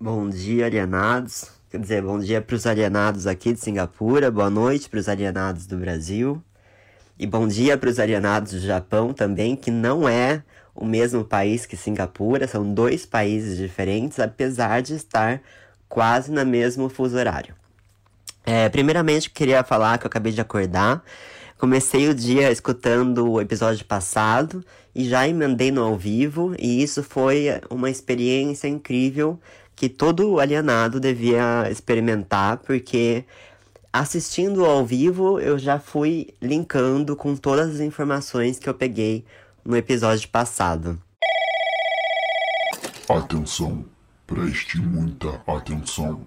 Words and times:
Bom 0.00 0.28
dia, 0.28 0.66
alienados. 0.66 1.46
Quer 1.68 1.80
dizer, 1.80 2.02
bom 2.02 2.20
dia 2.20 2.40
para 2.40 2.54
os 2.54 2.68
alienados 2.68 3.26
aqui 3.26 3.52
de 3.52 3.58
Singapura, 3.58 4.30
boa 4.30 4.48
noite 4.48 4.88
para 4.88 5.00
os 5.00 5.08
alienados 5.08 5.66
do 5.66 5.76
Brasil. 5.76 6.40
E 7.18 7.26
bom 7.26 7.48
dia 7.48 7.76
para 7.76 7.90
os 7.90 7.98
alienados 7.98 8.52
do 8.52 8.60
Japão 8.60 9.12
também, 9.12 9.56
que 9.56 9.72
não 9.72 10.08
é 10.08 10.44
o 10.72 10.84
mesmo 10.84 11.24
país 11.24 11.66
que 11.66 11.76
Singapura, 11.76 12.46
são 12.46 12.72
dois 12.72 13.04
países 13.04 13.56
diferentes, 13.58 14.20
apesar 14.20 14.82
de 14.82 14.94
estar 14.94 15.42
quase 15.88 16.30
no 16.30 16.46
mesmo 16.46 16.88
fuso 16.88 17.16
horário. 17.16 17.52
É, 18.46 18.68
primeiramente, 18.68 19.28
queria 19.28 19.64
falar 19.64 19.98
que 19.98 20.06
eu 20.06 20.08
acabei 20.08 20.30
de 20.30 20.40
acordar. 20.40 21.02
Comecei 21.58 22.08
o 22.08 22.14
dia 22.14 22.52
escutando 22.52 23.28
o 23.28 23.40
episódio 23.40 23.84
passado 23.84 24.64
e 24.94 25.08
já 25.08 25.26
emendei 25.26 25.72
no 25.72 25.82
ao 25.82 25.96
vivo, 25.96 26.54
e 26.56 26.84
isso 26.84 27.02
foi 27.02 27.48
uma 27.68 27.90
experiência 27.90 28.68
incrível 28.68 29.40
que 29.78 29.88
todo 29.88 30.40
alienado 30.40 30.98
devia 30.98 31.70
experimentar, 31.70 32.56
porque 32.58 33.24
assistindo 33.92 34.66
ao 34.66 34.84
vivo 34.84 35.38
eu 35.38 35.56
já 35.56 35.78
fui 35.78 36.34
linkando 36.42 37.14
com 37.14 37.36
todas 37.36 37.76
as 37.76 37.80
informações 37.80 38.58
que 38.58 38.68
eu 38.68 38.74
peguei 38.74 39.24
no 39.64 39.76
episódio 39.76 40.28
passado. 40.30 41.00
Atenção, 43.08 43.84
preste 44.26 44.80
muita 44.80 45.40
atenção. 45.46 46.26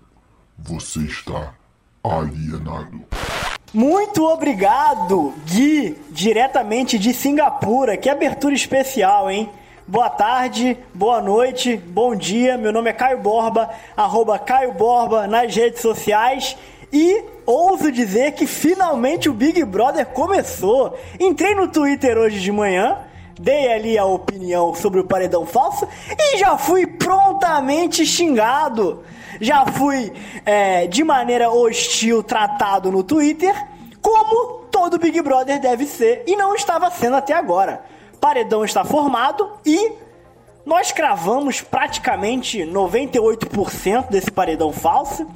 Você 0.58 1.02
está 1.02 1.54
alienado. 2.02 3.02
Muito 3.74 4.24
obrigado, 4.24 5.34
Gui, 5.46 5.98
diretamente 6.10 6.98
de 6.98 7.14
Singapura. 7.14 7.98
Que 7.98 8.10
abertura 8.10 8.56
especial, 8.56 9.30
hein? 9.30 9.50
Boa 9.92 10.10
tarde, 10.10 10.78
boa 10.94 11.20
noite, 11.20 11.76
bom 11.76 12.16
dia. 12.16 12.58
Meu 12.58 12.72
nome 12.72 12.90
é 12.90 12.94
Caio 12.94 13.18
Borba, 13.18 13.70
arroba 13.98 14.40
Caio 14.40 14.72
Borba 14.72 15.28
nas 15.28 15.54
redes 15.54 15.82
sociais. 15.82 16.56
E 16.94 17.22
ouso 17.46 17.92
dizer 17.92 18.32
que 18.32 18.48
finalmente 18.48 19.28
o 19.28 19.34
Big 19.34 19.62
Brother 19.66 20.06
começou. 20.06 20.98
Entrei 21.20 21.54
no 21.56 21.68
Twitter 21.68 22.18
hoje 22.18 22.40
de 22.40 22.54
manhã, 22.54 23.00
dei 23.38 23.70
ali 23.70 23.98
a 23.98 24.06
opinião 24.06 24.74
sobre 24.74 25.02
o 25.02 25.04
paredão 25.04 25.46
falso 25.46 25.86
e 26.18 26.38
já 26.38 26.58
fui 26.58 26.88
prontamente 26.88 28.06
xingado. 28.06 29.04
Já 29.42 29.66
fui 29.66 30.14
é, 30.46 30.88
de 30.88 31.04
maneira 31.04 31.52
hostil 31.52 32.24
tratado 32.24 32.94
no 32.94 33.04
Twitter, 33.04 33.54
como 34.02 34.68
todo 34.72 34.98
Big 34.98 35.22
Brother 35.22 35.60
deve 35.60 35.86
ser 35.86 36.24
e 36.26 36.38
não 36.38 36.56
estava 36.56 36.90
sendo 36.90 37.18
até 37.18 37.34
agora. 37.34 37.91
Paredão 38.22 38.64
está 38.64 38.86
formado 38.86 39.50
e 39.66 39.94
nós 40.64 40.92
cravamos 40.92 41.60
praticamente 41.60 42.60
98% 42.60 44.10
desse 44.10 44.30
paredão 44.30 44.72
falso. 44.72 45.28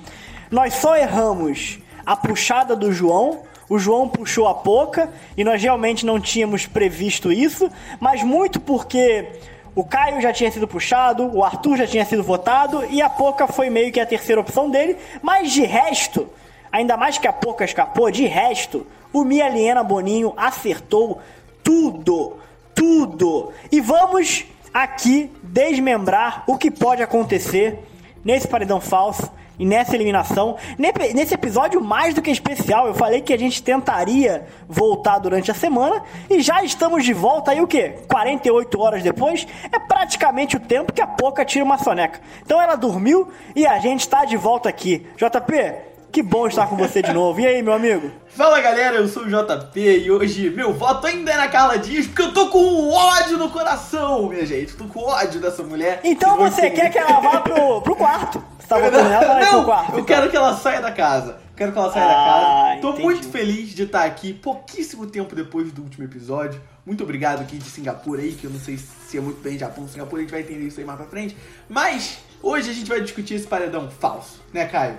Nós 0.52 0.76
só 0.76 0.96
erramos 0.96 1.80
a 2.06 2.16
puxada 2.16 2.76
do 2.76 2.94
João. 2.94 3.42
O 3.68 3.80
João 3.80 4.08
puxou 4.08 4.48
a 4.48 4.54
Poca 4.54 5.12
e 5.36 5.44
nós 5.44 5.60
realmente 5.60 6.06
não 6.06 6.20
tínhamos 6.20 6.68
previsto 6.68 7.32
isso, 7.32 7.72
mas 8.00 8.22
muito 8.22 8.60
porque 8.60 9.32
o 9.74 9.84
Caio 9.84 10.22
já 10.22 10.32
tinha 10.32 10.52
sido 10.52 10.68
puxado, 10.68 11.36
o 11.36 11.44
Arthur 11.44 11.78
já 11.78 11.88
tinha 11.88 12.06
sido 12.06 12.22
votado 12.22 12.86
e 12.92 13.02
a 13.02 13.10
Poca 13.10 13.48
foi 13.48 13.72
meio 13.72 13.92
que 13.92 14.00
a 14.00 14.06
terceira 14.06 14.40
opção 14.40 14.70
dele, 14.70 14.96
mas 15.24 15.52
de 15.52 15.64
resto, 15.64 16.30
ainda 16.72 16.96
mais 16.96 17.18
que 17.18 17.28
a 17.28 17.34
Poca 17.34 17.66
escapou, 17.66 18.12
de 18.12 18.28
resto, 18.28 18.86
o 19.12 19.24
Mia 19.24 19.50
Liena 19.50 19.84
Boninho 19.84 20.34
acertou 20.38 21.20
tudo 21.64 22.45
tudo. 22.76 23.52
E 23.72 23.82
vamos 23.82 24.46
aqui 24.74 25.32
desmembrar 25.42 26.44
o 26.46 26.58
que 26.58 26.70
pode 26.70 27.02
acontecer 27.02 27.80
nesse 28.24 28.48
paredão 28.48 28.82
falso 28.82 29.32
e 29.58 29.66
nessa 29.66 29.96
eliminação. 29.96 30.58
Nesse 30.78 31.34
episódio 31.34 31.82
mais 31.82 32.14
do 32.14 32.22
que 32.22 32.30
especial, 32.30 32.88
eu 32.88 32.94
falei 32.94 33.22
que 33.22 33.34
a 33.34 33.40
gente 33.40 33.64
tentaria 33.64 34.46
voltar 34.68 35.20
durante 35.20 35.50
a 35.50 35.54
semana 35.54 36.04
e 36.30 36.42
já 36.42 36.62
estamos 36.64 37.06
de 37.06 37.14
volta 37.14 37.52
aí 37.52 37.62
o 37.62 37.68
quê? 37.68 37.96
48 38.10 38.82
horas 38.82 39.02
depois? 39.02 39.48
É 39.72 39.80
praticamente 39.80 40.58
o 40.58 40.60
tempo 40.60 40.92
que 40.92 41.02
a 41.02 41.08
Poca 41.08 41.46
tira 41.46 41.64
uma 41.64 41.78
soneca. 41.78 42.20
Então 42.44 42.62
ela 42.62 42.76
dormiu 42.76 43.30
e 43.56 43.66
a 43.66 43.80
gente 43.80 44.02
está 44.02 44.26
de 44.26 44.36
volta 44.36 44.68
aqui. 44.68 45.08
JP, 45.16 45.95
que 46.16 46.24
bom 46.24 46.48
estar 46.48 46.68
com 46.68 46.78
você 46.78 47.02
de 47.02 47.12
novo. 47.12 47.42
E 47.42 47.46
aí, 47.46 47.62
meu 47.62 47.74
amigo? 47.74 48.10
Fala 48.30 48.62
galera, 48.62 48.96
eu 48.96 49.06
sou 49.06 49.24
o 49.24 49.28
JP 49.28 49.78
e 49.78 50.10
hoje 50.10 50.50
meu 50.50 50.74
voto 50.74 51.06
ainda 51.08 51.30
é 51.30 51.36
na 51.36 51.50
Carla 51.50 51.78
Dias 51.78 52.08
porque 52.08 52.22
eu 52.22 52.34
tô 52.34 52.48
com 52.48 52.90
ódio 52.90 53.38
no 53.38 53.50
coração, 53.50 54.30
minha 54.30 54.46
gente. 54.46 54.78
tô 54.78 54.86
com 54.86 55.02
ódio 55.02 55.42
dessa 55.42 55.62
mulher. 55.62 56.00
Então 56.06 56.38
você 56.38 56.70
quer 56.70 56.90
que 56.90 56.98
ela 56.98 57.20
vá 57.20 57.42
pro, 57.42 57.82
pro 57.82 57.98
quarto? 57.98 58.42
Você 58.58 58.66
tá 58.66 58.80
votando 58.80 59.10
ela, 59.12 59.28
vai 59.28 59.46
pro 59.46 59.66
quarto. 59.66 59.98
Eu 59.98 60.06
quero 60.06 60.30
que 60.30 60.38
ela 60.38 60.56
saia 60.56 60.82
da 60.82 60.90
casa. 60.90 61.38
Quero 61.54 61.74
que 61.74 61.78
ela 61.78 61.92
saia 61.92 62.06
ah, 62.06 62.08
da 62.08 62.16
casa. 62.16 62.82
Tô 62.82 62.90
entendi. 62.92 63.04
muito 63.04 63.28
feliz 63.28 63.70
de 63.72 63.84
estar 63.84 64.06
aqui 64.06 64.32
pouquíssimo 64.34 65.08
tempo 65.08 65.36
depois 65.36 65.70
do 65.74 65.82
último 65.82 66.06
episódio. 66.06 66.62
Muito 66.86 67.04
obrigado 67.04 67.42
aqui 67.42 67.58
de 67.58 67.70
Singapura 67.70 68.22
aí, 68.22 68.32
que 68.32 68.46
eu 68.46 68.52
não 68.52 68.60
sei 68.60 68.78
se 68.78 69.18
é 69.18 69.20
muito 69.20 69.42
bem 69.42 69.58
Japão, 69.58 69.86
Singapura, 69.86 70.22
a 70.22 70.24
gente 70.24 70.32
vai 70.32 70.42
entender 70.42 70.68
isso 70.68 70.80
aí 70.80 70.86
mais 70.86 70.98
pra 70.98 71.08
frente. 71.08 71.36
Mas 71.68 72.20
hoje 72.42 72.70
a 72.70 72.74
gente 72.74 72.88
vai 72.88 73.02
discutir 73.02 73.34
esse 73.34 73.48
paredão 73.48 73.90
falso, 73.90 74.42
né, 74.54 74.66
Caio? 74.66 74.98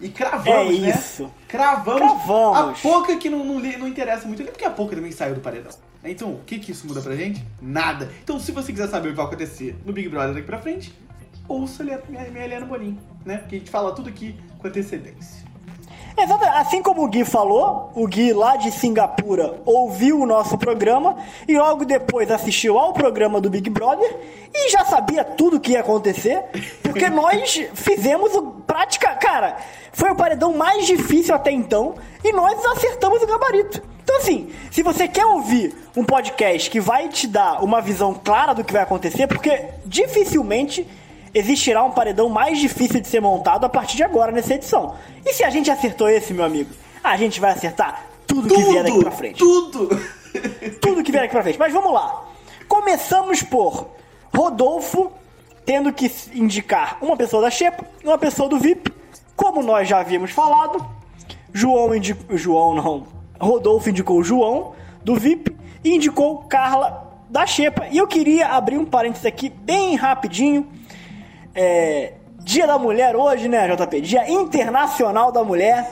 E 0.00 0.08
cravamos, 0.08 0.76
é 0.76 0.80
né? 0.80 0.90
isso. 0.90 1.32
Cravamos. 1.48 2.00
Cravamos. 2.00 2.78
A 2.78 2.82
pouca 2.82 3.16
que 3.16 3.30
não, 3.30 3.44
não, 3.44 3.58
não 3.58 3.88
interessa 3.88 4.26
muito, 4.26 4.44
porque 4.44 4.64
a 4.64 4.70
pouca 4.70 4.94
também 4.94 5.12
saiu 5.12 5.34
do 5.34 5.40
paredão. 5.40 5.72
Então, 6.04 6.32
o 6.32 6.40
que, 6.44 6.58
que 6.58 6.70
isso 6.70 6.86
muda 6.86 7.00
pra 7.00 7.16
gente? 7.16 7.44
Nada. 7.60 8.10
Então, 8.22 8.38
se 8.38 8.52
você 8.52 8.72
quiser 8.72 8.88
saber 8.88 9.08
o 9.08 9.10
que 9.12 9.16
vai 9.16 9.26
acontecer 9.26 9.76
no 9.84 9.92
Big 9.92 10.08
Brother 10.08 10.34
daqui 10.34 10.46
pra 10.46 10.58
frente, 10.58 10.94
ouça 11.48 11.82
minha, 11.82 12.00
minha 12.08 12.44
Helena 12.44 12.66
Boninho, 12.66 12.98
né? 13.24 13.38
Porque 13.38 13.56
a 13.56 13.58
gente 13.58 13.70
fala 13.70 13.92
tudo 13.92 14.08
aqui 14.08 14.36
com 14.58 14.68
antecedência. 14.68 15.46
Exato. 16.18 16.44
Assim 16.46 16.82
como 16.82 17.04
o 17.04 17.08
Gui 17.08 17.24
falou, 17.24 17.92
o 17.94 18.06
Gui 18.06 18.32
lá 18.32 18.56
de 18.56 18.70
Singapura 18.70 19.60
ouviu 19.66 20.20
o 20.20 20.26
nosso 20.26 20.56
programa 20.56 21.16
e 21.46 21.58
logo 21.58 21.84
depois 21.84 22.30
assistiu 22.30 22.78
ao 22.78 22.94
programa 22.94 23.38
do 23.38 23.50
Big 23.50 23.68
Brother 23.68 24.18
e 24.54 24.70
já 24.70 24.84
sabia 24.86 25.22
tudo 25.22 25.58
o 25.58 25.60
que 25.60 25.72
ia 25.72 25.80
acontecer, 25.80 26.42
porque 26.82 27.08
nós 27.10 27.60
fizemos 27.74 28.34
o 28.34 28.55
prática. 28.66 29.14
Cara, 29.14 29.56
foi 29.92 30.10
o 30.10 30.16
paredão 30.16 30.52
mais 30.54 30.86
difícil 30.86 31.34
até 31.34 31.50
então 31.50 31.94
e 32.24 32.32
nós 32.32 32.64
acertamos 32.66 33.22
o 33.22 33.26
gabarito. 33.26 33.82
Então, 34.02 34.18
assim, 34.18 34.50
se 34.70 34.82
você 34.82 35.08
quer 35.08 35.26
ouvir 35.26 35.74
um 35.96 36.04
podcast 36.04 36.70
que 36.70 36.80
vai 36.80 37.08
te 37.08 37.26
dar 37.26 37.62
uma 37.64 37.80
visão 37.80 38.14
clara 38.14 38.54
do 38.54 38.62
que 38.62 38.72
vai 38.72 38.82
acontecer, 38.82 39.26
porque 39.26 39.64
dificilmente 39.84 40.86
existirá 41.34 41.82
um 41.82 41.90
paredão 41.90 42.28
mais 42.28 42.58
difícil 42.58 43.00
de 43.00 43.08
ser 43.08 43.20
montado 43.20 43.64
a 43.64 43.68
partir 43.68 43.96
de 43.96 44.04
agora 44.04 44.30
nessa 44.32 44.54
edição. 44.54 44.94
E 45.24 45.32
se 45.32 45.44
a 45.44 45.50
gente 45.50 45.70
acertou 45.70 46.08
esse, 46.08 46.32
meu 46.32 46.44
amigo, 46.44 46.70
a 47.02 47.16
gente 47.16 47.40
vai 47.40 47.50
acertar 47.50 48.06
tudo, 48.26 48.48
tudo 48.48 48.54
que 48.54 48.70
vier 48.70 48.84
daqui 48.84 49.00
pra 49.00 49.10
frente. 49.10 49.38
Tudo! 49.38 49.88
tudo 50.80 51.02
que 51.02 51.10
vier 51.10 51.22
daqui 51.22 51.32
pra 51.32 51.42
frente. 51.42 51.58
Mas 51.58 51.72
vamos 51.72 51.92
lá. 51.92 52.24
Começamos 52.68 53.42
por 53.42 53.88
Rodolfo 54.34 55.12
tendo 55.66 55.92
que 55.92 56.10
indicar 56.32 56.96
uma 57.02 57.16
pessoa 57.16 57.42
da 57.42 57.50
Xepa 57.50 57.84
e 58.02 58.06
uma 58.06 58.16
pessoa 58.16 58.48
do 58.48 58.58
VIP. 58.58 58.94
Como 59.34 59.62
nós 59.62 59.88
já 59.88 59.98
havíamos 59.98 60.30
falado, 60.30 60.86
João 61.52 61.94
indicou. 61.94 62.38
João 62.38 62.74
não. 62.74 63.06
Rodolfo 63.38 63.90
indicou 63.90 64.22
João 64.22 64.72
do 65.04 65.16
VIP 65.16 65.54
e 65.84 65.94
indicou 65.94 66.44
Carla 66.44 67.20
da 67.28 67.44
Xepa. 67.44 67.88
E 67.90 67.98
eu 67.98 68.06
queria 68.06 68.48
abrir 68.48 68.78
um 68.78 68.84
parênteses 68.84 69.26
aqui 69.26 69.50
bem 69.50 69.96
rapidinho 69.96 70.66
é, 71.54 72.12
Dia 72.38 72.66
da 72.66 72.78
Mulher 72.78 73.16
hoje, 73.16 73.48
né, 73.48 73.66
JP? 73.74 74.00
Dia 74.02 74.30
Internacional 74.30 75.32
da 75.32 75.42
Mulher. 75.42 75.90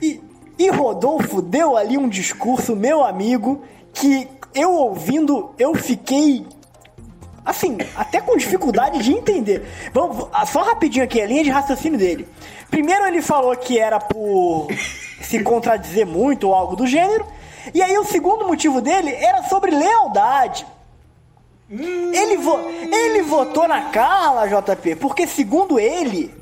E, 0.00 0.20
e 0.58 0.70
Rodolfo 0.70 1.42
deu 1.42 1.76
ali 1.76 1.98
um 1.98 2.08
discurso, 2.08 2.74
meu 2.74 3.04
amigo, 3.04 3.62
que 3.92 4.26
eu 4.54 4.72
ouvindo, 4.72 5.50
eu 5.58 5.74
fiquei 5.74 6.46
assim, 7.44 7.78
até 7.96 8.20
com 8.20 8.36
dificuldade 8.36 9.02
de 9.02 9.12
entender. 9.12 9.66
Vamos, 9.92 10.28
só 10.46 10.62
rapidinho 10.62 11.04
aqui, 11.04 11.20
a 11.20 11.26
linha 11.26 11.44
de 11.44 11.50
raciocínio 11.50 11.98
dele. 11.98 12.28
Primeiro 12.70 13.06
ele 13.06 13.20
falou 13.20 13.54
que 13.56 13.78
era 13.78 13.98
por 13.98 14.68
se 15.20 15.42
contradizer 15.42 16.06
muito 16.06 16.48
ou 16.48 16.54
algo 16.54 16.76
do 16.76 16.86
gênero. 16.86 17.26
E 17.74 17.82
aí 17.82 17.96
o 17.98 18.04
segundo 18.04 18.46
motivo 18.46 18.80
dele 18.80 19.14
era 19.14 19.42
sobre 19.44 19.70
lealdade. 19.70 20.66
Ele, 21.70 22.36
vo 22.36 22.58
ele 22.58 23.22
votou 23.22 23.66
na 23.66 23.90
Carla, 23.90 24.46
JP, 24.46 24.96
porque 24.96 25.26
segundo 25.26 25.80
ele, 25.80 26.34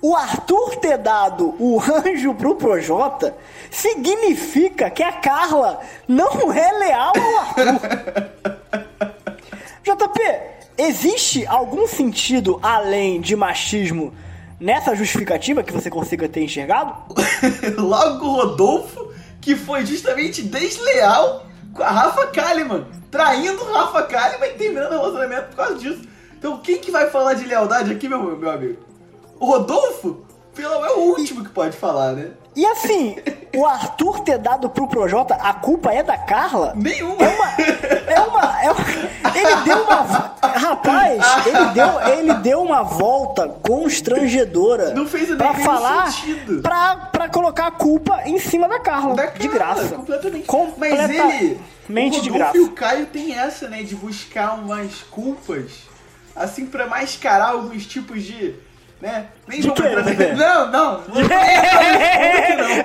o 0.00 0.14
Arthur 0.14 0.76
ter 0.76 0.98
dado 0.98 1.54
o 1.58 1.80
anjo 1.80 2.34
pro 2.34 2.56
Projota 2.56 3.34
significa 3.70 4.90
que 4.90 5.02
a 5.02 5.12
Carla 5.12 5.80
não 6.06 6.52
é 6.52 6.72
leal 6.72 7.12
ao 7.16 7.38
Arthur. 7.38 8.31
JP, 9.82 10.20
existe 10.78 11.44
algum 11.46 11.88
sentido 11.88 12.60
além 12.62 13.20
de 13.20 13.34
machismo 13.34 14.14
nessa 14.60 14.94
justificativa 14.94 15.62
que 15.62 15.72
você 15.72 15.90
consiga 15.90 16.28
ter 16.28 16.44
enxergado? 16.44 16.94
Logo 17.76 18.28
Rodolfo, 18.28 19.12
que 19.40 19.56
foi 19.56 19.84
justamente 19.84 20.40
desleal 20.42 21.46
com 21.74 21.82
a 21.82 21.90
Rafa 21.90 22.28
Kalimann, 22.28 22.86
traindo 23.10 23.64
Rafa 23.64 24.02
Kalimann 24.04 24.50
e 24.50 24.54
terminando 24.54 24.92
o 24.92 25.00
relacionamento 25.00 25.48
por 25.48 25.56
causa 25.56 25.74
disso. 25.74 26.02
Então 26.38 26.58
quem 26.58 26.78
que 26.78 26.92
vai 26.92 27.10
falar 27.10 27.34
de 27.34 27.44
lealdade 27.44 27.90
aqui, 27.90 28.08
meu, 28.08 28.36
meu 28.36 28.50
amigo? 28.50 28.78
O 29.40 29.46
Rodolfo, 29.46 30.24
pelo, 30.54 30.84
é 30.84 30.92
o 30.92 31.00
último 31.00 31.42
que 31.42 31.50
pode 31.50 31.76
falar, 31.76 32.12
né? 32.12 32.30
E 32.54 32.66
assim, 32.66 33.16
o 33.56 33.66
Arthur 33.66 34.20
ter 34.20 34.38
dado 34.38 34.68
pro 34.68 34.86
Projota, 34.86 35.34
a 35.34 35.54
culpa 35.54 35.92
é 35.92 36.02
da 36.02 36.18
Carla? 36.18 36.74
Nenhuma. 36.76 37.24
É 37.24 37.28
uma. 37.28 37.52
É 38.12 38.20
uma. 38.20 38.62
É 38.62 38.70
uma 38.70 39.12
ele 39.34 39.56
deu 39.64 39.82
uma. 39.82 40.32
Rapaz, 40.42 41.22
ele 41.46 41.64
deu, 41.72 42.00
ele 42.18 42.34
deu 42.34 42.62
uma 42.62 42.82
volta 42.82 43.48
constrangedora. 43.48 44.92
Não 44.94 45.06
fez 45.06 45.34
pra 45.34 45.54
falar, 45.54 46.12
sentido. 46.12 46.62
Pra, 46.62 46.96
pra 46.96 47.28
colocar 47.28 47.68
a 47.68 47.70
culpa 47.70 48.22
em 48.26 48.38
cima 48.38 48.68
da 48.68 48.78
Carla. 48.78 49.14
Da 49.14 49.26
de 49.26 49.48
Carla, 49.48 49.74
graça. 49.74 49.94
Completamente. 49.96 50.46
Completamente 50.46 51.60
Mas 51.88 52.10
ele. 52.10 52.18
O 52.18 52.20
de 52.22 52.30
graça. 52.30 52.56
e 52.56 52.60
o 52.60 52.70
Caio 52.72 53.06
tem 53.06 53.34
essa, 53.34 53.68
né? 53.68 53.82
De 53.82 53.94
buscar 53.94 54.54
umas 54.54 55.02
culpas. 55.10 55.90
Assim, 56.34 56.66
pra 56.66 56.86
mascarar 56.86 57.50
alguns 57.50 57.86
tipos 57.86 58.22
de. 58.22 58.54
Né? 59.02 59.26
Nem 59.48 59.60
De 59.60 59.66
vamos 59.68 59.84
entrar- 59.84 60.04
Zé? 60.14 60.32
Não, 60.38 60.70
não. 60.70 60.92
não. 61.02 61.02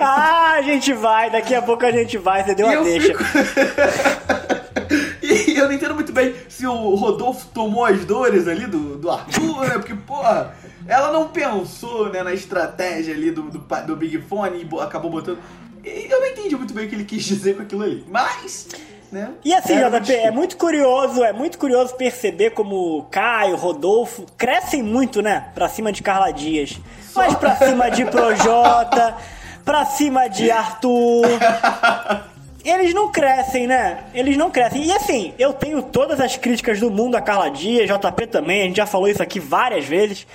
ah, 0.02 0.54
a 0.58 0.62
gente 0.64 0.92
vai, 0.94 1.30
daqui 1.30 1.54
a 1.54 1.62
pouco 1.62 1.86
a 1.86 1.92
gente 1.92 2.18
vai, 2.18 2.44
você 2.44 2.56
deu 2.56 2.68
E 2.72 2.74
a 2.76 2.82
deixa. 2.82 3.14
E 5.22 5.56
eu 5.58 5.66
não 5.66 5.74
entendo 5.74 5.94
muito 5.96 6.12
bem 6.14 6.34
se 6.48 6.66
o 6.66 6.96
Rodolfo 6.96 7.48
tomou 7.54 7.84
as 7.86 8.04
dores 8.06 8.48
ali 8.48 8.66
do, 8.66 8.96
do 8.98 9.12
Arthur, 9.12 9.68
né? 9.68 9.74
Porque, 9.74 9.94
porra, 9.94 10.54
ela 10.88 11.12
não 11.12 11.28
pensou 11.28 12.10
né, 12.10 12.24
na 12.24 12.34
estratégia 12.34 13.14
ali 13.14 13.30
do, 13.32 13.44
do, 13.44 13.60
do 13.60 13.96
Big 13.96 14.18
Fone 14.22 14.62
e 14.62 14.66
bo- 14.66 14.80
acabou 14.80 15.12
botando. 15.12 15.40
E 15.84 16.08
eu 16.10 16.20
não 16.20 16.28
entendi 16.28 16.56
muito 16.56 16.74
bem 16.74 16.86
o 16.86 16.90
que 16.90 16.96
ele 16.96 17.04
quis 17.06 17.24
dizer 17.24 17.56
com 17.58 17.64
aquilo 17.64 17.84
ali. 17.84 18.06
Mas, 18.10 18.70
né? 19.12 19.32
E 19.44 19.54
assim, 19.54 19.74
é, 19.74 19.90
JP, 19.90 20.14
é 20.14 20.32
muito 20.32 20.58
curioso, 20.58 21.24
é 21.24 21.32
muito 21.32 21.58
curioso 21.58 21.96
perceber 21.96 22.52
como 22.52 23.08
Caio, 23.10 23.56
Rodolfo 23.56 24.26
crescem 24.38 24.84
muito, 24.84 25.22
né? 25.22 25.50
Pra 25.56 25.70
cima 25.70 25.92
de 25.92 26.04
Carla 26.04 26.32
Dias. 26.32 26.80
Mas 27.16 27.36
pra 27.36 27.56
cima 27.56 27.90
de 27.90 28.06
Projota, 28.06 29.16
pra 29.64 29.86
cima 29.86 30.28
de 30.28 30.52
Arthur. 30.52 31.26
Eles 32.64 32.94
não 32.94 33.12
crescem, 33.12 33.66
né? 33.66 34.00
Eles 34.14 34.36
não 34.36 34.52
crescem. 34.52 34.84
E 34.84 34.92
assim, 34.92 35.34
eu 35.40 35.54
tenho 35.54 35.82
todas 35.82 36.20
as 36.20 36.36
críticas 36.36 36.80
do 36.80 36.92
mundo 36.92 37.16
a 37.16 37.22
Carla 37.22 37.50
Dias, 37.50 37.90
JP 37.90 38.28
também, 38.28 38.62
a 38.62 38.66
gente 38.66 38.78
já 38.78 38.86
falou 38.86 39.08
isso 39.08 39.24
aqui 39.24 39.40
várias 39.40 39.86
vezes. 39.86 40.28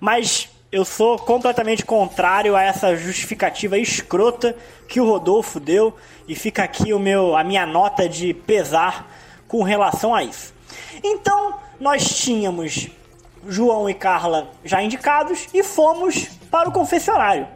Mas 0.00 0.48
eu 0.74 0.84
sou 0.84 1.16
completamente 1.16 1.84
contrário 1.84 2.56
a 2.56 2.62
essa 2.64 2.96
justificativa 2.96 3.78
escrota 3.78 4.56
que 4.88 5.00
o 5.00 5.08
Rodolfo 5.08 5.60
deu. 5.60 5.94
E 6.26 6.34
fica 6.34 6.64
aqui 6.64 6.92
o 6.92 6.98
meu, 6.98 7.36
a 7.36 7.44
minha 7.44 7.64
nota 7.64 8.08
de 8.08 8.34
pesar 8.34 9.08
com 9.46 9.62
relação 9.62 10.12
a 10.12 10.24
isso. 10.24 10.52
Então, 11.00 11.54
nós 11.78 12.08
tínhamos 12.08 12.88
João 13.46 13.88
e 13.88 13.94
Carla 13.94 14.50
já 14.64 14.82
indicados 14.82 15.46
e 15.54 15.62
fomos 15.62 16.26
para 16.50 16.68
o 16.68 16.72
confessionário. 16.72 17.46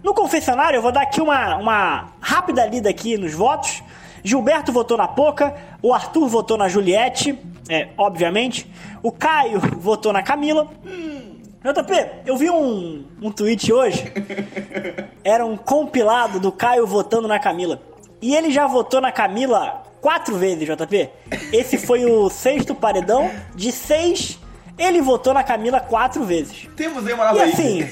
No 0.00 0.14
confessionário, 0.14 0.76
eu 0.76 0.82
vou 0.82 0.92
dar 0.92 1.02
aqui 1.02 1.20
uma, 1.20 1.56
uma 1.56 2.12
rápida 2.20 2.64
lida 2.64 2.88
aqui 2.88 3.18
nos 3.18 3.34
votos. 3.34 3.82
Gilberto 4.22 4.70
votou 4.70 4.96
na 4.96 5.08
Poca, 5.08 5.52
o 5.82 5.92
Arthur 5.92 6.28
votou 6.28 6.56
na 6.56 6.68
Juliette, 6.68 7.36
é, 7.68 7.88
obviamente. 7.98 8.70
O 9.02 9.10
Caio 9.10 9.58
votou 9.80 10.12
na 10.12 10.22
Camila. 10.22 10.70
JP, 11.62 12.26
eu 12.26 12.36
vi 12.36 12.50
um, 12.50 13.04
um 13.22 13.30
tweet 13.30 13.72
hoje. 13.72 14.12
Era 15.22 15.46
um 15.46 15.56
compilado 15.56 16.40
do 16.40 16.50
Caio 16.50 16.86
votando 16.86 17.28
na 17.28 17.38
Camila. 17.38 17.80
E 18.20 18.34
ele 18.34 18.50
já 18.50 18.66
votou 18.66 19.00
na 19.00 19.12
Camila 19.12 19.84
quatro 20.00 20.36
vezes, 20.36 20.66
JP. 20.66 21.08
Esse 21.52 21.78
foi 21.78 22.04
o 22.04 22.28
sexto 22.28 22.74
paredão. 22.74 23.30
De 23.54 23.70
seis, 23.70 24.38
ele 24.76 25.00
votou 25.00 25.32
na 25.32 25.44
Camila 25.44 25.78
quatro 25.78 26.24
vezes. 26.24 26.68
Temos 26.76 27.06
aí 27.06 27.12
uma 27.12 27.26
nova 27.26 27.38
E 27.38 27.42
assim, 27.42 27.88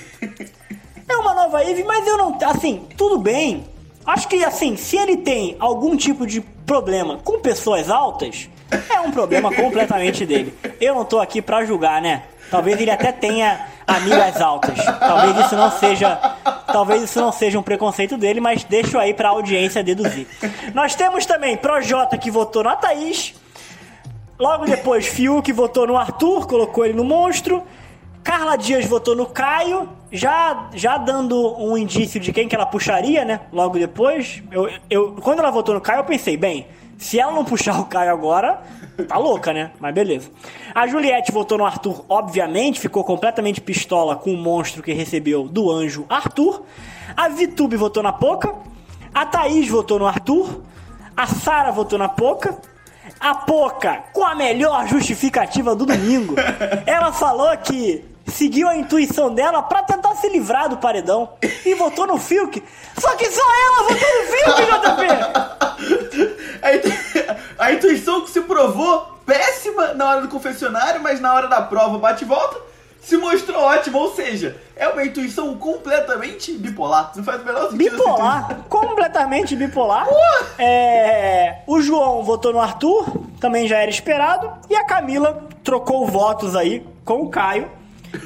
é 1.08 1.16
uma 1.16 1.34
nova 1.34 1.64
Eve, 1.64 1.84
mas 1.84 2.06
eu 2.06 2.18
não. 2.18 2.36
Assim, 2.44 2.86
tudo 2.96 3.18
bem. 3.18 3.68
Acho 4.04 4.26
que, 4.26 4.44
assim, 4.44 4.76
se 4.76 4.96
ele 4.96 5.18
tem 5.18 5.56
algum 5.60 5.96
tipo 5.96 6.26
de 6.26 6.40
problema 6.40 7.18
com 7.18 7.38
pessoas 7.38 7.88
altas, 7.88 8.48
é 8.92 9.00
um 9.00 9.10
problema 9.10 9.52
completamente 9.54 10.26
dele. 10.26 10.54
Eu 10.80 10.94
não 10.94 11.04
tô 11.04 11.20
aqui 11.20 11.40
pra 11.40 11.64
julgar, 11.64 12.00
né? 12.00 12.24
Talvez 12.50 12.80
ele 12.80 12.90
até 12.90 13.12
tenha 13.12 13.66
amigas 13.86 14.40
altas. 14.40 14.76
Talvez 14.98 15.46
isso 15.46 15.56
não 15.56 15.70
seja. 15.70 16.16
Talvez 16.66 17.02
isso 17.02 17.20
não 17.20 17.32
seja 17.32 17.58
um 17.58 17.62
preconceito 17.62 18.16
dele, 18.16 18.40
mas 18.40 18.64
deixo 18.64 18.98
aí 18.98 19.14
pra 19.14 19.30
audiência 19.30 19.82
deduzir. 19.82 20.26
Nós 20.74 20.94
temos 20.94 21.26
também 21.26 21.56
Projota 21.56 22.16
que 22.18 22.30
votou 22.30 22.62
na 22.62 22.76
Thaís. 22.76 23.34
Logo 24.38 24.64
depois, 24.64 25.06
Fiuk 25.06 25.52
votou 25.52 25.86
no 25.86 25.96
Arthur, 25.96 26.46
colocou 26.46 26.84
ele 26.84 26.94
no 26.94 27.04
monstro. 27.04 27.62
Carla 28.22 28.56
Dias 28.56 28.84
votou 28.84 29.16
no 29.16 29.26
Caio, 29.26 29.88
já, 30.12 30.68
já 30.74 30.98
dando 30.98 31.56
um 31.58 31.76
indício 31.76 32.20
de 32.20 32.32
quem 32.32 32.46
que 32.46 32.54
ela 32.54 32.66
puxaria, 32.66 33.24
né? 33.24 33.40
Logo 33.52 33.78
depois. 33.78 34.42
Eu, 34.50 34.70
eu, 34.88 35.12
quando 35.22 35.38
ela 35.38 35.50
votou 35.50 35.74
no 35.74 35.80
Caio, 35.80 36.00
eu 36.00 36.04
pensei, 36.04 36.36
bem, 36.36 36.66
se 37.00 37.18
ela 37.18 37.32
não 37.32 37.46
puxar 37.46 37.80
o 37.80 37.86
Caio 37.86 38.12
agora, 38.12 38.62
tá 39.08 39.16
louca, 39.16 39.54
né? 39.54 39.70
Mas 39.80 39.94
beleza. 39.94 40.30
A 40.74 40.86
Juliette 40.86 41.32
votou 41.32 41.56
no 41.56 41.64
Arthur, 41.64 42.04
obviamente, 42.06 42.78
ficou 42.78 43.02
completamente 43.02 43.58
pistola 43.58 44.16
com 44.16 44.34
o 44.34 44.36
monstro 44.36 44.82
que 44.82 44.92
recebeu 44.92 45.48
do 45.48 45.70
anjo 45.70 46.04
Arthur. 46.10 46.62
A 47.16 47.26
Vitube 47.30 47.74
votou 47.74 48.02
na 48.02 48.12
Poca. 48.12 48.54
A 49.14 49.24
Thaís 49.24 49.66
votou 49.66 49.98
no 49.98 50.06
Arthur. 50.06 50.60
A 51.16 51.26
Sara 51.26 51.72
votou 51.72 51.98
na 51.98 52.06
Poca. 52.06 52.58
A 53.18 53.34
Poca, 53.34 54.04
com 54.12 54.22
a 54.22 54.34
melhor 54.34 54.86
justificativa 54.86 55.74
do 55.74 55.86
domingo, 55.86 56.34
ela 56.84 57.12
falou 57.14 57.56
que 57.56 58.04
seguiu 58.30 58.68
a 58.68 58.76
intuição 58.76 59.32
dela 59.34 59.62
pra 59.62 59.82
tentar 59.82 60.14
se 60.16 60.28
livrar 60.28 60.68
do 60.68 60.76
paredão 60.78 61.30
e 61.64 61.74
votou 61.74 62.06
no 62.06 62.16
Fiuk. 62.18 62.62
Só 62.98 63.14
que 63.16 63.30
só 63.30 63.42
ela 63.42 63.88
votou 63.88 64.08
no 64.18 64.26
Fiuk, 64.26 64.62
JP! 64.66 66.40
A, 66.62 66.74
intu- 66.74 67.36
a 67.58 67.72
intuição 67.72 68.20
que 68.20 68.30
se 68.30 68.42
provou 68.42 69.18
péssima 69.24 69.94
na 69.94 70.08
hora 70.10 70.20
do 70.20 70.28
confessionário, 70.28 71.00
mas 71.02 71.18
na 71.20 71.32
hora 71.32 71.48
da 71.48 71.62
prova 71.62 71.96
bate 71.98 72.24
e 72.24 72.26
volta, 72.26 72.58
se 73.00 73.16
mostrou 73.16 73.62
ótima. 73.62 73.98
Ou 73.98 74.14
seja, 74.14 74.60
é 74.76 74.86
uma 74.88 75.02
intuição 75.02 75.56
completamente 75.56 76.52
bipolar. 76.52 77.12
Não 77.16 77.24
faz 77.24 77.40
o 77.40 77.44
menor 77.46 77.70
sentido 77.70 77.96
Bipolar, 77.96 78.58
completamente 78.68 79.56
bipolar. 79.56 80.06
É, 80.58 81.62
o 81.66 81.80
João 81.80 82.22
votou 82.22 82.52
no 82.52 82.60
Arthur, 82.60 83.06
também 83.40 83.66
já 83.66 83.78
era 83.78 83.90
esperado. 83.90 84.52
E 84.68 84.76
a 84.76 84.84
Camila 84.84 85.48
trocou 85.64 86.06
votos 86.06 86.54
aí 86.54 86.86
com 87.06 87.22
o 87.22 87.30
Caio. 87.30 87.70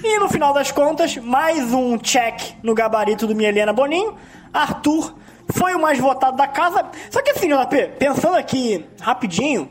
E 0.03 0.19
no 0.19 0.29
final 0.29 0.53
das 0.55 0.71
contas, 0.73 1.17
mais 1.19 1.73
um 1.73 1.99
check 1.99 2.41
no 2.63 2.75
gabarito 2.75 3.27
do 3.27 3.35
Mielena 3.35 3.73
Boninho. 3.73 4.17
Arthur 4.53 5.15
foi 5.53 5.75
o 5.75 5.81
mais 5.81 5.99
votado 5.99 6.37
da 6.37 6.47
casa. 6.47 6.87
Só 7.11 7.21
que 7.23 7.31
assim, 7.33 7.49
JP, 7.49 7.93
pensando 7.99 8.37
aqui 8.37 8.85
rapidinho, 9.01 9.71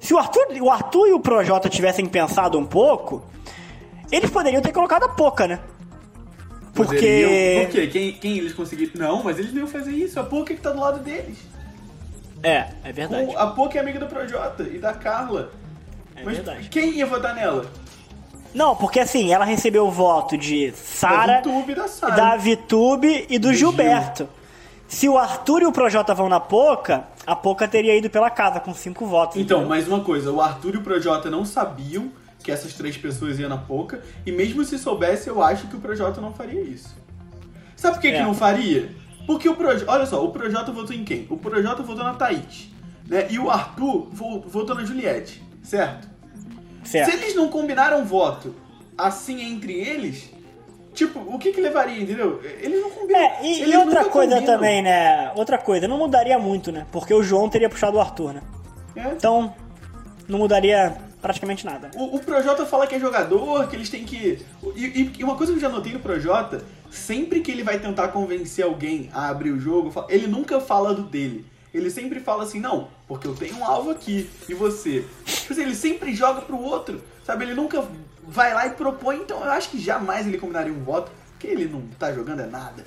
se 0.00 0.12
o 0.14 0.18
Arthur, 0.18 0.46
o 0.60 0.70
Arthur 0.70 1.08
e 1.08 1.12
o 1.12 1.20
Projota 1.20 1.68
tivessem 1.68 2.06
pensado 2.06 2.58
um 2.58 2.64
pouco, 2.64 3.22
eles 4.10 4.30
poderiam 4.30 4.62
ter 4.62 4.72
colocado 4.72 5.04
a 5.04 5.08
Poca, 5.10 5.46
né? 5.46 5.60
Porque. 6.74 6.94
Poderiam- 6.96 7.64
Por 7.66 7.72
quê? 7.72 7.86
Quem, 7.86 8.12
quem 8.12 8.38
eles 8.38 8.52
conseguiram. 8.52 8.92
Não, 8.96 9.22
mas 9.22 9.38
eles 9.38 9.52
não 9.52 9.60
iam 9.60 9.68
fazer 9.68 9.92
isso. 9.92 10.18
A 10.20 10.24
Poca 10.24 10.54
que 10.54 10.60
tá 10.60 10.70
do 10.70 10.80
lado 10.80 10.98
deles. 11.00 11.38
É, 12.42 12.66
é 12.84 12.92
verdade. 12.92 13.30
O- 13.30 13.38
A 13.38 13.46
Poca 13.48 13.78
é 13.78 13.80
amiga 13.80 13.98
do 13.98 14.06
Projota 14.06 14.62
e 14.64 14.78
da 14.78 14.92
Carla. 14.92 15.50
É 16.14 16.22
mas 16.24 16.36
verdade. 16.36 16.68
quem 16.68 16.90
ia 16.94 17.06
votar 17.06 17.34
nela? 17.34 17.66
Não, 18.56 18.74
porque 18.74 18.98
assim, 19.00 19.30
ela 19.32 19.44
recebeu 19.44 19.86
o 19.86 19.90
voto 19.90 20.36
de 20.38 20.72
Sara, 20.72 21.42
Da 22.16 22.36
Vitube 22.36 23.26
e 23.28 23.36
e 23.36 23.38
do, 23.38 23.48
Do 23.48 23.54
Gilberto. 23.54 24.26
Se 24.88 25.08
o 25.08 25.18
Arthur 25.18 25.60
e 25.62 25.66
o 25.66 25.72
Projota 25.72 26.14
vão 26.14 26.26
na 26.28 26.40
Poca, 26.40 27.04
a 27.26 27.36
Poca 27.36 27.68
teria 27.68 27.94
ido 27.94 28.08
pela 28.08 28.30
casa 28.30 28.58
com 28.58 28.72
cinco 28.72 29.04
votos. 29.04 29.36
Então, 29.36 29.58
entendeu? 29.58 29.68
mais 29.68 29.86
uma 29.86 30.00
coisa, 30.00 30.32
o 30.32 30.40
Arthur 30.40 30.74
e 30.74 30.78
o 30.78 30.82
Projota 30.82 31.28
não 31.28 31.44
sabiam 31.44 32.10
que 32.42 32.50
essas 32.50 32.72
três 32.72 32.96
pessoas 32.96 33.38
iam 33.38 33.48
na 33.50 33.58
Poca, 33.58 34.00
e 34.24 34.32
mesmo 34.32 34.64
se 34.64 34.78
soubesse, 34.78 35.28
eu 35.28 35.42
acho 35.42 35.66
que 35.66 35.76
o 35.76 35.80
Projota 35.80 36.20
não 36.20 36.32
faria 36.32 36.62
isso. 36.62 36.96
Sabe 37.76 37.96
por 37.96 38.00
que, 38.00 38.10
que 38.10 38.16
É. 38.16 38.22
não 38.22 38.32
faria? 38.32 38.90
Porque 39.26 39.48
o 39.48 39.54
Projota. 39.54 39.90
Olha 39.92 40.06
só, 40.06 40.24
o 40.24 40.30
Projota 40.30 40.72
votou 40.72 40.96
em 40.96 41.04
quem? 41.04 41.26
O 41.28 41.36
Projota 41.36 41.82
votou 41.82 42.04
na 42.04 42.14
Thaís. 42.14 42.70
Né? 43.06 43.26
E 43.28 43.38
o 43.38 43.50
Arthur 43.50 44.08
vo- 44.12 44.40
votou 44.46 44.74
na 44.74 44.82
Juliette, 44.84 45.42
certo? 45.62 46.08
Certo. 46.86 47.10
Se 47.10 47.16
eles 47.16 47.34
não 47.34 47.48
combinaram 47.48 48.04
voto 48.04 48.54
assim 48.96 49.42
entre 49.42 49.74
eles, 49.74 50.30
tipo, 50.94 51.18
o 51.20 51.38
que 51.38 51.52
que 51.52 51.60
levaria, 51.60 52.00
entendeu? 52.02 52.40
Eles 52.60 52.80
não 52.80 52.90
combinam. 52.90 53.20
É, 53.20 53.40
e, 53.44 53.64
e 53.70 53.76
outra 53.76 54.04
coisa 54.06 54.36
combinam. 54.36 54.54
também, 54.54 54.82
né? 54.82 55.32
Outra 55.34 55.58
coisa, 55.58 55.86
não 55.86 55.98
mudaria 55.98 56.38
muito, 56.38 56.72
né? 56.72 56.86
Porque 56.90 57.12
o 57.12 57.22
João 57.22 57.48
teria 57.48 57.68
puxado 57.68 57.96
o 57.98 58.00
Arthur, 58.00 58.32
né? 58.34 58.42
É. 58.96 59.08
Então, 59.12 59.54
não 60.26 60.38
mudaria 60.38 60.96
praticamente 61.20 61.66
nada. 61.66 61.90
O, 61.94 62.16
o 62.16 62.20
Projota 62.20 62.64
fala 62.64 62.86
que 62.86 62.94
é 62.94 63.00
jogador, 63.00 63.68
que 63.68 63.76
eles 63.76 63.90
têm 63.90 64.04
que. 64.04 64.38
E, 64.74 65.12
e- 65.18 65.24
uma 65.24 65.36
coisa 65.36 65.52
que 65.52 65.58
eu 65.58 65.62
já 65.62 65.68
notei 65.68 65.92
no 65.92 66.00
Projota, 66.00 66.64
sempre 66.90 67.40
que 67.40 67.50
ele 67.50 67.62
vai 67.62 67.78
tentar 67.78 68.08
convencer 68.08 68.64
alguém 68.64 69.10
a 69.12 69.28
abrir 69.28 69.50
o 69.50 69.60
jogo, 69.60 69.92
ele 70.08 70.26
nunca 70.26 70.60
fala 70.60 70.94
do 70.94 71.02
dele. 71.02 71.44
Ele 71.76 71.90
sempre 71.90 72.20
fala 72.20 72.44
assim, 72.44 72.60
não, 72.60 72.88
porque 73.06 73.26
eu 73.26 73.34
tenho 73.34 73.56
um 73.56 73.64
alvo 73.64 73.90
aqui, 73.90 74.30
e 74.48 74.54
você. 74.54 75.04
Tipo 75.24 75.52
assim, 75.52 75.62
ele 75.62 75.74
sempre 75.74 76.14
joga 76.14 76.40
pro 76.40 76.58
outro, 76.58 77.02
sabe? 77.24 77.44
Ele 77.44 77.54
nunca 77.54 77.84
vai 78.26 78.54
lá 78.54 78.66
e 78.66 78.70
propõe, 78.70 79.16
então 79.16 79.44
eu 79.44 79.50
acho 79.50 79.70
que 79.70 79.78
jamais 79.78 80.26
ele 80.26 80.38
combinaria 80.38 80.72
um 80.72 80.82
voto, 80.82 81.12
porque 81.30 81.46
ele 81.46 81.66
não 81.66 81.82
tá 81.98 82.12
jogando 82.12 82.40
é 82.40 82.46
nada. 82.46 82.84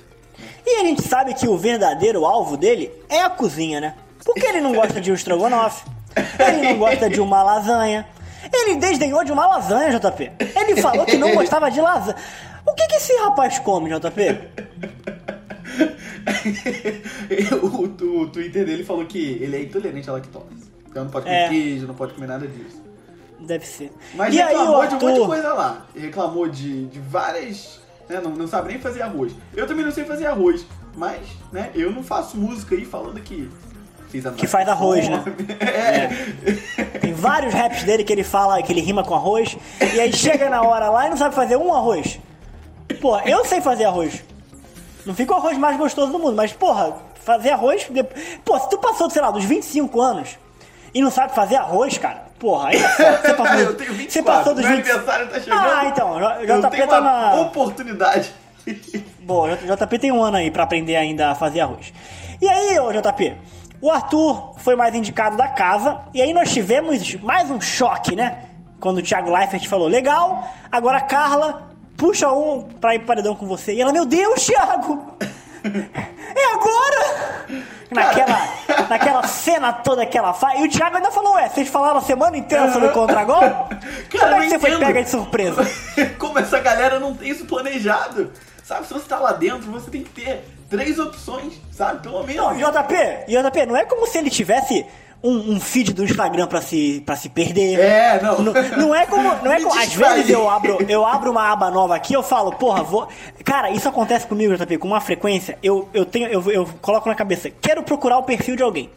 E 0.66 0.80
a 0.80 0.84
gente 0.84 1.02
sabe 1.02 1.34
que 1.34 1.46
o 1.46 1.56
verdadeiro 1.56 2.24
alvo 2.24 2.56
dele 2.56 2.90
é 3.08 3.20
a 3.22 3.30
cozinha, 3.30 3.80
né? 3.80 3.94
Porque 4.24 4.44
ele 4.46 4.60
não 4.60 4.72
gosta 4.72 5.00
de 5.00 5.10
um 5.10 5.14
estrogonofe, 5.14 5.84
ele 6.38 6.72
não 6.72 6.78
gosta 6.78 7.08
de 7.08 7.20
uma 7.20 7.42
lasanha, 7.42 8.06
ele 8.52 8.76
desdenhou 8.76 9.24
de 9.24 9.32
uma 9.32 9.46
lasanha, 9.46 9.98
JP. 9.98 10.32
Ele 10.56 10.80
falou 10.80 11.06
que 11.06 11.16
não 11.16 11.34
gostava 11.34 11.70
de 11.70 11.80
lasanha. 11.80 12.16
O 12.66 12.74
que, 12.74 12.86
que 12.86 12.96
esse 12.96 13.14
rapaz 13.18 13.58
come, 13.58 13.90
JP? 13.90 14.70
O, 17.62 17.66
o, 17.66 18.20
o, 18.22 18.28
Twitter 18.28 18.64
dele 18.64 18.84
falou 18.84 19.04
que 19.06 19.38
ele 19.40 19.56
é 19.56 19.62
intolerante 19.62 20.08
à 20.08 20.14
lactose. 20.14 20.70
Então 20.88 21.04
não 21.04 21.10
pode 21.10 21.26
comer 21.26 21.36
é. 21.36 21.48
queijo, 21.48 21.86
não 21.86 21.94
pode 21.94 22.14
comer 22.14 22.26
nada 22.26 22.46
disso. 22.46 22.82
Deve 23.40 23.66
ser. 23.66 23.92
Mas 24.14 24.34
e 24.34 24.38
reclamou 24.38 24.80
aí, 24.80 24.88
de 24.88 24.94
um 24.94 24.98
monte 24.98 25.20
de 25.20 25.26
coisa 25.26 25.52
lá. 25.54 25.86
Reclamou 25.96 26.48
de, 26.48 26.86
de 26.86 26.98
várias. 27.00 27.80
Né, 28.08 28.20
não, 28.22 28.32
não 28.32 28.46
sabe 28.46 28.68
nem 28.68 28.78
fazer 28.78 29.02
arroz. 29.02 29.32
Eu 29.54 29.66
também 29.66 29.84
não 29.84 29.92
sei 29.92 30.04
fazer 30.04 30.26
arroz. 30.26 30.66
Mas, 30.96 31.20
né, 31.52 31.70
eu 31.74 31.90
não 31.90 32.02
faço 32.02 32.36
música 32.36 32.74
aí 32.74 32.84
falando 32.84 33.20
que 33.20 33.48
Que 34.36 34.46
faz 34.46 34.68
arroz, 34.68 35.08
né? 35.08 35.24
É. 35.60 36.82
é. 36.82 36.84
Tem 36.98 37.12
vários 37.12 37.54
raps 37.54 37.84
dele 37.84 38.02
que 38.02 38.12
ele 38.12 38.24
fala 38.24 38.60
que 38.62 38.72
ele 38.72 38.80
rima 38.80 39.04
com 39.04 39.14
arroz. 39.14 39.56
E 39.94 40.00
aí 40.00 40.12
chega 40.12 40.50
na 40.50 40.62
hora 40.62 40.90
lá 40.90 41.06
e 41.06 41.10
não 41.10 41.16
sabe 41.16 41.34
fazer 41.34 41.56
um 41.56 41.72
arroz. 41.72 42.18
Pô, 43.00 43.18
eu 43.20 43.44
sei 43.44 43.60
fazer 43.60 43.84
arroz. 43.84 44.22
Não 45.06 45.14
fica 45.14 45.32
o 45.32 45.36
arroz 45.36 45.56
mais 45.58 45.76
gostoso 45.76 46.12
do 46.12 46.18
mundo, 46.18 46.36
mas, 46.36 46.52
porra, 46.52 46.96
fazer 47.24 47.50
arroz. 47.50 47.88
Pô, 48.44 48.58
se 48.58 48.68
tu 48.68 48.78
passou, 48.78 49.08
sei 49.10 49.22
lá, 49.22 49.30
dos 49.30 49.44
25 49.44 50.00
anos 50.00 50.38
e 50.94 51.00
não 51.00 51.10
sabe 51.10 51.34
fazer 51.34 51.56
arroz, 51.56 51.98
cara, 51.98 52.24
porra, 52.38 52.68
aí 52.68 52.78
Você 52.78 53.34
passou, 53.34 53.58
eu 53.58 53.76
tenho 53.76 53.94
24, 53.94 54.10
você 54.10 54.22
passou 54.22 54.54
dos 54.54 54.64
20... 54.64 54.74
aniversário 54.74 55.28
tá 55.28 55.40
chegando. 55.40 55.58
Ah, 55.58 55.84
então, 55.86 56.18
JP 56.18 56.86
tá 56.86 57.00
na. 57.00 57.34
Oportunidade. 57.42 58.32
Bom, 59.20 59.48
JP 59.48 59.98
tem 59.98 60.12
um 60.12 60.22
ano 60.22 60.36
aí 60.36 60.50
pra 60.50 60.64
aprender 60.64 60.96
ainda 60.96 61.30
a 61.30 61.34
fazer 61.34 61.60
arroz. 61.60 61.92
E 62.40 62.48
aí, 62.48 62.78
ô 62.78 62.92
JP, 62.92 63.36
o 63.80 63.90
Arthur 63.90 64.54
foi 64.58 64.76
mais 64.76 64.94
indicado 64.94 65.36
da 65.36 65.48
casa, 65.48 66.00
e 66.12 66.20
aí 66.20 66.32
nós 66.32 66.52
tivemos 66.52 67.14
mais 67.16 67.50
um 67.50 67.60
choque, 67.60 68.14
né? 68.14 68.44
Quando 68.78 68.98
o 68.98 69.02
Thiago 69.02 69.30
Leifert 69.30 69.66
falou, 69.68 69.88
legal, 69.88 70.48
agora 70.70 70.98
a 70.98 71.02
Carla 71.02 71.69
puxa 72.00 72.32
um 72.32 72.62
pra 72.62 72.94
ir 72.94 73.00
pro 73.00 73.08
paredão 73.08 73.36
com 73.36 73.46
você. 73.46 73.74
E 73.74 73.80
ela, 73.82 73.92
meu 73.92 74.06
Deus, 74.06 74.46
Thiago! 74.46 75.16
É 75.62 76.54
agora! 76.54 77.46
Naquela, 77.90 78.48
naquela 78.88 79.26
cena 79.26 79.72
toda 79.72 80.06
que 80.06 80.16
ela 80.16 80.32
faz. 80.32 80.60
E 80.60 80.64
o 80.64 80.70
Thiago 80.70 80.96
ainda 80.96 81.10
falou, 81.10 81.34
ué, 81.34 81.48
vocês 81.48 81.68
falaram 81.68 81.98
a 81.98 82.02
semana 82.02 82.36
inteira 82.36 82.72
sobre 82.72 82.88
contra-gol? 82.90 83.40
Como 84.10 84.34
é 84.34 84.40
que 84.40 84.50
você 84.50 84.58
foi 84.58 84.78
pega 84.78 85.02
de 85.02 85.10
surpresa? 85.10 85.66
Como 86.18 86.38
essa 86.38 86.60
galera 86.60 86.98
não 86.98 87.14
tem 87.14 87.28
isso 87.28 87.44
planejado? 87.44 88.32
Sabe, 88.64 88.86
se 88.86 88.94
você 88.94 89.06
tá 89.06 89.18
lá 89.18 89.32
dentro, 89.32 89.70
você 89.70 89.90
tem 89.90 90.04
que 90.04 90.10
ter 90.10 90.44
três 90.70 90.98
opções, 90.98 91.54
sabe? 91.72 92.00
Pelo 92.00 92.22
menos. 92.22 92.36
Não, 92.36 92.54
JP, 92.54 92.94
JP, 93.26 93.66
não 93.66 93.76
é 93.76 93.84
como 93.84 94.06
se 94.06 94.16
ele 94.16 94.30
tivesse 94.30 94.86
um, 95.22 95.54
um, 95.54 95.60
feed 95.60 95.92
do 95.92 96.04
Instagram 96.04 96.46
pra 96.46 96.62
se, 96.62 97.02
pra 97.04 97.16
se 97.16 97.28
perder. 97.28 97.78
É, 97.78 98.20
não. 98.22 98.40
Não, 98.40 98.52
não 98.52 98.94
é 98.94 99.06
como. 99.06 99.22
Não 99.42 99.52
é 99.52 99.60
como 99.62 99.78
às 99.78 99.92
vezes 99.94 100.30
eu 100.30 100.48
abro, 100.48 100.78
eu 100.88 101.04
abro 101.04 101.30
uma 101.30 101.50
aba 101.50 101.70
nova 101.70 101.94
aqui 101.94 102.14
eu 102.14 102.22
falo, 102.22 102.52
porra, 102.52 102.82
vou. 102.82 103.08
Cara, 103.44 103.70
isso 103.70 103.88
acontece 103.88 104.26
comigo, 104.26 104.56
JP, 104.56 104.78
com 104.78 104.88
uma 104.88 105.00
frequência. 105.00 105.58
Eu, 105.62 105.88
eu, 105.92 106.04
tenho, 106.04 106.28
eu, 106.28 106.50
eu 106.50 106.68
coloco 106.80 107.08
na 107.08 107.14
cabeça, 107.14 107.50
quero 107.60 107.82
procurar 107.82 108.18
o 108.18 108.22
perfil 108.22 108.56
de 108.56 108.62
alguém. 108.62 108.90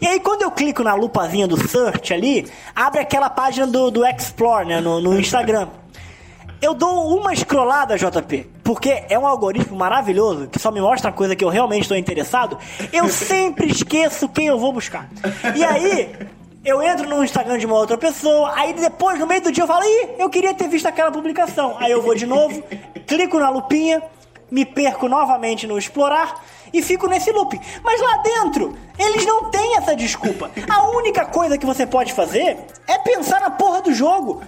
E 0.00 0.06
aí, 0.06 0.18
quando 0.18 0.42
eu 0.42 0.50
clico 0.50 0.82
na 0.82 0.94
lupazinha 0.94 1.46
do 1.46 1.56
search 1.68 2.12
ali, 2.12 2.46
abre 2.74 3.00
aquela 3.00 3.30
página 3.30 3.66
do, 3.66 3.90
do 3.90 4.04
Explore, 4.04 4.66
né, 4.66 4.80
no, 4.80 5.00
no 5.00 5.18
Instagram. 5.18 5.68
Eu 6.64 6.72
dou 6.72 7.14
uma 7.14 7.34
escrolada, 7.34 7.94
JP, 7.94 8.46
porque 8.64 9.04
é 9.10 9.18
um 9.18 9.26
algoritmo 9.26 9.76
maravilhoso 9.76 10.48
que 10.48 10.58
só 10.58 10.70
me 10.70 10.80
mostra 10.80 11.10
a 11.10 11.12
coisa 11.12 11.36
que 11.36 11.44
eu 11.44 11.50
realmente 11.50 11.82
estou 11.82 11.94
interessado. 11.94 12.56
Eu 12.90 13.06
sempre 13.12 13.70
esqueço 13.70 14.26
quem 14.30 14.46
eu 14.46 14.58
vou 14.58 14.72
buscar. 14.72 15.06
E 15.54 15.62
aí, 15.62 16.16
eu 16.64 16.82
entro 16.82 17.06
no 17.06 17.22
Instagram 17.22 17.58
de 17.58 17.66
uma 17.66 17.74
outra 17.74 17.98
pessoa, 17.98 18.50
aí 18.56 18.72
depois, 18.72 19.18
no 19.18 19.26
meio 19.26 19.42
do 19.42 19.52
dia, 19.52 19.62
eu 19.62 19.68
falo, 19.68 19.84
ih, 19.84 20.14
eu 20.18 20.30
queria 20.30 20.54
ter 20.54 20.66
visto 20.66 20.86
aquela 20.86 21.12
publicação. 21.12 21.76
Aí 21.78 21.92
eu 21.92 22.00
vou 22.00 22.14
de 22.14 22.24
novo, 22.24 22.62
clico 23.06 23.38
na 23.38 23.50
lupinha, 23.50 24.02
me 24.50 24.64
perco 24.64 25.06
novamente 25.06 25.66
no 25.66 25.76
explorar 25.76 26.42
e 26.72 26.80
fico 26.80 27.06
nesse 27.06 27.30
loop. 27.30 27.60
Mas 27.82 28.00
lá 28.00 28.16
dentro, 28.22 28.74
eles 28.98 29.26
não 29.26 29.50
têm 29.50 29.76
essa 29.76 29.94
desculpa. 29.94 30.50
A 30.66 30.88
única 30.88 31.26
coisa 31.26 31.58
que 31.58 31.66
você 31.66 31.86
pode 31.86 32.14
fazer 32.14 32.56
é 32.88 32.98
pensar 33.00 33.40
na 33.42 33.50
porra 33.50 33.82
do 33.82 33.92
jogo. 33.92 34.42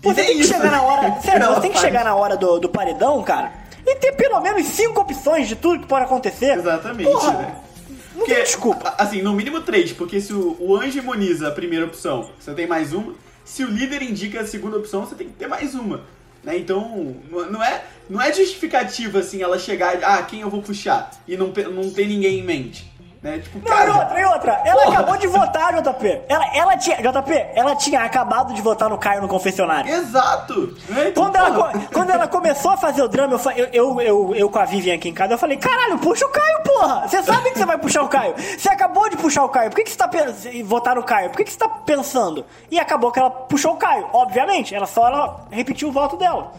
Você 0.02 0.24
tem 0.24 0.38
que 0.38 0.44
chegar 0.44 0.70
na 0.70 0.82
hora. 0.82 1.20
Sério, 1.20 1.48
você 1.48 1.60
tem 1.60 1.72
que 1.72 1.78
chegar 1.78 2.04
na 2.04 2.14
hora 2.14 2.36
do, 2.36 2.58
do 2.58 2.68
paredão, 2.70 3.22
cara, 3.22 3.52
e 3.86 3.96
ter 3.96 4.12
pelo 4.12 4.40
menos 4.40 4.66
cinco 4.66 5.00
opções 5.00 5.46
de 5.46 5.56
tudo 5.56 5.80
que 5.80 5.86
pode 5.86 6.04
acontecer. 6.04 6.56
Exatamente, 6.56 7.10
Porra, 7.10 7.32
né? 7.32 7.54
Não 7.88 8.18
porque, 8.20 8.34
tem 8.34 8.42
desculpa. 8.42 8.94
Assim, 8.96 9.22
no 9.22 9.34
mínimo 9.34 9.60
três, 9.60 9.92
porque 9.92 10.20
se 10.20 10.32
o, 10.32 10.56
o 10.58 10.76
anjo 10.76 10.98
imuniza 10.98 11.48
a 11.48 11.50
primeira 11.50 11.84
opção, 11.84 12.30
você 12.38 12.52
tem 12.54 12.66
mais 12.66 12.92
uma. 12.92 13.14
Se 13.44 13.62
o 13.62 13.68
líder 13.68 14.02
indica 14.02 14.40
a 14.40 14.46
segunda 14.46 14.78
opção, 14.78 15.04
você 15.04 15.14
tem 15.14 15.28
que 15.28 15.34
ter 15.34 15.46
mais 15.46 15.74
uma. 15.74 16.02
Né? 16.42 16.56
Então, 16.56 17.16
não 17.50 17.62
é, 17.62 17.84
não 18.08 18.20
é 18.20 18.32
justificativa 18.32 19.18
assim 19.18 19.42
ela 19.42 19.58
chegar, 19.58 19.98
ah, 20.02 20.22
quem 20.22 20.40
eu 20.40 20.50
vou 20.50 20.62
puxar? 20.62 21.10
E 21.28 21.36
não, 21.36 21.48
não 21.48 21.90
ter 21.90 22.06
ninguém 22.06 22.38
em 22.38 22.42
mente. 22.42 22.89
Né? 23.22 23.38
Tipo, 23.38 23.58
não, 23.58 23.64
cara, 23.64 23.90
e 23.90 23.92
outra, 23.92 24.20
e 24.20 24.24
outra. 24.24 24.62
Ela 24.64 24.82
porra. 24.82 24.98
acabou 24.98 25.16
de 25.18 25.26
votar, 25.26 25.74
JP. 25.74 26.22
Ela, 26.26 26.56
ela 26.56 26.76
tinha. 26.78 26.96
JP, 26.96 27.32
ela 27.54 27.76
tinha 27.76 28.00
acabado 28.00 28.54
de 28.54 28.62
votar 28.62 28.88
no 28.88 28.96
Caio 28.96 29.20
no 29.20 29.28
confessionário. 29.28 29.92
Exato! 29.92 30.74
Né? 30.88 31.08
Então, 31.08 31.24
quando, 31.24 31.36
ela, 31.36 31.72
quando 31.92 32.10
ela 32.10 32.26
começou 32.26 32.70
a 32.70 32.76
fazer 32.78 33.02
o 33.02 33.08
drama, 33.08 33.38
eu, 33.56 33.66
eu, 33.72 34.00
eu, 34.00 34.34
eu, 34.34 34.50
com 34.50 34.58
a 34.58 34.64
Vivian 34.64 34.94
aqui 34.94 35.10
em 35.10 35.12
casa, 35.12 35.34
eu 35.34 35.38
falei, 35.38 35.58
caralho, 35.58 35.98
puxa 35.98 36.24
o 36.24 36.30
Caio, 36.30 36.62
porra! 36.62 37.08
Você 37.08 37.22
sabe 37.22 37.50
que 37.50 37.58
você 37.58 37.66
vai 37.66 37.76
puxar 37.76 38.02
o 38.02 38.08
Caio. 38.08 38.34
Você 38.36 38.70
acabou 38.70 39.10
de 39.10 39.18
puxar 39.18 39.44
o 39.44 39.50
Caio. 39.50 39.70
Por 39.70 39.76
que, 39.76 39.84
que 39.84 39.90
você 39.90 39.98
tá 39.98 40.08
pensando. 40.08 40.64
votar 40.64 40.96
no 40.96 41.02
Caio? 41.02 41.28
Por 41.28 41.36
que, 41.36 41.44
que 41.44 41.52
você 41.52 41.58
tá 41.58 41.68
pensando? 41.68 42.46
E 42.70 42.80
acabou 42.80 43.12
que 43.12 43.18
ela 43.18 43.30
puxou 43.30 43.74
o 43.74 43.76
Caio. 43.76 44.06
Obviamente, 44.14 44.74
ela 44.74 44.86
só 44.86 45.06
ela 45.06 45.40
repetiu 45.50 45.88
o 45.88 45.92
voto 45.92 46.16
dela. 46.16 46.52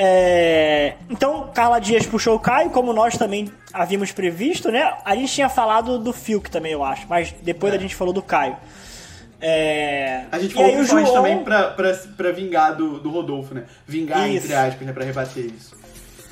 É... 0.00 0.94
Então, 1.10 1.50
Carla 1.52 1.80
Dias 1.80 2.06
puxou 2.06 2.36
o 2.36 2.38
Caio, 2.38 2.70
como 2.70 2.92
nós 2.92 3.18
também 3.18 3.50
havíamos 3.72 4.12
previsto, 4.12 4.70
né? 4.70 4.96
A 5.04 5.16
gente 5.16 5.32
tinha 5.32 5.48
falado 5.48 5.98
do 5.98 6.12
Fiuk 6.12 6.48
também, 6.48 6.70
eu 6.70 6.84
acho, 6.84 7.04
mas 7.08 7.34
depois 7.42 7.74
é. 7.74 7.76
a 7.76 7.80
gente 7.80 7.96
falou 7.96 8.14
do 8.14 8.22
Caio. 8.22 8.56
É... 9.40 10.26
A 10.30 10.38
gente 10.38 10.54
falou 10.54 10.70
principalmente 10.70 11.06
João... 11.08 11.16
também 11.16 11.42
pra, 11.42 11.70
pra, 11.70 11.92
pra 12.16 12.30
vingar 12.30 12.76
do, 12.76 13.00
do 13.00 13.10
Rodolfo, 13.10 13.54
né? 13.54 13.64
Vingar, 13.88 14.28
isso. 14.28 14.46
entre 14.46 14.54
aspas, 14.54 14.86
né? 14.86 14.92
Pra 14.92 15.04
rebater 15.04 15.46
isso. 15.46 15.76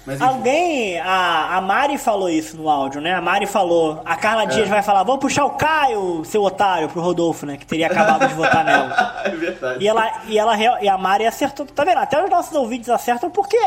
Mas, 0.06 0.20
Alguém, 0.20 1.00
a, 1.00 1.56
a 1.56 1.60
Mari 1.60 1.98
falou 1.98 2.30
isso 2.30 2.56
no 2.56 2.68
áudio, 2.68 3.00
né? 3.00 3.12
A 3.12 3.20
Mari 3.20 3.44
falou, 3.44 4.00
a 4.04 4.14
Carla 4.14 4.44
é. 4.44 4.46
Dias 4.46 4.68
vai 4.68 4.80
falar, 4.80 5.02
vamos 5.02 5.20
puxar 5.20 5.44
o 5.44 5.50
Caio, 5.50 6.24
seu 6.24 6.42
otário, 6.44 6.88
pro 6.88 7.02
Rodolfo, 7.02 7.44
né? 7.44 7.56
Que 7.56 7.66
teria 7.66 7.88
acabado 7.88 8.28
de 8.28 8.34
votar 8.34 8.62
nela. 8.64 9.22
É 9.24 9.30
verdade. 9.30 9.84
E, 9.84 9.88
ela, 9.88 10.22
e, 10.28 10.38
ela, 10.38 10.56
e 10.80 10.88
a 10.88 10.96
Mari 10.96 11.26
acertou, 11.26 11.66
tá 11.66 11.84
vendo? 11.84 11.98
Até 11.98 12.22
os 12.22 12.30
nossos 12.30 12.54
ouvintes 12.54 12.88
acertam 12.88 13.28
porque 13.30 13.58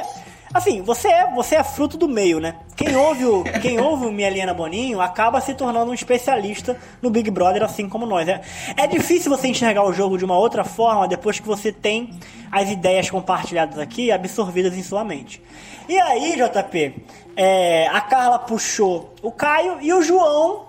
Assim, 0.52 0.82
você 0.82 1.08
é, 1.08 1.32
você 1.32 1.56
é 1.56 1.64
fruto 1.64 1.96
do 1.96 2.08
meio, 2.08 2.40
né? 2.40 2.56
Quem 2.76 2.96
ouve 2.96 3.26
o, 3.26 3.44
quem 3.62 3.80
ouve 3.80 4.08
o 4.08 4.12
Minha 4.12 4.32
Liana 4.32 4.54
Boninho 4.54 5.00
acaba 5.00 5.40
se 5.40 5.54
tornando 5.54 5.92
um 5.92 5.94
especialista 5.94 6.76
no 7.02 7.12
Big 7.12 7.30
Brother, 7.30 7.62
assim 7.64 7.88
como 7.88 8.06
nós. 8.06 8.28
É, 8.28 8.42
é 8.76 8.88
difícil 8.88 9.30
você 9.30 9.48
enxergar 9.48 9.84
o 9.84 9.94
jogo 9.94 10.18
de 10.18 10.26
uma 10.26 10.38
outra 10.38 10.64
forma 10.64 11.08
depois 11.08 11.40
que 11.40 11.46
você 11.46 11.72
tem 11.72 12.20
as 12.52 12.70
ideias 12.70 13.12
compartilhadas 13.12 13.78
aqui 13.78 14.12
absorvidas 14.12 14.76
em 14.76 14.82
sua 14.82 15.04
mente. 15.04 15.42
E 15.88 16.00
aí, 16.00 16.36
JP, 16.36 16.96
é, 17.36 17.88
a 17.88 18.02
Carla 18.02 18.40
puxou 18.40 19.14
o 19.22 19.32
Caio 19.32 19.78
e 19.82 19.94
o 19.94 20.02
João 20.02 20.68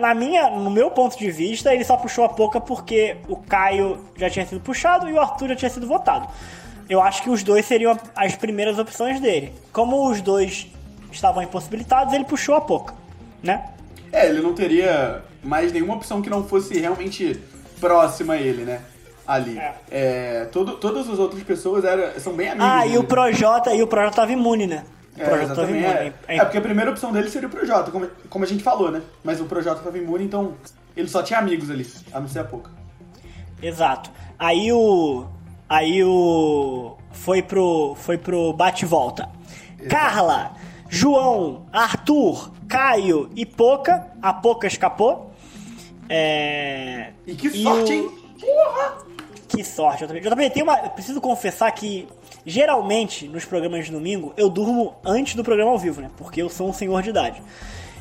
na 0.00 0.14
minha, 0.14 0.50
no 0.50 0.70
meu 0.70 0.90
ponto 0.90 1.16
de 1.18 1.30
vista, 1.30 1.72
ele 1.72 1.84
só 1.84 1.96
puxou 1.96 2.24
a 2.24 2.28
pouca 2.28 2.60
porque 2.60 3.16
o 3.28 3.36
Caio 3.36 4.04
já 4.16 4.28
tinha 4.28 4.44
sido 4.46 4.60
puxado 4.60 5.08
e 5.08 5.12
o 5.12 5.20
Arthur 5.20 5.48
já 5.48 5.56
tinha 5.56 5.70
sido 5.70 5.86
votado 5.86 6.28
eu 6.88 7.00
acho 7.00 7.22
que 7.22 7.30
os 7.30 7.42
dois 7.42 7.66
seriam 7.66 7.98
as 8.14 8.36
primeiras 8.36 8.78
opções 8.78 9.20
dele. 9.20 9.52
Como 9.72 10.10
os 10.10 10.20
dois 10.20 10.68
estavam 11.10 11.42
impossibilitados, 11.42 12.12
ele 12.12 12.24
puxou 12.24 12.54
a 12.54 12.60
pouca, 12.60 12.94
né? 13.42 13.70
É, 14.12 14.28
ele 14.28 14.40
não 14.40 14.54
teria 14.54 15.22
mais 15.42 15.72
nenhuma 15.72 15.94
opção 15.94 16.22
que 16.22 16.30
não 16.30 16.44
fosse 16.44 16.78
realmente 16.78 17.40
próxima 17.80 18.34
a 18.34 18.36
ele, 18.36 18.64
né? 18.64 18.80
Ali. 19.26 19.58
É. 19.58 19.74
É, 19.90 20.44
todo, 20.46 20.76
todas 20.76 21.08
as 21.10 21.18
outras 21.18 21.42
pessoas 21.42 21.84
eram, 21.84 22.18
são 22.20 22.32
bem 22.34 22.48
amigas. 22.48 22.68
Ah, 22.68 22.82
dele. 22.82 22.94
e 22.94 22.98
o 22.98 23.04
Projota, 23.04 23.74
e 23.74 23.82
o 23.82 23.86
Projota 23.86 24.16
tava 24.16 24.32
imune, 24.32 24.66
né? 24.66 24.84
O 25.16 25.20
é, 25.20 25.24
Projota 25.24 25.54
tava 25.54 25.70
imune. 25.70 25.84
É. 25.84 26.12
é. 26.28 26.44
porque 26.44 26.58
a 26.58 26.60
primeira 26.60 26.90
opção 26.90 27.12
dele 27.12 27.28
seria 27.28 27.48
o 27.48 27.50
Projota, 27.50 27.90
como, 27.90 28.08
como 28.28 28.44
a 28.44 28.48
gente 28.48 28.62
falou, 28.62 28.90
né? 28.90 29.02
Mas 29.24 29.40
o 29.40 29.44
Projota 29.46 29.82
tava 29.82 29.98
imune, 29.98 30.24
então 30.24 30.54
ele 30.96 31.08
só 31.08 31.22
tinha 31.22 31.40
amigos 31.40 31.70
ali, 31.70 31.86
a 32.12 32.20
não 32.20 32.28
ser 32.28 32.40
a 32.40 32.44
pouca. 32.44 32.70
Exato. 33.60 34.10
Aí 34.38 34.70
o, 34.72 35.26
Aí 35.68 36.02
o. 36.04 36.96
Foi 37.12 37.42
pro. 37.42 37.94
Foi 37.96 38.16
pro 38.18 38.52
bate-volta. 38.52 39.28
Carla, 39.88 40.52
João, 40.88 41.66
Arthur, 41.72 42.52
Caio 42.68 43.30
e 43.34 43.44
Poca. 43.44 44.06
A 44.22 44.32
Poca 44.32 44.66
escapou. 44.66 45.30
É... 46.08 47.10
E 47.26 47.34
que 47.34 47.50
sorte, 47.50 47.92
o... 47.92 47.94
hein? 47.94 48.10
Porra! 48.40 48.98
Que 49.48 49.64
sorte. 49.64 50.02
Eu 50.02 50.08
também, 50.08 50.22
eu 50.22 50.30
também 50.30 50.50
tenho 50.50 50.66
uma. 50.66 50.78
Eu 50.78 50.90
preciso 50.90 51.20
confessar 51.20 51.70
que, 51.72 52.06
geralmente, 52.44 53.26
nos 53.26 53.44
programas 53.44 53.86
de 53.86 53.92
domingo, 53.92 54.32
eu 54.36 54.48
durmo 54.48 54.94
antes 55.04 55.34
do 55.34 55.42
programa 55.42 55.70
ao 55.70 55.78
vivo, 55.78 56.00
né? 56.00 56.10
Porque 56.16 56.42
eu 56.42 56.48
sou 56.48 56.68
um 56.68 56.72
senhor 56.72 57.02
de 57.02 57.10
idade. 57.10 57.42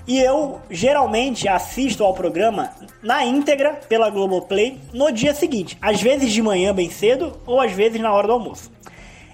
E 0.08 0.20
eu 0.20 0.62
geralmente 0.70 1.48
assisto 1.48 2.04
ao 2.04 2.14
programa 2.14 2.72
na 3.02 3.26
íntegra 3.26 3.80
pela 3.90 4.10
Globoplay 4.10 4.80
no 4.94 5.12
dia 5.12 5.34
seguinte. 5.34 5.78
Às 5.82 6.02
vezes 6.02 6.32
de 6.32 6.42
manhã 6.42 6.74
bem 6.74 6.92
cedo 6.92 7.40
ou 7.46 7.60
às 7.60 7.72
vezes 7.72 8.00
na 8.00 8.14
hora 8.14 8.28
do 8.28 8.34
almoço. 8.34 8.72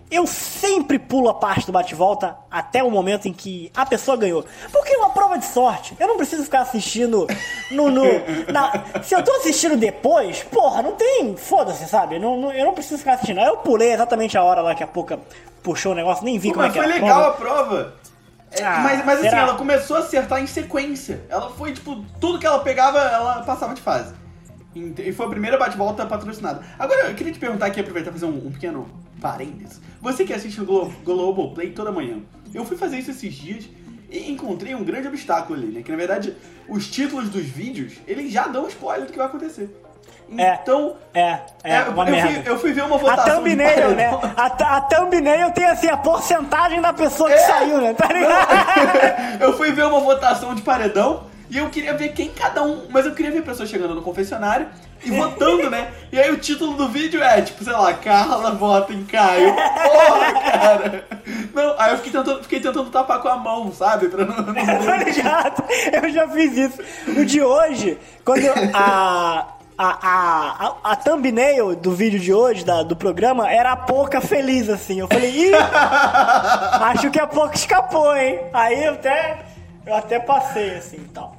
Eu 0.10 0.28
sempre 0.28 1.00
pulo 1.00 1.30
a 1.30 1.34
parte 1.34 1.66
do 1.66 1.72
bate-volta 1.72 2.36
até 2.50 2.84
o 2.84 2.92
momento 2.92 3.30
em 3.30 3.34
que 3.34 3.72
a 3.74 3.86
pessoa 3.86 4.18
ganhou. 4.18 4.44
Porque 4.70 4.94
é 4.94 4.98
uma 4.98 5.12
prova 5.12 5.38
de 5.38 5.46
sorte. 5.46 5.96
Eu 5.98 6.06
não 6.06 6.18
preciso 6.18 6.44
ficar 6.44 6.62
assistindo 6.62 7.26
no. 7.72 7.90
no 7.90 8.04
na... 8.52 9.02
Se 9.02 9.16
eu 9.16 9.24
tô 9.24 9.32
assistindo 9.38 9.78
depois, 9.78 10.44
porra, 10.44 10.82
não 10.82 10.92
tem. 10.94 11.38
Foda-se, 11.38 11.88
sabe? 11.88 12.20
Não, 12.20 12.36
não, 12.36 12.52
eu 12.52 12.66
não 12.66 12.74
preciso 12.74 12.98
ficar 12.98 13.14
assistindo. 13.14 13.40
Aí 13.40 13.48
eu 13.48 13.58
pulei 13.58 13.94
exatamente 13.94 14.38
a 14.38 14.44
hora 14.44 14.62
lá 14.62 14.76
que 14.76 14.84
a 14.84 14.88
pouca 14.88 15.18
puxou 15.64 15.94
o 15.94 15.96
negócio, 15.96 16.26
nem 16.26 16.38
vi 16.38 16.50
Pô, 16.50 16.56
como 16.56 16.66
é 16.66 16.70
que 16.70 16.78
foi 16.78 16.88
legal 16.88 17.30
a 17.30 17.32
prova. 17.32 17.94
É, 18.52 18.64
ah, 18.64 18.82
mas 18.84 19.06
mas 19.06 19.20
assim, 19.20 19.36
ela 19.36 19.56
começou 19.56 19.96
a 19.96 20.00
acertar 20.00 20.42
em 20.42 20.48
sequência. 20.48 21.22
Ela 21.30 21.50
foi, 21.52 21.72
tipo, 21.72 22.04
tudo 22.20 22.38
que 22.38 22.46
ela 22.46 22.60
pegava, 22.60 23.00
ela 23.00 23.44
passava 23.44 23.74
de 23.74 23.82
fase. 23.82 24.14
E 24.76 25.12
foi 25.12 25.26
a 25.26 25.30
primeira 25.30 25.58
bate-volta 25.58 26.06
patrocinada. 26.06 26.64
Agora, 26.80 27.08
eu 27.08 27.16
queria 27.16 27.34
te 27.34 27.40
perguntar 27.40 27.68
aqui, 27.68 27.80
aproveitar 27.80 28.10
e 28.10 28.14
fazer 28.14 28.26
um, 28.26 28.48
um, 28.48 28.52
pequeno 28.52 28.90
parênteses. 29.20 29.82
Você 30.02 30.24
que 30.24 30.34
assiste 30.34 30.62
o 30.62 30.66
Glo 30.66 30.94
Globoplay 31.04 31.72
toda 31.72 31.92
manhã, 31.92 32.20
eu 32.54 32.64
fui 32.64 32.78
fazer 32.78 32.98
isso 32.98 33.12
esses 33.12 33.34
dias 33.34 33.70
e 34.10 34.32
encontrei 34.32 34.74
um 34.74 34.84
grande 34.84 35.08
obstáculo 35.08 35.60
ali, 35.60 35.68
né? 35.68 35.84
Que 35.84 35.92
na 35.92 35.98
verdade, 35.98 36.36
os 36.70 36.90
títulos 36.90 37.30
dos 37.30 37.44
vídeos, 37.44 37.94
eles 38.08 38.32
já 38.32 38.48
dão 38.48 38.68
spoiler 38.68 39.06
do 39.06 39.12
que 39.12 39.18
vai 39.18 39.28
acontecer. 39.28 39.70
É, 40.38 40.60
então. 40.62 40.96
É, 41.14 41.40
é, 41.64 41.76
é 41.76 41.82
uma 41.84 42.06
eu, 42.06 42.12
merda. 42.12 42.30
Fui, 42.30 42.52
eu 42.52 42.60
fui 42.60 42.74
ver 42.74 42.84
uma 42.84 42.98
votação. 42.98 43.34
A 43.34 43.36
thumbnail, 43.36 43.90
né? 43.92 44.12
A, 44.38 44.78
a 44.78 44.82
thumbnail 44.82 45.52
tem 45.52 45.66
assim 45.66 45.88
a 45.88 45.98
porcentagem 45.98 46.82
da 46.82 46.94
pessoa 46.94 47.30
que 47.30 47.36
é, 47.36 47.40
saiu, 47.40 47.82
né? 47.82 47.94
Tá 47.94 48.08
ligado? 48.08 49.42
eu 49.44 49.58
fui 49.58 49.72
ver 49.72 49.86
uma 49.86 50.00
votação 50.00 50.56
de 50.56 50.62
paredão 50.62 51.24
e 51.50 51.58
eu 51.58 51.70
queria 51.70 51.94
ver 51.94 52.14
quem 52.14 52.30
cada 52.30 52.64
um. 52.64 52.88
Mas 52.90 53.06
eu 53.06 53.14
queria 53.14 53.32
ver 53.32 53.44
pessoas 53.44 53.70
chegando 53.70 53.94
no 53.94 54.02
confessionário 54.02 54.68
e 55.04 55.12
votando, 55.12 55.70
né? 55.70 55.92
E 56.12 56.20
aí 56.20 56.32
o 56.32 56.38
título 56.38 56.78
do 56.78 56.88
vídeo 56.88 57.22
é, 57.22 57.42
tipo, 57.42 57.62
sei 57.64 57.74
lá, 57.74 57.94
Carla 57.94 58.52
vota 58.52 58.94
em 58.94 59.04
Caio. 59.04 59.54
Porra, 59.54 60.34
cara! 60.34 61.06
Não, 61.54 61.76
aí 61.78 61.92
eu 61.92 61.98
fiquei 61.98 62.12
tentando, 62.14 62.44
fiquei 62.44 62.60
tentando 62.62 62.90
tapar 62.90 63.22
com 63.22 63.28
a 63.28 63.36
mão, 63.36 63.72
sabe? 63.74 64.08
Pra 64.08 64.26
não. 64.26 64.36
não... 64.38 64.54
eu 66.04 66.10
já 66.10 66.28
fiz 66.30 66.56
isso. 66.56 66.82
No 67.08 67.26
de 67.26 67.42
hoje, 67.42 67.98
quando 68.24 68.44
eu, 68.44 68.54
a. 68.74 69.61
A, 69.84 69.98
a, 70.04 70.92
a, 70.92 70.96
thumbnail 70.96 71.76
do 71.76 71.92
vídeo 71.92 72.20
de 72.20 72.32
hoje, 72.32 72.64
da, 72.64 72.84
do 72.84 72.96
programa, 72.96 73.52
era 73.52 73.72
a 73.72 73.76
Pouca 73.76 74.22
feliz, 74.22 74.70
assim. 74.70 75.00
Eu 75.00 75.08
falei, 75.08 75.32
ih, 75.32 75.56
acho 76.86 77.10
que 77.10 77.20
a 77.20 77.26
Pouca 77.26 77.56
escapou, 77.56 78.16
hein? 78.16 78.42
Aí 78.54 78.84
eu 78.84 78.94
até, 78.94 79.40
eu 79.84 79.96
até 79.96 80.20
passei, 80.20 80.76
assim, 80.76 80.98
e 80.98 81.08
tal. 81.08 81.36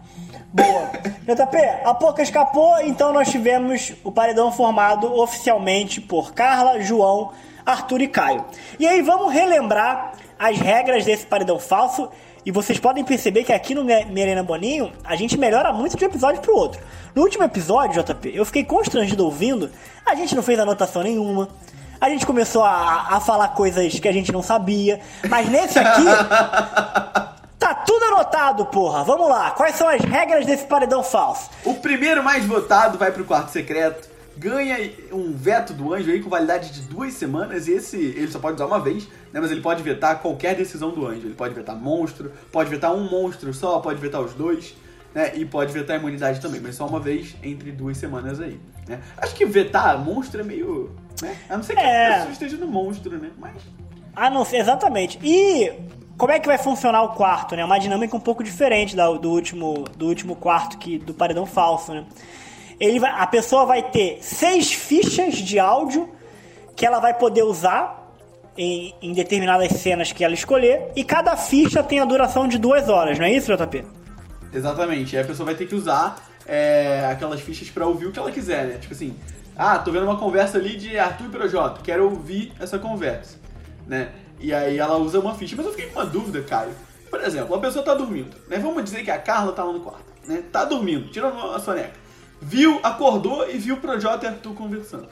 Boa. 0.52 0.90
JP, 1.22 1.56
a 1.84 1.94
pouca 1.94 2.20
escapou, 2.20 2.80
então 2.80 3.12
nós 3.12 3.30
tivemos 3.30 3.92
o 4.02 4.10
paredão 4.10 4.50
formado 4.50 5.20
oficialmente 5.20 6.00
por 6.00 6.34
Carla, 6.34 6.80
João, 6.80 7.30
Arthur 7.64 8.02
e 8.02 8.08
Caio. 8.08 8.44
E 8.76 8.88
aí 8.88 9.02
vamos 9.02 9.32
relembrar 9.32 10.14
as 10.36 10.58
regras 10.58 11.04
desse 11.04 11.24
paredão 11.24 11.60
falso. 11.60 12.10
E 12.44 12.50
vocês 12.50 12.78
podem 12.78 13.04
perceber 13.04 13.44
que 13.44 13.52
aqui 13.52 13.74
no 13.74 13.84
Merena 13.84 14.42
Boninho 14.42 14.92
a 15.04 15.14
gente 15.14 15.38
melhora 15.38 15.72
muito 15.72 15.96
de 15.96 16.04
um 16.04 16.08
episódio 16.08 16.40
pro 16.40 16.54
outro. 16.56 16.80
No 17.14 17.22
último 17.22 17.44
episódio, 17.44 18.02
JP, 18.02 18.32
eu 18.34 18.44
fiquei 18.44 18.64
constrangido 18.64 19.24
ouvindo, 19.24 19.70
a 20.04 20.14
gente 20.14 20.34
não 20.34 20.42
fez 20.42 20.58
anotação 20.58 21.02
nenhuma. 21.02 21.48
A 22.00 22.08
gente 22.08 22.26
começou 22.26 22.64
a, 22.64 23.16
a 23.16 23.20
falar 23.20 23.48
coisas 23.48 24.00
que 24.00 24.08
a 24.08 24.12
gente 24.12 24.32
não 24.32 24.42
sabia. 24.42 25.00
Mas 25.28 25.48
nesse 25.48 25.78
aqui, 25.78 26.02
Tá 27.62 27.74
tudo 27.74 28.04
anotado, 28.06 28.66
porra. 28.66 29.04
Vamos 29.04 29.28
lá. 29.28 29.52
Quais 29.52 29.76
são 29.76 29.88
as 29.88 30.00
regras 30.00 30.44
desse 30.44 30.64
paredão 30.64 31.00
falso? 31.00 31.48
O 31.64 31.74
primeiro 31.74 32.20
mais 32.20 32.44
votado 32.44 32.98
vai 32.98 33.12
pro 33.12 33.24
quarto 33.24 33.52
secreto. 33.52 34.10
Ganha 34.42 34.90
um 35.12 35.32
veto 35.32 35.72
do 35.72 35.94
anjo 35.94 36.10
aí 36.10 36.20
com 36.20 36.28
validade 36.28 36.72
de 36.72 36.80
duas 36.82 37.14
semanas. 37.14 37.68
E 37.68 37.72
esse 37.72 37.96
ele 37.96 38.30
só 38.30 38.40
pode 38.40 38.56
usar 38.56 38.66
uma 38.66 38.80
vez, 38.80 39.06
né? 39.32 39.40
Mas 39.40 39.52
ele 39.52 39.60
pode 39.60 39.82
vetar 39.82 40.20
qualquer 40.20 40.56
decisão 40.56 40.90
do 40.90 41.06
anjo. 41.06 41.26
Ele 41.26 41.34
pode 41.34 41.54
vetar 41.54 41.76
monstro, 41.76 42.32
pode 42.50 42.68
vetar 42.68 42.92
um 42.92 43.08
monstro 43.08 43.54
só, 43.54 43.78
pode 43.78 44.00
vetar 44.00 44.20
os 44.20 44.34
dois, 44.34 44.74
né? 45.14 45.32
E 45.36 45.44
pode 45.44 45.72
vetar 45.72 45.96
imunidade 45.96 46.40
também, 46.40 46.60
mas 46.60 46.74
só 46.74 46.86
uma 46.86 46.98
vez 46.98 47.36
entre 47.42 47.70
duas 47.70 47.96
semanas 47.96 48.40
aí. 48.40 48.58
Né? 48.88 49.00
Acho 49.16 49.34
que 49.34 49.46
vetar 49.46 49.96
monstro 49.98 50.40
é 50.40 50.44
meio. 50.44 50.90
Né? 51.20 51.36
A 51.48 51.56
não 51.56 51.62
ser 51.62 51.74
que 51.74 51.80
é. 51.80 52.06
a 52.06 52.14
pessoa 52.14 52.32
esteja 52.32 52.56
no 52.56 52.66
monstro, 52.66 53.16
né? 53.18 53.30
Mas. 53.38 53.54
Ah, 54.14 54.28
não 54.28 54.44
sei, 54.44 54.58
exatamente. 54.58 55.18
E 55.22 55.72
como 56.18 56.32
é 56.32 56.38
que 56.38 56.46
vai 56.46 56.58
funcionar 56.58 57.02
o 57.02 57.10
quarto, 57.10 57.56
né? 57.56 57.64
Uma 57.64 57.78
dinâmica 57.78 58.16
um 58.16 58.20
pouco 58.20 58.42
diferente 58.42 58.94
da, 58.94 59.10
do, 59.12 59.30
último, 59.30 59.84
do 59.96 60.06
último 60.06 60.36
quarto 60.36 60.78
que, 60.78 60.98
do 60.98 61.14
paredão 61.14 61.46
falso, 61.46 61.92
né? 61.92 62.04
Ele 62.82 62.98
vai, 62.98 63.12
a 63.12 63.26
pessoa 63.28 63.64
vai 63.64 63.80
ter 63.80 64.18
seis 64.20 64.72
fichas 64.72 65.36
de 65.36 65.56
áudio 65.56 66.12
que 66.74 66.84
ela 66.84 66.98
vai 66.98 67.14
poder 67.14 67.44
usar 67.44 68.12
em, 68.58 68.92
em, 69.00 69.12
determinadas 69.12 69.70
cenas 69.74 70.10
que 70.10 70.24
ela 70.24 70.34
escolher, 70.34 70.90
e 70.96 71.04
cada 71.04 71.36
ficha 71.36 71.80
tem 71.80 72.00
a 72.00 72.04
duração 72.04 72.48
de 72.48 72.58
duas 72.58 72.88
horas, 72.88 73.20
não 73.20 73.24
é 73.24 73.32
isso, 73.32 73.56
JP? 73.56 73.84
Exatamente, 74.52 75.14
e 75.14 75.18
a 75.20 75.24
pessoa 75.24 75.46
vai 75.46 75.54
ter 75.54 75.66
que 75.66 75.76
usar 75.76 76.28
é, 76.44 77.06
aquelas 77.08 77.40
fichas 77.40 77.70
para 77.70 77.86
ouvir 77.86 78.06
o 78.06 78.12
que 78.12 78.18
ela 78.18 78.32
quiser, 78.32 78.66
né? 78.66 78.78
Tipo 78.78 78.94
assim, 78.94 79.16
ah, 79.56 79.78
tô 79.78 79.92
vendo 79.92 80.02
uma 80.02 80.18
conversa 80.18 80.58
ali 80.58 80.76
de 80.76 80.98
Arthur 80.98 81.26
e 81.26 81.28
Projota, 81.28 81.80
quero 81.84 82.04
ouvir 82.04 82.52
essa 82.58 82.80
conversa, 82.80 83.38
né? 83.86 84.10
E 84.40 84.52
aí 84.52 84.76
ela 84.76 84.96
usa 84.96 85.20
uma 85.20 85.36
ficha. 85.36 85.54
Mas 85.54 85.66
eu 85.66 85.72
fiquei 85.72 85.88
com 85.88 86.00
uma 86.00 86.06
dúvida, 86.06 86.42
Caio. 86.42 86.72
Por 87.08 87.22
exemplo, 87.22 87.54
a 87.54 87.60
pessoa 87.60 87.84
tá 87.84 87.94
dormindo, 87.94 88.36
né? 88.48 88.58
Vamos 88.58 88.82
dizer 88.82 89.04
que 89.04 89.10
a 89.10 89.18
Carla 89.18 89.52
tá 89.52 89.62
lá 89.62 89.72
no 89.72 89.80
quarto, 89.80 90.04
né? 90.26 90.42
Tá 90.50 90.64
dormindo, 90.64 91.08
tirando 91.12 91.38
a 91.52 91.60
soneca. 91.60 92.01
Viu, 92.42 92.80
acordou 92.82 93.48
e 93.48 93.56
viu 93.56 93.76
o 93.76 93.78
Projota 93.78 94.26
e 94.26 94.28
Arthur 94.28 94.52
conversando. 94.54 95.08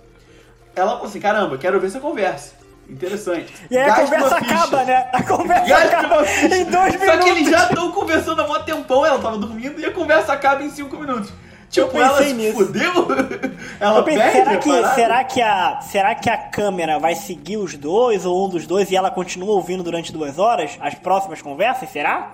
Ela 0.74 0.92
falou 0.92 1.06
assim, 1.06 1.20
caramba, 1.20 1.56
quero 1.56 1.78
ver 1.80 1.86
essa 1.86 2.00
conversa. 2.00 2.54
Interessante. 2.88 3.54
E 3.70 3.78
aí 3.78 3.88
a 3.88 3.94
conversa 3.94 4.36
acaba, 4.36 4.84
né? 4.84 5.08
A 5.12 5.22
conversa 5.22 5.66
Gasta 5.66 5.96
acaba 5.96 6.26
em 6.26 6.64
dois 6.64 7.00
minutos. 7.00 7.06
Só 7.06 7.18
que 7.18 7.28
eles 7.28 7.48
já 7.48 7.62
estão 7.68 7.92
conversando 7.92 8.42
há 8.42 8.44
um 8.44 8.62
tempão, 8.64 9.06
ela 9.06 9.18
tava 9.20 9.38
dormindo 9.38 9.80
e 9.80 9.84
a 9.84 9.92
conversa 9.92 10.32
acaba 10.32 10.64
em 10.64 10.70
cinco 10.70 10.96
minutos. 10.96 11.32
Tipo, 11.70 11.96
eu 11.96 12.04
ela 12.04 12.20
se 12.20 12.52
fudeu? 12.52 12.92
ela 13.78 14.02
pensei, 14.02 14.32
será 14.32 14.56
que, 14.56 14.94
será, 14.94 15.24
que 15.24 15.40
a, 15.40 15.80
será 15.82 16.14
que 16.16 16.28
a 16.28 16.36
câmera 16.36 16.98
vai 16.98 17.14
seguir 17.14 17.58
os 17.58 17.76
dois 17.76 18.26
ou 18.26 18.44
um 18.44 18.48
dos 18.48 18.66
dois 18.66 18.90
e 18.90 18.96
ela 18.96 19.08
continua 19.08 19.52
ouvindo 19.52 19.84
durante 19.84 20.12
duas 20.12 20.36
horas 20.36 20.76
as 20.80 20.96
próximas 20.96 21.40
conversas? 21.40 21.88
Será? 21.90 22.32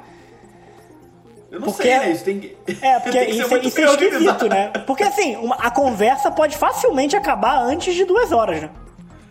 Eu 1.56 1.60
não 1.60 1.68
porque, 1.68 1.84
sei, 1.84 1.98
né? 1.98 2.10
Isso 2.12 2.24
tem 2.24 2.38
que. 2.38 2.56
É, 2.82 3.00
porque 3.00 3.18
que 3.24 3.30
isso, 3.30 3.56
isso 3.56 3.80
é 3.80 3.84
esquisito, 3.84 4.46
né? 4.46 4.68
Porque 4.86 5.02
assim, 5.02 5.36
uma, 5.36 5.56
a 5.56 5.70
conversa 5.70 6.30
pode 6.30 6.54
facilmente 6.54 7.16
acabar 7.16 7.62
antes 7.62 7.94
de 7.94 8.04
duas 8.04 8.30
horas, 8.30 8.60
né? 8.60 8.70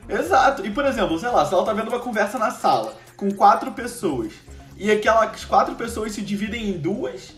Exato. 0.09 0.65
E 0.65 0.71
por 0.71 0.85
exemplo, 0.85 1.19
sei 1.19 1.29
lá, 1.29 1.45
se 1.45 1.53
ela 1.53 1.63
tá 1.63 1.71
vendo 1.71 1.87
uma 1.87 1.99
conversa 1.99 2.39
na 2.39 2.49
sala 2.49 2.95
com 3.15 3.31
quatro 3.31 3.71
pessoas 3.73 4.33
e 4.75 4.91
aquelas 4.91 5.45
quatro 5.45 5.75
pessoas 5.75 6.13
se 6.13 6.21
dividem 6.21 6.69
em 6.69 6.73
duas 6.79 7.35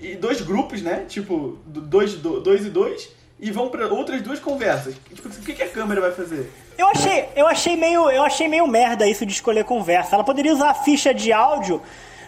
e 0.00 0.16
dois 0.16 0.40
grupos, 0.40 0.80
né? 0.80 1.04
Tipo, 1.06 1.58
dois, 1.66 2.14
dois 2.14 2.64
e 2.64 2.70
dois, 2.70 3.10
e 3.38 3.50
vão 3.50 3.68
para 3.68 3.86
outras 3.88 4.22
duas 4.22 4.38
conversas. 4.38 4.94
Tipo, 5.14 5.28
o 5.28 5.32
que, 5.32 5.52
que 5.52 5.62
a 5.62 5.68
câmera 5.68 6.00
vai 6.00 6.12
fazer? 6.12 6.50
Eu 6.78 6.88
achei, 6.88 7.28
eu 7.36 7.46
achei 7.46 7.76
meio, 7.76 8.10
eu 8.10 8.22
achei 8.22 8.48
meio 8.48 8.66
merda 8.66 9.06
isso 9.06 9.26
de 9.26 9.32
escolher 9.32 9.64
conversa. 9.64 10.16
Ela 10.16 10.24
poderia 10.24 10.54
usar 10.54 10.70
a 10.70 10.74
ficha 10.74 11.12
de 11.12 11.30
áudio 11.30 11.82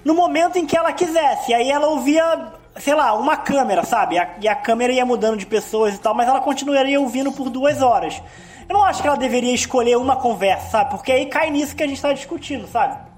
no 0.04 0.14
momento 0.14 0.58
em 0.58 0.66
que 0.66 0.76
ela 0.76 0.92
quisesse. 0.92 1.50
E 1.50 1.54
aí 1.54 1.70
ela 1.70 1.86
ouvia, 1.88 2.52
sei 2.76 2.94
lá, 2.94 3.14
uma 3.14 3.36
câmera, 3.36 3.84
sabe? 3.84 4.16
E 4.40 4.48
a, 4.48 4.54
câmera 4.54 4.92
ia 4.92 5.06
mudando 5.06 5.36
de 5.36 5.46
pessoas 5.46 5.94
e 5.94 5.98
tal, 5.98 6.14
mas 6.14 6.28
ela 6.28 6.40
continuaria 6.40 7.00
ouvindo 7.00 7.32
por 7.32 7.50
duas 7.50 7.82
horas. 7.82 8.20
Eu 8.68 8.74
não 8.74 8.84
acho 8.84 9.02
que 9.02 9.08
ela 9.08 9.16
deveria 9.16 9.54
escolher 9.54 9.96
uma 9.96 10.16
conversa, 10.16 10.70
sabe? 10.70 10.90
Porque 10.90 11.12
aí 11.12 11.26
cai 11.26 11.50
nisso 11.50 11.76
que 11.76 11.82
a 11.82 11.86
gente 11.86 12.00
tá 12.00 12.12
discutindo, 12.12 12.66
sabe? 12.66 13.12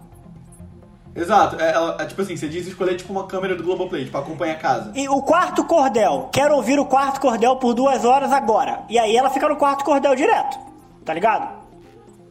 Exato, 1.17 1.57
é, 1.61 1.73
é, 2.01 2.07
tipo 2.07 2.21
assim, 2.23 2.37
você 2.37 2.49
diz 2.49 2.67
escolher 2.67 2.97
tipo 2.97 3.13
uma 3.13 3.25
câmera 3.25 3.55
do 3.55 3.63
Globoplay, 3.63 4.05
tipo, 4.05 4.19
acompanha 4.19 4.55
a 4.55 4.57
casa. 4.57 4.91
E 4.97 5.09
o 5.09 5.23
quarto 5.23 5.65
cordel, 5.65 6.29
quero 6.33 6.57
ouvir 6.57 6.81
o 6.81 6.85
quarto 6.85 7.21
cordel 7.21 7.55
por 7.57 7.73
duas 7.73 8.05
horas 8.05 8.33
agora. 8.33 8.81
E 8.89 8.99
aí 8.99 9.17
ela 9.17 9.31
fica 9.31 9.49
no 9.49 9.55
quarto 9.55 9.85
cordel 9.85 10.17
direto, 10.17 10.59
tá 11.05 11.15
ligado? 11.15 11.63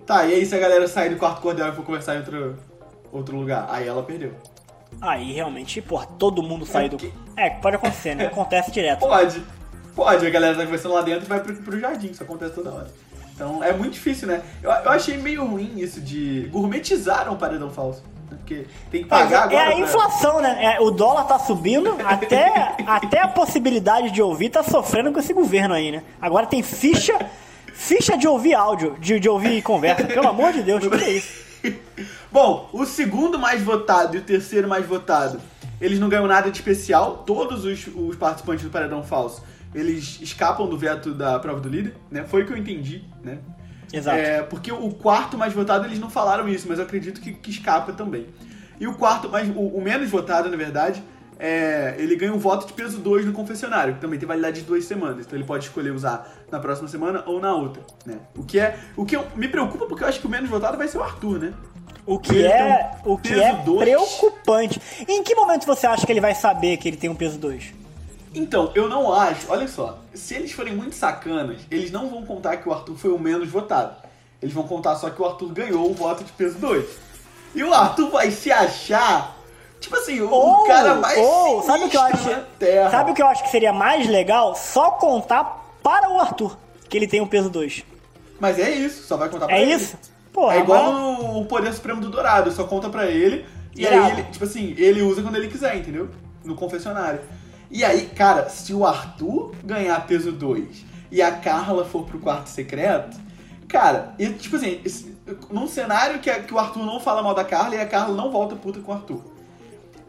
Tá, 0.06 0.26
e 0.26 0.34
aí 0.34 0.46
se 0.46 0.54
a 0.54 0.60
galera 0.60 0.86
sair 0.86 1.12
do 1.12 1.16
quarto 1.16 1.42
cordel 1.42 1.70
e 1.70 1.72
for 1.72 1.86
conversar 1.86 2.16
em 2.16 2.18
outro, 2.18 2.58
outro 3.13 3.38
lugar, 3.38 3.67
aí 3.69 3.88
ela 3.88 4.04
perdeu. 4.04 4.34
Aí 5.02 5.32
realmente, 5.34 5.82
porra, 5.82 6.06
todo 6.17 6.43
mundo 6.43 6.65
sai 6.65 6.86
é 6.86 6.89
do. 6.89 7.13
É, 7.36 7.49
pode 7.49 7.76
acontecer, 7.76 8.15
né? 8.15 8.28
Acontece 8.34 8.71
direto. 8.71 8.99
Pode. 8.99 9.41
Pode, 9.95 10.26
a 10.26 10.30
galera 10.30 10.56
tá 10.56 10.63
conversando 10.63 10.95
lá 10.95 11.02
dentro 11.02 11.26
e 11.26 11.30
vai 11.30 11.39
pro, 11.39 11.56
pro 11.56 11.80
jardim, 11.80 12.08
isso 12.08 12.23
acontece 12.23 12.56
toda 12.56 12.71
hora. 12.71 12.88
Então 13.36 13.63
é 13.63 13.71
muito 13.73 13.93
difícil, 13.93 14.28
né? 14.28 14.41
Eu, 14.62 14.71
eu 14.71 14.89
achei 14.89 15.17
meio 15.17 15.45
ruim 15.45 15.73
isso 15.78 16.02
de 16.02 16.49
gourmetizaram 16.52 17.34
o 17.34 17.38
paredão 17.38 17.69
falso. 17.69 18.04
Porque 18.28 18.65
tem 18.89 19.04
que 19.04 19.10
pagar 19.10 19.32
é, 19.32 19.43
agora. 19.43 19.71
É 19.71 19.76
a 19.76 19.80
inflação, 19.80 20.41
né? 20.41 20.76
É, 20.76 20.82
o 20.82 20.89
dólar 20.89 21.26
tá 21.26 21.38
subindo, 21.38 21.95
até, 22.04 22.76
até 22.86 23.21
a 23.21 23.28
possibilidade 23.28 24.10
de 24.10 24.21
ouvir 24.21 24.49
tá 24.49 24.63
sofrendo 24.63 25.12
com 25.12 25.19
esse 25.19 25.34
governo 25.34 25.76
aí, 25.76 25.91
né? 25.91 26.04
Agora 26.19 26.47
tem 26.47 26.63
ficha. 26.63 27.17
ficha 27.73 28.17
de 28.17 28.28
ouvir 28.28 28.56
áudio, 28.56 28.97
de, 28.99 29.19
de 29.19 29.30
ouvir 29.30 29.62
conversa. 29.62 30.06
Pelo 30.06 30.28
amor 30.28 30.54
de 30.54 30.63
Deus, 30.63 30.84
o 30.84 30.89
que 30.89 31.04
é 31.04 31.10
isso? 31.12 31.43
Bom, 32.34 32.67
o 32.74 32.84
segundo 32.84 33.38
mais 33.38 33.62
votado 33.62 34.15
e 34.15 34.19
o 34.19 34.24
terceiro 34.24 34.67
mais 34.67 34.84
votado, 34.88 35.39
eles 35.80 36.00
não 36.00 36.10
ganham 36.10 36.26
nada 36.26 36.50
de 36.50 36.58
especial. 36.58 37.17
Todos 37.28 37.63
os, 37.63 37.86
os 37.96 38.15
participantes 38.15 38.65
do 38.65 38.72
Paredão 38.72 39.04
Falso, 39.04 39.43
eles 39.72 40.17
escapam 40.19 40.67
do 40.67 40.76
veto 40.76 41.13
da 41.13 41.38
prova 41.38 41.60
do 41.60 41.69
líder, 41.69 41.93
né? 42.10 42.24
Foi 42.24 42.41
o 42.41 42.48
que 42.48 42.52
eu 42.52 42.58
entendi, 42.58 43.04
né? 43.24 43.38
Exato. 43.93 44.17
É, 44.17 44.41
porque 44.41 44.72
o 44.72 44.89
quarto 44.89 45.38
mais 45.38 45.54
votado, 45.54 45.86
eles 45.86 46.00
não 46.00 46.10
falaram 46.10 46.50
isso, 46.50 46.65
mas 46.67 46.80
eu 46.80 46.86
acredito 46.86 47.22
que, 47.22 47.34
que 47.34 47.52
escapa 47.52 47.93
também. 47.93 48.26
E 48.80 48.88
o 48.88 48.96
quarto, 48.96 49.30
mais, 49.30 49.48
o, 49.56 49.67
o 49.67 49.80
menos 49.80 50.10
votado, 50.10 50.50
na 50.50 50.58
verdade, 50.58 51.04
é, 51.38 51.93
ele 52.00 52.15
ganha 52.15 52.34
um 52.34 52.39
voto 52.39 52.65
de 52.65 52.74
peso 52.74 52.98
2 52.98 53.28
no 53.28 53.32
confessionário, 53.32 53.93
que 53.93 54.02
também 54.02 54.17
tem 54.17 54.28
validade 54.28 54.62
de 54.62 54.65
duas 54.65 54.86
semanas. 54.86 55.28
Então 55.28 55.38
ele 55.38 55.46
pode 55.46 55.65
escolher 55.65 55.91
usar 55.91 56.28
na 56.52 56.60
próxima 56.60 56.88
semana 56.88 57.22
ou 57.28 57.39
na 57.39 57.54
outra, 57.54 57.84
né? 58.08 58.17
O 58.36 58.43
que 58.43 58.58
é. 58.58 58.76
O 58.98 59.06
que 59.06 59.15
eu, 59.15 59.24
me 59.36 59.48
preocupa 59.48 59.86
porque 59.86 60.04
eu 60.04 60.08
acho 60.08 60.19
que 60.19 60.26
o 60.26 60.30
menos 60.32 60.50
votado 60.50 60.78
vai 60.78 60.88
ser 60.88 60.98
o 60.98 61.04
Arthur, 61.04 61.38
né? 61.38 61.54
O 62.06 62.20
que 62.20 62.46
é, 62.46 62.92
um 63.06 63.13
o 63.13 63.18
que 63.18 63.34
é 63.34 63.54
preocupante. 63.54 64.82
Em 65.08 65.24
que 65.24 65.34
momento 65.36 65.66
você 65.66 65.88
acha 65.88 66.06
que 66.06 66.12
ele 66.12 66.20
vai 66.20 66.36
saber 66.36 66.78
que 66.78 66.88
ele 66.88 66.98
tem 66.98 67.10
um 67.10 67.16
peso 67.16 67.38
2? 67.38 67.74
Então, 68.36 68.72
eu 68.76 68.89
não 68.89 69.13
acho. 69.13 69.50
Olha 69.50 69.68
só, 69.68 70.00
se 70.13 70.34
eles 70.34 70.52
forem 70.52 70.76
muito 70.76 70.96
sacanas, 70.96 71.62
eles 71.72 71.92
não 71.92 72.10
vão 72.10 72.26
contar 72.26 72.58
que 72.58 72.68
o 72.68 72.74
Arthur 72.74 72.98
foi 72.98 73.12
o 73.12 73.20
menos 73.20 73.50
votado. 73.50 73.96
Eles 74.42 74.54
vão 74.54 74.68
contar 74.68 74.96
só 74.96 75.10
que 75.10 75.22
o 75.22 75.26
Arthur 75.26 75.54
ganhou 75.54 75.89
o 75.89 75.94
voto 75.94 76.24
de 76.24 76.32
peso 76.34 76.58
2. 76.58 76.86
E 77.56 77.63
o 77.63 77.74
Arthur 77.74 78.10
vai 78.10 78.32
se 78.32 78.52
achar 78.52 79.38
Tipo 79.84 79.98
assim, 79.98 80.22
o, 80.22 80.30
ou, 80.30 80.63
cara 80.63 80.96
mais 80.96 81.20
ou, 81.20 81.62
sabe 81.63 81.84
o 81.84 81.89
que 81.89 81.98
eu 81.98 82.02
acho, 82.02 82.42
terra. 82.58 82.89
Sabe 82.89 83.12
o 83.12 83.13
que 83.13 83.22
eu 83.22 83.28
acho 83.28 83.44
que 83.44 83.50
seria 83.50 83.74
mais 83.74 84.08
legal? 84.08 84.56
Só 84.56 84.92
contar 84.92 85.62
para 85.84 86.10
o 86.10 86.18
Arthur 86.22 86.58
que 86.88 86.96
ele 86.96 87.06
tem 87.06 87.20
um 87.20 87.28
peso 87.28 87.50
2. 87.50 87.84
Mas 88.39 88.58
é 88.60 88.70
isso, 88.70 89.06
só 89.06 89.18
vai 89.18 89.28
contar 89.28 89.48
pra 89.48 89.58
é 89.58 89.62
ele. 89.62 89.74
É 89.74 89.76
isso? 89.76 89.98
Porra, 90.34 90.56
é 90.56 90.60
igual 90.60 90.91
mas... 90.91 91.36
o 91.38 91.46
Poder 91.46 91.72
Supremo 91.74 92.02
do 92.02 92.10
Dourado, 92.10 92.52
só 92.52 92.65
conta 92.65 92.89
pra 92.89 93.06
ele. 93.06 93.46
E 93.76 93.88
aí, 93.88 94.12
ele, 94.12 94.24
tipo 94.24 94.43
assim, 94.43 94.74
ele 94.78 95.02
usa 95.02 95.22
quando 95.22 95.36
ele 95.36 95.48
quiser, 95.48 95.78
entendeu? 95.78 96.10
No 96.43 96.56
confessionário. 96.56 97.22
E 97.72 97.84
aí, 97.84 98.08
cara, 98.08 98.50
se 98.50 98.74
o 98.74 98.86
Arthur 98.86 99.54
ganhar 99.63 100.06
peso 100.06 100.32
2 100.32 100.86
e 101.12 101.22
a 101.22 101.32
Carla 101.32 101.86
for 101.86 102.04
pro 102.04 102.19
quarto 102.19 102.48
secreto, 102.48 103.17
cara, 103.67 104.13
e, 104.19 104.30
tipo 104.30 104.56
assim, 104.56 104.82
num 105.50 105.67
cenário 105.67 106.19
que, 106.19 106.32
que 106.32 106.54
o 106.54 106.60
Arthur 106.60 106.86
não 106.86 107.00
fala 107.00 107.24
mal 107.24 107.34
da 107.34 107.43
Carla 107.46 107.76
e 107.76 107.80
a 107.80 107.88
Carla 107.88 108.15
não 108.15 108.32
volta 108.32 108.56
puta 108.56 108.80
com 108.80 108.91
o 108.91 108.96
Arthur 108.96 109.34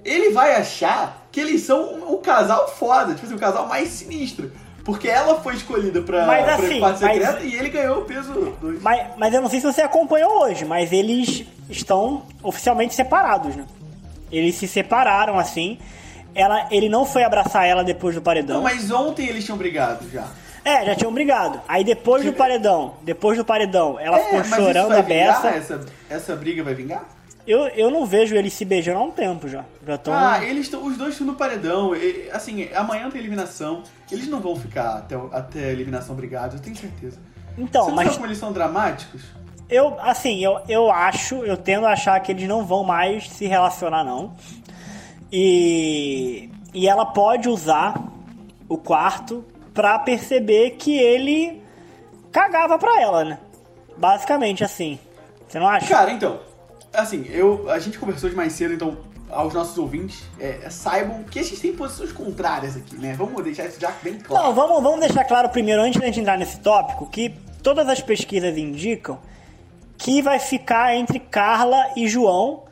ele 0.05 0.31
vai 0.31 0.55
achar 0.55 1.27
que 1.33 1.41
eles 1.41 1.63
são 1.63 2.13
o 2.13 2.19
casal 2.19 2.69
foda, 2.69 3.15
tipo 3.15 3.27
assim, 3.27 3.35
o 3.35 3.39
casal 3.39 3.67
mais 3.67 3.89
sinistro. 3.89 4.53
Porque 4.85 5.09
ela 5.09 5.41
foi 5.41 5.55
escolhida 5.55 6.03
pra, 6.03 6.27
mas, 6.27 6.47
assim, 6.47 6.79
pra 6.79 6.95
secreta 6.95 7.39
mas, 7.41 7.45
e 7.45 7.57
ele 7.57 7.71
ganhou 7.71 8.03
o 8.03 8.05
peso 8.05 8.33
2. 8.61 8.83
Mas, 8.83 9.07
mas 9.17 9.33
eu 9.33 9.41
não 9.41 9.49
sei 9.49 9.59
se 9.61 9.67
você 9.67 9.81
acompanhou 9.81 10.43
hoje, 10.43 10.65
mas 10.67 10.93
eles 10.93 11.47
estão 11.71 12.23
oficialmente 12.43 12.95
separados, 12.95 13.57
né? 13.57 13.65
Eles 14.31 14.55
se 14.57 14.69
separaram 14.69 15.39
assim. 15.39 15.79
Ela, 16.35 16.67
ele 16.71 16.89
não 16.89 17.07
foi 17.07 17.23
abraçar 17.23 17.67
ela 17.67 17.83
depois 17.83 18.15
do 18.15 18.21
paredão. 18.21 18.57
Não, 18.57 18.63
mas 18.63 18.91
ontem 18.91 19.27
eles 19.29 19.45
tinham 19.45 19.57
brigado 19.57 20.11
já. 20.11 20.27
É, 20.65 20.85
já 20.85 20.95
tinham 20.95 21.13
brigado. 21.13 21.61
Aí 21.69 21.85
depois 21.85 22.25
do 22.25 22.33
paredão, 22.33 22.95
depois 23.03 23.39
do 23.39 23.45
paredão, 23.45 23.99
ela 24.01 24.19
é, 24.19 24.25
ficou 24.25 24.45
chorando 24.45 24.93
a 24.93 25.03
beça. 25.03 25.49
Essa, 25.49 25.81
essa 26.11 26.37
briga 26.37 26.63
vai 26.63 26.75
vingar? 26.75 27.05
Eu, 27.47 27.69
eu 27.69 27.91
não 27.91 28.07
vejo 28.07 28.35
eles 28.35 28.55
se 28.55 28.65
beijando 28.65 28.99
há 28.99 29.03
um 29.03 29.11
tempo 29.11 29.49
já. 29.49 29.65
já 29.87 29.99
tão... 29.99 30.15
Ah, 30.15 30.43
eles 30.43 30.65
estão. 30.65 30.85
Os 30.85 30.97
dois 30.97 31.13
estão 31.13 31.27
no 31.27 31.35
paredão. 31.35 31.95
E, 31.95 32.31
assim, 32.33 32.69
amanhã 32.73 33.11
tem 33.11 33.21
eliminação. 33.21 33.83
Eles 34.11 34.27
não 34.29 34.41
vão 34.41 34.57
ficar 34.57 34.99
até, 34.99 35.15
até 35.33 35.65
a 35.65 35.73
eliminação 35.73 36.15
brigados, 36.15 36.57
eu 36.57 36.63
tenho 36.63 36.77
certeza. 36.77 37.19
Então, 37.59 37.85
Você 37.85 37.93
mas. 37.93 38.05
Sabe 38.07 38.17
como 38.17 38.27
eles 38.27 38.39
são 38.39 38.53
dramáticos? 38.53 39.23
Eu, 39.69 39.99
assim, 40.01 40.43
eu, 40.43 40.61
eu 40.69 40.91
acho, 40.91 41.37
eu 41.45 41.57
tendo 41.57 41.87
a 41.87 41.93
achar 41.93 42.19
que 42.21 42.33
eles 42.33 42.49
não 42.49 42.65
vão 42.65 42.83
mais 42.83 43.29
se 43.29 43.47
relacionar, 43.47 44.05
não. 44.05 44.33
E. 45.31 46.49
E 46.73 46.89
ela 46.89 47.07
pode 47.07 47.49
usar 47.49 48.03
o 48.69 48.77
quarto 48.77 49.45
pra 49.73 49.99
perceber 49.99 50.71
que 50.73 50.97
ele 50.97 51.63
cagava 52.33 52.79
pra 52.79 53.01
ela, 53.01 53.25
né? 53.25 53.39
Basicamente 53.97 54.65
assim. 54.65 54.99
Você 55.47 55.59
não 55.59 55.69
acha? 55.69 55.87
Cara, 55.87 56.11
então, 56.11 56.41
assim, 56.95 57.27
eu, 57.29 57.69
a 57.71 57.79
gente 57.79 57.99
conversou 57.99 58.31
de 58.31 58.37
mais 58.37 58.53
cedo, 58.53 58.75
então 58.75 58.97
aos 59.31 59.53
nossos 59.53 59.77
ouvintes 59.77 60.23
é, 60.39 60.69
saibam 60.71 61.25
que 61.25 61.39
a 61.39 61.43
gente 61.43 61.61
tem 61.61 61.75
posições 61.75 62.13
contrárias 62.13 62.77
aqui, 62.77 62.97
né? 62.97 63.15
Vamos 63.17 63.43
deixar 63.43 63.67
isso 63.67 63.81
já 63.81 63.93
bem 64.03 64.19
claro. 64.19 64.47
Não, 64.47 64.55
vamos, 64.55 64.83
vamos 64.83 65.01
deixar 65.01 65.25
claro 65.25 65.49
primeiro, 65.49 65.83
antes 65.83 66.01
de 66.01 66.21
entrar 66.21 66.39
nesse 66.39 66.61
tópico, 66.61 67.07
que 67.07 67.35
todas 67.63 67.89
as 67.89 68.01
pesquisas 68.01 68.57
indicam 68.57 69.19
que 69.97 70.23
vai 70.23 70.39
ficar 70.39 70.95
entre 70.95 71.19
Carla 71.19 71.91
e 71.97 72.09
João. 72.09 72.65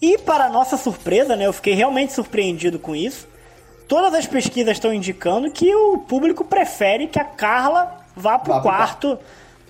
E 0.00 0.18
para 0.18 0.48
nossa 0.50 0.76
surpresa, 0.76 1.34
né? 1.34 1.46
Eu 1.46 1.52
fiquei 1.52 1.72
realmente 1.72 2.12
surpreendido 2.12 2.78
com 2.78 2.94
isso. 2.94 3.26
Todas 3.88 4.12
as 4.12 4.26
pesquisas 4.26 4.72
estão 4.72 4.92
indicando 4.92 5.50
que 5.50 5.74
o 5.74 5.98
público 5.98 6.44
prefere 6.44 7.06
que 7.06 7.18
a 7.18 7.24
Carla 7.24 8.04
vá 8.14 8.38
pro 8.38 8.52
vá 8.52 8.60
quarto. 8.60 9.16
Pro 9.16 9.26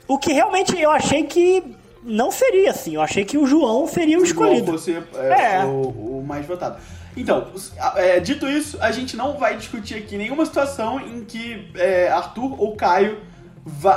o 0.08 0.18
que 0.18 0.32
realmente 0.32 0.80
eu 0.80 0.90
achei 0.90 1.24
que 1.24 1.62
não 2.06 2.30
seria 2.30 2.70
assim. 2.70 2.94
Eu 2.94 3.02
achei 3.02 3.24
que 3.24 3.36
o 3.36 3.46
João 3.46 3.86
seria 3.86 4.16
o, 4.16 4.22
o 4.22 4.24
escolhido. 4.24 4.66
João 4.66 4.78
fosse 4.78 4.92
é, 5.16 5.56
é. 5.56 5.64
O, 5.64 6.20
o, 6.20 6.24
mais 6.26 6.46
votado. 6.46 6.78
Então, 7.16 7.48
é, 7.96 8.20
dito 8.20 8.46
isso, 8.46 8.78
a 8.80 8.92
gente 8.92 9.16
não 9.16 9.36
vai 9.38 9.56
discutir 9.56 9.94
aqui 9.94 10.16
nenhuma 10.16 10.44
situação 10.44 11.00
em 11.00 11.24
que 11.24 11.70
é, 11.74 12.08
Arthur 12.08 12.60
ou 12.60 12.76
Caio 12.76 13.18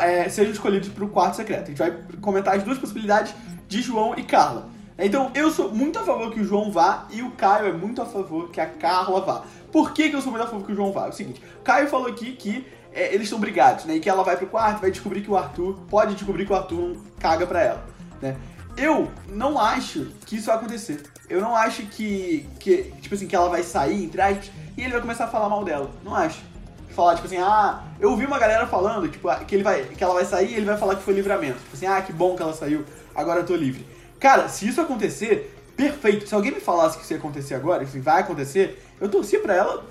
é, 0.01 0.27
sejam 0.29 0.53
escolhidos 0.53 0.89
para 0.89 1.03
o 1.03 1.09
quarto 1.09 1.35
secreto. 1.35 1.63
A 1.63 1.65
gente 1.67 1.77
vai 1.77 1.93
comentar 2.21 2.55
as 2.55 2.63
duas 2.63 2.77
possibilidades 2.77 3.33
de 3.67 3.81
João 3.81 4.15
e 4.17 4.23
Carla. 4.23 4.69
Então, 4.97 5.31
eu 5.35 5.51
sou 5.51 5.71
muito 5.71 5.99
a 5.99 6.03
favor 6.03 6.31
que 6.31 6.39
o 6.39 6.43
João 6.43 6.71
vá 6.71 7.07
e 7.11 7.21
o 7.21 7.31
Caio 7.31 7.67
é 7.67 7.73
muito 7.73 8.01
a 8.01 8.05
favor 8.05 8.49
que 8.49 8.59
a 8.59 8.65
Carla 8.65 9.21
vá. 9.21 9.43
Por 9.71 9.93
que, 9.93 10.09
que 10.09 10.15
eu 10.15 10.21
sou 10.21 10.31
muito 10.31 10.43
a 10.43 10.47
favor 10.47 10.65
que 10.65 10.71
o 10.71 10.75
João 10.75 10.91
vá? 10.91 11.05
É 11.05 11.09
o 11.09 11.13
seguinte, 11.13 11.41
o 11.59 11.63
Caio 11.63 11.87
falou 11.87 12.07
aqui 12.07 12.33
que 12.33 12.65
é, 12.91 13.13
eles 13.13 13.23
estão 13.23 13.39
brigados, 13.39 13.85
né? 13.85 13.95
E 13.95 13.99
que 13.99 14.09
ela 14.09 14.23
vai 14.23 14.35
pro 14.35 14.47
quarto, 14.47 14.81
vai 14.81 14.91
descobrir 14.91 15.21
que 15.21 15.29
o 15.29 15.37
Arthur, 15.37 15.77
pode 15.89 16.15
descobrir 16.15 16.45
que 16.45 16.51
o 16.51 16.55
Arthur 16.55 16.97
caga 17.19 17.45
pra 17.45 17.61
ela 17.61 17.98
né? 18.21 18.35
Eu 18.77 19.11
não 19.27 19.59
acho 19.59 20.07
que 20.25 20.37
isso 20.37 20.47
vai 20.47 20.55
acontecer. 20.55 21.03
Eu 21.29 21.41
não 21.41 21.55
acho 21.55 21.83
que, 21.87 22.47
que, 22.59 22.91
tipo 23.01 23.13
assim, 23.13 23.27
que 23.27 23.35
ela 23.35 23.49
vai 23.49 23.61
sair, 23.61 24.05
entre 24.05 24.21
aspas, 24.21 24.51
e 24.77 24.81
ele 24.81 24.91
vai 24.91 25.01
começar 25.01 25.25
a 25.25 25.27
falar 25.27 25.49
mal 25.49 25.63
dela. 25.63 25.91
Não 26.03 26.15
acho. 26.15 26.39
Falar, 26.89 27.15
tipo 27.15 27.27
assim, 27.27 27.37
ah, 27.37 27.83
eu 27.99 28.15
vi 28.15 28.25
uma 28.25 28.39
galera 28.39 28.65
falando, 28.67 29.07
tipo, 29.09 29.29
que, 29.45 29.55
ele 29.55 29.63
vai, 29.63 29.83
que 29.83 30.03
ela 30.03 30.13
vai 30.13 30.25
sair 30.25 30.51
e 30.51 30.55
ele 30.55 30.65
vai 30.65 30.77
falar 30.77 30.95
que 30.95 31.03
foi 31.03 31.13
livramento. 31.13 31.59
Tipo 31.59 31.75
assim, 31.75 31.85
ah, 31.85 32.01
que 32.01 32.13
bom 32.13 32.35
que 32.35 32.41
ela 32.41 32.53
saiu, 32.53 32.85
agora 33.13 33.41
eu 33.41 33.45
tô 33.45 33.55
livre. 33.55 33.85
Cara, 34.19 34.49
se 34.49 34.67
isso 34.67 34.81
acontecer, 34.81 35.55
perfeito. 35.77 36.27
Se 36.27 36.33
alguém 36.33 36.51
me 36.51 36.59
falasse 36.59 36.97
que 36.97 37.03
isso 37.03 37.13
ia 37.13 37.19
acontecer 37.19 37.55
agora, 37.55 37.85
que 37.85 37.99
vai 37.99 38.21
acontecer, 38.21 38.83
eu 38.99 39.09
torcia 39.09 39.39
pra 39.39 39.55
ela 39.55 39.83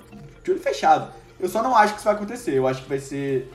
de 0.43 0.51
olho 0.51 0.59
fechado. 0.59 1.11
Eu 1.39 1.47
só 1.47 1.63
não 1.63 1.75
acho 1.75 1.93
que 1.93 1.99
isso 1.99 2.05
vai 2.05 2.15
acontecer. 2.15 2.53
Eu 2.53 2.67
acho 2.67 2.83
que 2.83 2.89
vai 2.89 2.99
ser 2.99 3.51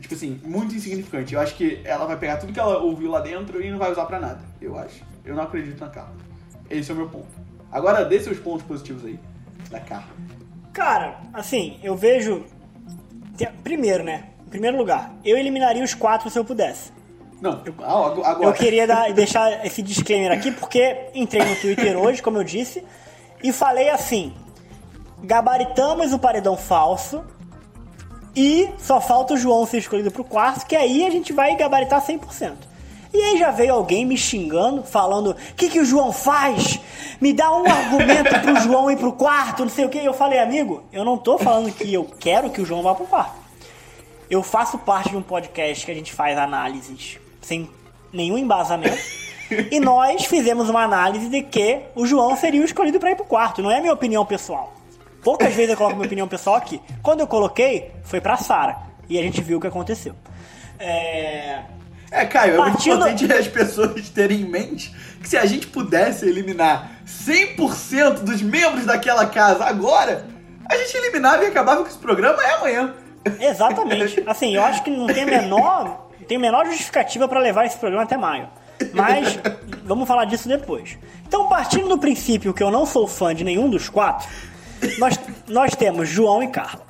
tipo 0.00 0.14
assim, 0.14 0.40
muito 0.44 0.74
insignificante. 0.74 1.34
Eu 1.34 1.40
acho 1.40 1.54
que 1.54 1.80
ela 1.84 2.06
vai 2.06 2.16
pegar 2.16 2.36
tudo 2.36 2.52
que 2.52 2.60
ela 2.60 2.78
ouviu 2.78 3.10
lá 3.10 3.20
dentro 3.20 3.62
e 3.62 3.70
não 3.70 3.78
vai 3.78 3.90
usar 3.90 4.04
para 4.06 4.20
nada. 4.20 4.40
Eu 4.60 4.78
acho. 4.78 5.02
Eu 5.24 5.34
não 5.34 5.42
acredito 5.42 5.80
na 5.80 5.88
Carla. 5.88 6.14
Esse 6.68 6.90
é 6.90 6.94
o 6.94 6.96
meu 6.96 7.08
ponto. 7.08 7.28
Agora 7.70 8.04
dê 8.04 8.20
seus 8.20 8.38
pontos 8.38 8.66
positivos 8.66 9.04
aí 9.04 9.18
da 9.70 9.80
Carla. 9.80 10.08
Cara, 10.72 11.20
assim, 11.32 11.78
eu 11.82 11.96
vejo. 11.96 12.44
Primeiro, 13.62 14.04
né? 14.04 14.28
Em 14.46 14.50
primeiro 14.50 14.76
lugar, 14.76 15.12
eu 15.24 15.36
eliminaria 15.36 15.82
os 15.82 15.94
quatro 15.94 16.30
se 16.30 16.38
eu 16.38 16.44
pudesse. 16.44 16.92
Não, 17.40 17.62
eu, 17.64 17.74
ah, 17.80 18.06
agora. 18.06 18.44
Eu 18.44 18.52
queria 18.52 18.86
dar, 18.86 19.12
deixar 19.12 19.64
esse 19.66 19.82
disclaimer 19.82 20.32
aqui 20.32 20.50
porque 20.50 21.10
entrei 21.14 21.44
no 21.44 21.56
Twitter 21.56 21.96
hoje, 21.98 22.22
como 22.22 22.38
eu 22.38 22.44
disse, 22.44 22.82
e 23.42 23.52
falei 23.52 23.90
assim: 23.90 24.32
gabaritamos 25.22 26.12
o 26.12 26.18
paredão 26.18 26.56
falso 26.56 27.24
e 28.36 28.68
só 28.76 29.00
falta 29.00 29.32
o 29.32 29.36
João 29.38 29.64
ser 29.64 29.78
escolhido 29.78 30.10
pro 30.10 30.22
quarto, 30.22 30.66
que 30.66 30.76
aí 30.76 31.06
a 31.06 31.10
gente 31.10 31.32
vai 31.32 31.56
gabaritar 31.56 32.04
100%. 32.04 32.52
E 33.14 33.22
aí 33.22 33.38
já 33.38 33.50
veio 33.50 33.72
alguém 33.72 34.04
me 34.04 34.16
xingando, 34.16 34.82
falando: 34.82 35.30
o 35.30 35.54
que, 35.56 35.70
que 35.70 35.80
o 35.80 35.84
João 35.84 36.12
faz? 36.12 36.78
Me 37.18 37.32
dá 37.32 37.50
um 37.50 37.64
argumento 37.64 38.38
pro 38.40 38.56
João 38.60 38.90
ir 38.90 38.98
pro 38.98 39.12
quarto, 39.12 39.62
não 39.62 39.70
sei 39.70 39.86
o 39.86 39.88
que. 39.88 39.98
Eu 39.98 40.12
falei, 40.12 40.38
amigo, 40.38 40.84
eu 40.92 41.02
não 41.02 41.16
tô 41.16 41.38
falando 41.38 41.72
que 41.72 41.92
eu 41.92 42.04
quero 42.04 42.50
que 42.50 42.60
o 42.60 42.66
João 42.66 42.82
vá 42.82 42.94
pro 42.94 43.06
quarto. 43.06 43.46
Eu 44.28 44.42
faço 44.42 44.76
parte 44.76 45.10
de 45.10 45.16
um 45.16 45.22
podcast 45.22 45.86
que 45.86 45.90
a 45.90 45.94
gente 45.94 46.12
faz 46.12 46.36
análises 46.36 47.18
sem 47.40 47.70
nenhum 48.12 48.36
embasamento. 48.36 48.98
e 49.70 49.80
nós 49.80 50.26
fizemos 50.26 50.68
uma 50.68 50.82
análise 50.82 51.28
de 51.28 51.42
que 51.42 51.80
o 51.94 52.04
João 52.04 52.36
seria 52.36 52.60
o 52.60 52.64
escolhido 52.64 53.00
para 53.00 53.12
ir 53.12 53.16
pro 53.16 53.24
quarto. 53.24 53.62
Não 53.62 53.70
é 53.70 53.80
minha 53.80 53.94
opinião 53.94 54.26
pessoal. 54.26 54.74
Poucas 55.26 55.52
vezes 55.54 55.72
eu 55.72 55.76
coloco 55.76 55.96
minha 55.96 56.06
opinião 56.06 56.28
pessoal 56.28 56.54
aqui. 56.54 56.80
Quando 57.02 57.18
eu 57.18 57.26
coloquei, 57.26 57.90
foi 58.04 58.20
pra 58.20 58.36
Sara. 58.36 58.76
E 59.08 59.18
a 59.18 59.22
gente 59.22 59.42
viu 59.42 59.58
o 59.58 59.60
que 59.60 59.66
aconteceu. 59.66 60.14
É. 60.78 61.62
É, 62.12 62.24
Caio, 62.26 62.54
é 62.54 62.58
muito 62.58 62.88
importante 62.88 63.32
as 63.32 63.48
pessoas 63.48 64.08
terem 64.08 64.42
em 64.42 64.44
mente 64.48 64.94
que 65.20 65.28
se 65.28 65.36
a 65.36 65.44
gente 65.44 65.66
pudesse 65.66 66.28
eliminar 66.28 66.92
100% 67.04 68.20
dos 68.20 68.40
membros 68.40 68.86
daquela 68.86 69.26
casa 69.26 69.64
agora, 69.64 70.28
a 70.64 70.76
gente 70.76 70.96
eliminava 70.96 71.42
e 71.42 71.48
acabava 71.48 71.82
com 71.82 71.88
esse 71.88 71.98
programa 71.98 72.40
é 72.44 72.52
amanhã. 72.52 72.94
Exatamente. 73.40 74.22
Assim, 74.28 74.54
eu 74.54 74.62
acho 74.62 74.84
que 74.84 74.90
não 74.90 75.08
tem 75.08 75.24
a 75.24 75.26
menor 75.26 76.06
a 76.32 76.38
menor 76.38 76.66
justificativa 76.66 77.26
para 77.26 77.40
levar 77.40 77.66
esse 77.66 77.76
programa 77.76 78.04
até 78.04 78.16
maio. 78.16 78.48
Mas 78.92 79.40
vamos 79.84 80.06
falar 80.06 80.26
disso 80.26 80.46
depois. 80.46 80.96
Então, 81.26 81.48
partindo 81.48 81.88
do 81.88 81.98
princípio 81.98 82.54
que 82.54 82.62
eu 82.62 82.70
não 82.70 82.86
sou 82.86 83.08
fã 83.08 83.34
de 83.34 83.42
nenhum 83.42 83.68
dos 83.68 83.88
quatro, 83.88 84.28
nós, 84.98 85.18
nós 85.48 85.74
temos 85.74 86.08
João 86.08 86.42
e 86.42 86.48
Carla. 86.48 86.86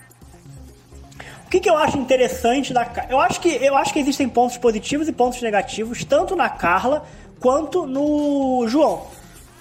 O 1.47 1.49
que, 1.49 1.61
que 1.61 1.71
eu 1.71 1.77
acho 1.77 1.97
interessante 1.97 2.73
da? 2.73 2.87
Eu 3.09 3.21
acho 3.21 3.41
que 3.41 3.49
eu 3.49 3.77
acho 3.77 3.93
que 3.93 4.01
existem 4.01 4.29
pontos 4.29 4.57
positivos 4.57 5.07
e 5.09 5.13
pontos 5.13 5.41
negativos, 5.41 6.05
tanto 6.05 6.35
na 6.35 6.49
Carla 6.49 7.07
quanto 7.39 7.87
no 7.87 8.67
João, 8.67 9.07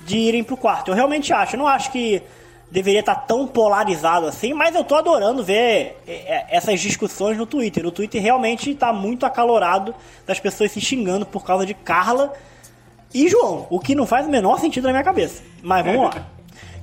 de 0.03 0.17
irem 0.17 0.43
pro 0.43 0.57
quarto. 0.57 0.89
Eu 0.89 0.95
realmente 0.95 1.31
acho. 1.31 1.55
Eu 1.55 1.59
não 1.59 1.67
acho 1.67 1.91
que 1.91 2.23
deveria 2.71 3.01
estar 3.01 3.15
tão 3.15 3.45
polarizado 3.47 4.25
assim, 4.25 4.51
mas 4.53 4.73
eu 4.73 4.83
tô 4.83 4.95
adorando 4.95 5.43
ver 5.43 6.01
é, 6.07 6.11
é, 6.11 6.47
essas 6.49 6.81
discussões 6.81 7.38
no 7.38 7.45
Twitter. 7.45 7.85
O 7.85 7.91
Twitter 7.91 8.21
realmente 8.21 8.71
está 8.71 8.91
muito 8.91 9.25
acalorado 9.25 9.93
das 10.25 10.39
pessoas 10.39 10.71
se 10.71 10.81
xingando 10.81 11.25
por 11.25 11.45
causa 11.45 11.65
de 11.65 11.75
Carla 11.75 12.33
e 13.13 13.29
João, 13.29 13.67
o 13.69 13.79
que 13.79 13.95
não 13.95 14.07
faz 14.07 14.25
o 14.25 14.29
menor 14.29 14.59
sentido 14.59 14.85
na 14.85 14.91
minha 14.91 15.03
cabeça. 15.03 15.43
Mas 15.61 15.85
vamos 15.85 16.01
lá. 16.03 16.27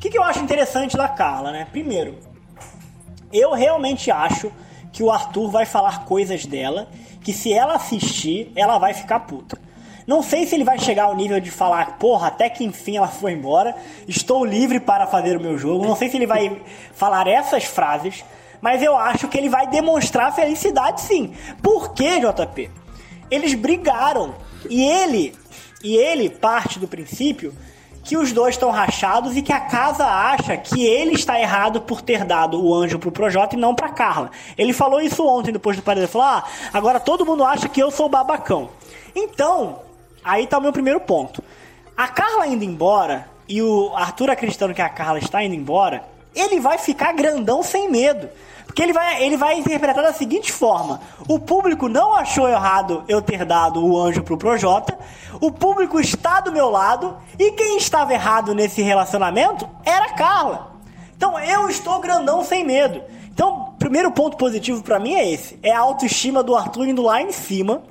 O 0.03 0.05
que, 0.05 0.11
que 0.11 0.19
eu 0.19 0.25
acho 0.25 0.41
interessante 0.41 0.97
da 0.97 1.07
Carla, 1.07 1.53
né? 1.53 1.65
Primeiro, 1.71 2.19
eu 3.33 3.53
realmente 3.53 4.11
acho 4.11 4.51
que 4.93 5.01
o 5.01 5.13
Arthur 5.13 5.49
vai 5.49 5.65
falar 5.65 6.07
coisas 6.07 6.45
dela 6.45 6.89
que 7.23 7.33
se 7.33 7.53
ela 7.53 7.77
assistir, 7.77 8.51
ela 8.57 8.79
vai 8.79 8.95
ficar 8.95 9.21
puta. 9.21 9.57
Não 10.05 10.21
sei 10.21 10.45
se 10.45 10.57
ele 10.57 10.65
vai 10.65 10.77
chegar 10.77 11.05
ao 11.05 11.15
nível 11.15 11.39
de 11.39 11.53
falar, 11.53 11.99
porra, 11.99 12.27
até 12.27 12.51
que 12.51 12.65
enfim 12.65 12.97
ela 12.97 13.07
foi 13.07 13.31
embora, 13.31 13.77
estou 14.09 14.45
livre 14.45 14.81
para 14.81 15.07
fazer 15.07 15.37
o 15.37 15.41
meu 15.41 15.57
jogo. 15.57 15.87
Não 15.87 15.95
sei 15.95 16.11
se 16.11 16.17
ele 16.17 16.27
vai 16.27 16.61
falar 16.93 17.29
essas 17.29 17.63
frases, 17.63 18.25
mas 18.61 18.83
eu 18.83 18.97
acho 18.97 19.29
que 19.29 19.39
ele 19.39 19.49
vai 19.49 19.69
demonstrar 19.69 20.35
felicidade 20.35 21.01
sim. 21.01 21.33
Por 21.63 21.95
quê, 21.95 22.19
JP? 22.19 22.69
Eles 23.31 23.55
brigaram 23.55 24.35
e 24.69 24.83
ele 24.83 25.33
e 25.81 25.95
ele 25.95 26.29
parte 26.29 26.81
do 26.81 26.89
princípio 26.89 27.55
que 28.03 28.17
os 28.17 28.33
dois 28.33 28.55
estão 28.55 28.71
rachados 28.71 29.37
e 29.37 29.43
que 29.43 29.53
a 29.53 29.61
casa 29.61 30.05
acha 30.05 30.57
que 30.57 30.85
ele 30.85 31.15
está 31.15 31.41
errado 31.41 31.81
por 31.81 32.03
ter 32.03 32.25
dado 32.25 32.63
o 32.63 32.75
anjo 32.75 32.99
pro 32.99 33.13
Projota 33.13 33.55
e 33.55 33.59
não 33.59 33.75
pra 33.75 33.89
Carla. 33.89 34.31
Ele 34.59 34.73
falou 34.73 35.01
isso 35.01 35.27
ontem 35.27 35.53
depois 35.53 35.77
do 35.77 35.83
paredão. 35.83 36.05
Ele 36.05 36.13
falou: 36.13 36.27
ah, 36.27 36.45
agora 36.73 36.99
todo 36.99 37.25
mundo 37.25 37.45
acha 37.45 37.69
que 37.69 37.83
eu 37.83 37.91
sou 37.91 38.09
babacão. 38.09 38.71
Então, 39.15 39.79
Aí 40.25 40.47
tá 40.47 40.59
o 40.59 40.63
meu 40.63 40.73
primeiro 40.73 41.01
ponto. 41.01 41.43
A 41.97 42.07
Carla 42.09 42.47
indo 42.47 42.65
embora 42.65 43.29
e 43.49 43.61
o 43.61 43.93
Arthur 43.95 44.31
acreditando 44.31 44.73
que 44.73 44.83
a 44.83 44.89
Carla 44.89 45.19
está 45.19 45.43
indo 45.43 45.55
embora, 45.55 46.05
ele 46.35 46.61
vai 46.61 46.79
ficar 46.79 47.13
grandão 47.13 47.63
sem 47.63 47.91
medo. 47.91 48.29
Porque 48.73 48.83
ele 48.83 48.95
vai, 48.95 49.23
ele 49.23 49.37
vai 49.37 49.59
interpretar 49.59 50.03
da 50.03 50.15
seguinte 50.15 50.51
forma: 50.51 51.01
o 51.29 51.39
público 51.39 51.89
não 51.89 52.15
achou 52.15 52.49
errado 52.49 53.05
eu 53.07 53.21
ter 53.21 53.45
dado 53.45 53.85
o 53.85 54.01
anjo 54.01 54.23
pro 54.23 54.39
Projota, 54.39 54.99
o 55.41 55.53
público 55.53 56.01
está 56.01 56.41
do 56.41 56.51
meu 56.51 56.71
lado, 56.71 57.17
e 57.39 57.53
quem 57.53 57.77
estava 57.77 58.15
errado 58.15 58.55
nesse 58.55 58.81
relacionamento 58.81 59.69
era 59.85 60.07
a 60.07 60.15
Carla. 60.15 60.73
Então 61.17 61.39
eu 61.39 61.69
estou 61.69 62.01
grandão 62.01 62.43
sem 62.43 62.65
medo. 62.65 63.03
Então, 63.31 63.75
primeiro 63.79 64.11
ponto 64.11 64.37
positivo 64.37 64.83
para 64.83 64.99
mim 64.99 65.15
é 65.15 65.31
esse: 65.31 65.59
é 65.63 65.71
a 65.71 65.81
autoestima 65.81 66.43
do 66.43 66.57
Arthur 66.57 66.89
indo 66.89 67.03
lá 67.03 67.21
em 67.21 67.31
cima 67.31 67.83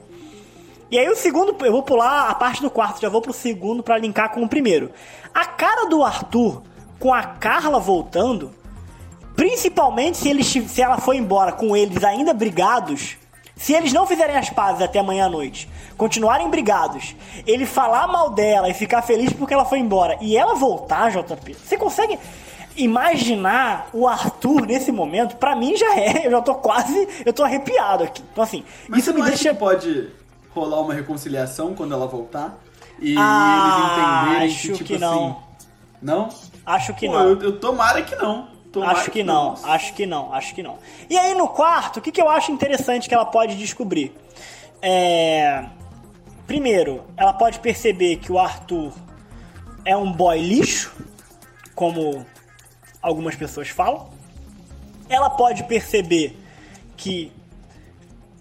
e 0.91 0.99
aí 0.99 1.07
o 1.07 1.15
segundo, 1.15 1.55
eu 1.65 1.71
vou 1.71 1.83
pular 1.83 2.27
a 2.27 2.35
parte 2.35 2.61
do 2.61 2.69
quarto, 2.69 2.99
já 2.99 3.07
vou 3.07 3.21
pro 3.21 3.31
segundo 3.31 3.81
para 3.81 3.97
linkar 3.97 4.29
com 4.33 4.43
o 4.43 4.49
primeiro. 4.49 4.91
A 5.33 5.45
cara 5.45 5.85
do 5.85 6.03
Arthur 6.03 6.63
com 6.99 7.13
a 7.13 7.23
Carla 7.23 7.79
voltando, 7.79 8.51
principalmente 9.41 10.17
se, 10.17 10.29
eles, 10.29 10.45
se 10.45 10.81
ela 10.83 10.99
foi 10.99 11.17
embora 11.17 11.51
com 11.51 11.75
eles 11.75 12.03
ainda 12.03 12.31
brigados, 12.31 13.17
se 13.55 13.73
eles 13.73 13.91
não 13.91 14.05
fizerem 14.05 14.35
as 14.37 14.51
pazes 14.51 14.83
até 14.83 14.99
amanhã 14.99 15.25
à 15.25 15.29
noite, 15.29 15.67
continuarem 15.97 16.47
brigados, 16.47 17.15
ele 17.47 17.65
falar 17.65 18.05
mal 18.05 18.29
dela 18.29 18.69
e 18.69 18.73
ficar 18.75 19.01
feliz 19.01 19.33
porque 19.33 19.51
ela 19.51 19.65
foi 19.65 19.79
embora 19.79 20.15
e 20.21 20.37
ela 20.37 20.53
voltar, 20.53 21.09
JP, 21.09 21.55
você 21.55 21.75
consegue 21.75 22.19
imaginar 22.77 23.89
o 23.91 24.07
Arthur 24.07 24.67
nesse 24.67 24.91
momento? 24.91 25.35
Para 25.37 25.55
mim 25.55 25.75
já 25.75 25.97
é, 25.97 26.27
eu 26.27 26.29
já 26.29 26.41
tô 26.43 26.53
quase, 26.53 27.07
eu 27.25 27.33
tô 27.33 27.43
arrepiado 27.43 28.03
aqui. 28.03 28.21
Então 28.31 28.43
assim, 28.43 28.63
Mas 28.87 28.99
isso 28.99 29.11
me 29.11 29.23
deixa 29.23 29.55
pode 29.55 30.07
rolar 30.53 30.81
uma 30.81 30.93
reconciliação 30.93 31.73
quando 31.73 31.95
ela 31.95 32.05
voltar. 32.05 32.59
E 32.99 33.15
ah, 33.17 34.37
eles 34.37 34.53
entenderem 34.53 34.55
que, 34.55 34.73
tipo 34.73 34.83
que 34.83 34.97
não. 34.99 35.23
assim. 35.23 35.35
Não? 35.99 36.29
Acho 36.63 36.93
que 36.93 37.07
Pô, 37.07 37.13
não. 37.13 37.29
Eu, 37.29 37.41
eu 37.41 37.59
tomara 37.59 38.03
que 38.03 38.15
não. 38.15 38.50
Tomara 38.71 38.97
acho 38.97 39.11
que, 39.11 39.23
não, 39.23 39.55
não, 39.55 39.65
acho 39.69 39.93
que 39.93 40.05
não, 40.05 40.33
acho 40.33 40.55
que 40.55 40.63
não. 40.63 40.77
E 41.09 41.17
aí 41.17 41.33
no 41.33 41.47
quarto, 41.49 41.97
o 41.97 42.01
que, 42.01 42.11
que 42.11 42.21
eu 42.21 42.29
acho 42.29 42.51
interessante 42.51 43.09
que 43.09 43.13
ela 43.13 43.25
pode 43.25 43.57
descobrir? 43.57 44.15
É... 44.81 45.65
Primeiro, 46.47 47.03
ela 47.17 47.33
pode 47.33 47.59
perceber 47.59 48.17
que 48.17 48.31
o 48.31 48.39
Arthur 48.39 48.93
é 49.83 49.95
um 49.95 50.11
boy 50.11 50.39
lixo, 50.39 50.93
como 51.75 52.25
algumas 53.01 53.35
pessoas 53.35 53.69
falam. 53.69 54.09
Ela 55.09 55.29
pode 55.29 55.63
perceber 55.63 56.37
que 56.95 57.31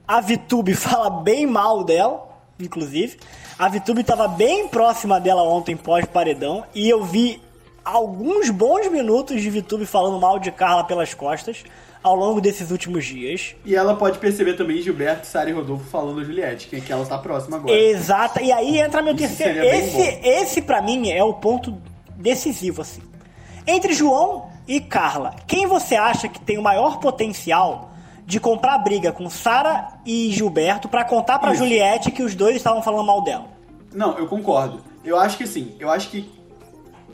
a 0.06 0.20
Vitube 0.20 0.74
fala 0.76 1.10
bem 1.10 1.46
mal 1.46 1.82
dela, 1.82 2.28
inclusive. 2.58 3.18
A 3.58 3.68
Vitube 3.68 4.02
estava 4.02 4.28
bem 4.28 4.68
próxima 4.68 5.20
dela 5.20 5.42
ontem 5.42 5.76
pós-paredão 5.76 6.64
e 6.74 6.88
eu 6.88 7.04
vi 7.04 7.42
alguns 7.84 8.50
bons 8.50 8.90
minutos 8.90 9.40
de 9.40 9.50
Vitube 9.50 9.86
falando 9.86 10.20
mal 10.20 10.38
de 10.38 10.50
Carla 10.50 10.84
pelas 10.84 11.14
costas 11.14 11.64
ao 12.02 12.14
longo 12.14 12.40
desses 12.40 12.70
últimos 12.70 13.04
dias. 13.04 13.54
E 13.64 13.74
ela 13.74 13.94
pode 13.94 14.18
perceber 14.18 14.54
também 14.54 14.80
Gilberto, 14.80 15.26
Sara 15.26 15.50
e 15.50 15.52
Rodolfo 15.52 15.84
falando 15.84 16.24
Juliette, 16.24 16.68
que, 16.68 16.76
é 16.76 16.80
que 16.80 16.92
ela 16.92 17.02
está 17.02 17.18
próxima 17.18 17.58
agora. 17.58 17.74
Exata. 17.74 18.42
E 18.42 18.50
aí 18.50 18.78
entra 18.78 19.02
meu 19.02 19.14
terceiro. 19.14 19.62
Esse, 19.62 20.20
esse 20.22 20.62
para 20.62 20.80
mim 20.80 21.10
é 21.10 21.22
o 21.22 21.34
ponto 21.34 21.76
decisivo 22.16 22.82
assim. 22.82 23.02
Entre 23.66 23.92
João 23.92 24.50
e 24.66 24.80
Carla, 24.80 25.34
quem 25.46 25.66
você 25.66 25.94
acha 25.94 26.28
que 26.28 26.40
tem 26.40 26.58
o 26.58 26.62
maior 26.62 26.98
potencial 26.98 27.90
de 28.24 28.38
comprar 28.38 28.78
briga 28.78 29.12
com 29.12 29.28
Sara 29.28 29.88
e 30.06 30.30
Gilberto 30.30 30.88
para 30.88 31.04
contar 31.04 31.38
para 31.38 31.52
Juliette 31.52 32.12
que 32.12 32.22
os 32.22 32.34
dois 32.34 32.56
estavam 32.56 32.82
falando 32.82 33.06
mal 33.06 33.22
dela. 33.22 33.46
Não, 33.92 34.16
eu 34.16 34.26
concordo. 34.28 34.80
Eu 35.04 35.18
acho 35.18 35.36
que 35.36 35.46
sim. 35.46 35.74
Eu 35.80 35.90
acho 35.90 36.08
que 36.10 36.30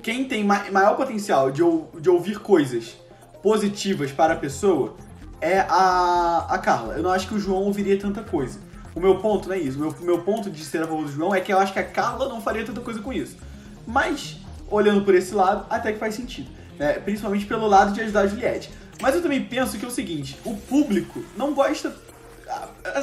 quem 0.06 0.24
tem 0.24 0.44
maior 0.44 0.94
potencial 0.94 1.50
de, 1.50 1.64
de 2.00 2.08
ouvir 2.08 2.38
coisas 2.38 2.96
positivas 3.42 4.12
para 4.12 4.34
a 4.34 4.36
pessoa 4.36 4.94
é 5.40 5.58
a, 5.58 6.46
a 6.48 6.58
Carla. 6.58 6.94
Eu 6.94 7.02
não 7.02 7.10
acho 7.10 7.26
que 7.26 7.34
o 7.34 7.40
João 7.40 7.64
ouviria 7.64 7.98
tanta 7.98 8.22
coisa. 8.22 8.60
O 8.94 9.00
meu 9.00 9.18
ponto 9.18 9.48
não 9.48 9.56
é 9.56 9.58
isso. 9.58 9.76
O 9.76 9.80
meu, 9.80 9.94
meu 10.02 10.18
ponto 10.20 10.48
de 10.48 10.64
ser 10.64 10.84
a 10.84 10.86
favor 10.86 11.06
do 11.06 11.10
João 11.10 11.34
é 11.34 11.40
que 11.40 11.52
eu 11.52 11.58
acho 11.58 11.72
que 11.72 11.80
a 11.80 11.84
Carla 11.84 12.28
não 12.28 12.40
faria 12.40 12.64
tanta 12.64 12.80
coisa 12.80 13.00
com 13.00 13.12
isso. 13.12 13.36
Mas, 13.84 14.36
olhando 14.70 15.04
por 15.04 15.12
esse 15.12 15.34
lado, 15.34 15.66
até 15.68 15.92
que 15.92 15.98
faz 15.98 16.14
sentido. 16.14 16.48
Né? 16.78 16.92
Principalmente 17.00 17.44
pelo 17.44 17.66
lado 17.66 17.92
de 17.92 18.00
ajudar 18.00 18.20
a 18.20 18.26
Juliette. 18.28 18.70
Mas 19.02 19.12
eu 19.16 19.22
também 19.22 19.42
penso 19.42 19.76
que 19.76 19.84
é 19.84 19.88
o 19.88 19.90
seguinte, 19.90 20.38
o 20.44 20.54
público 20.56 21.20
não 21.36 21.52
gosta. 21.52 21.92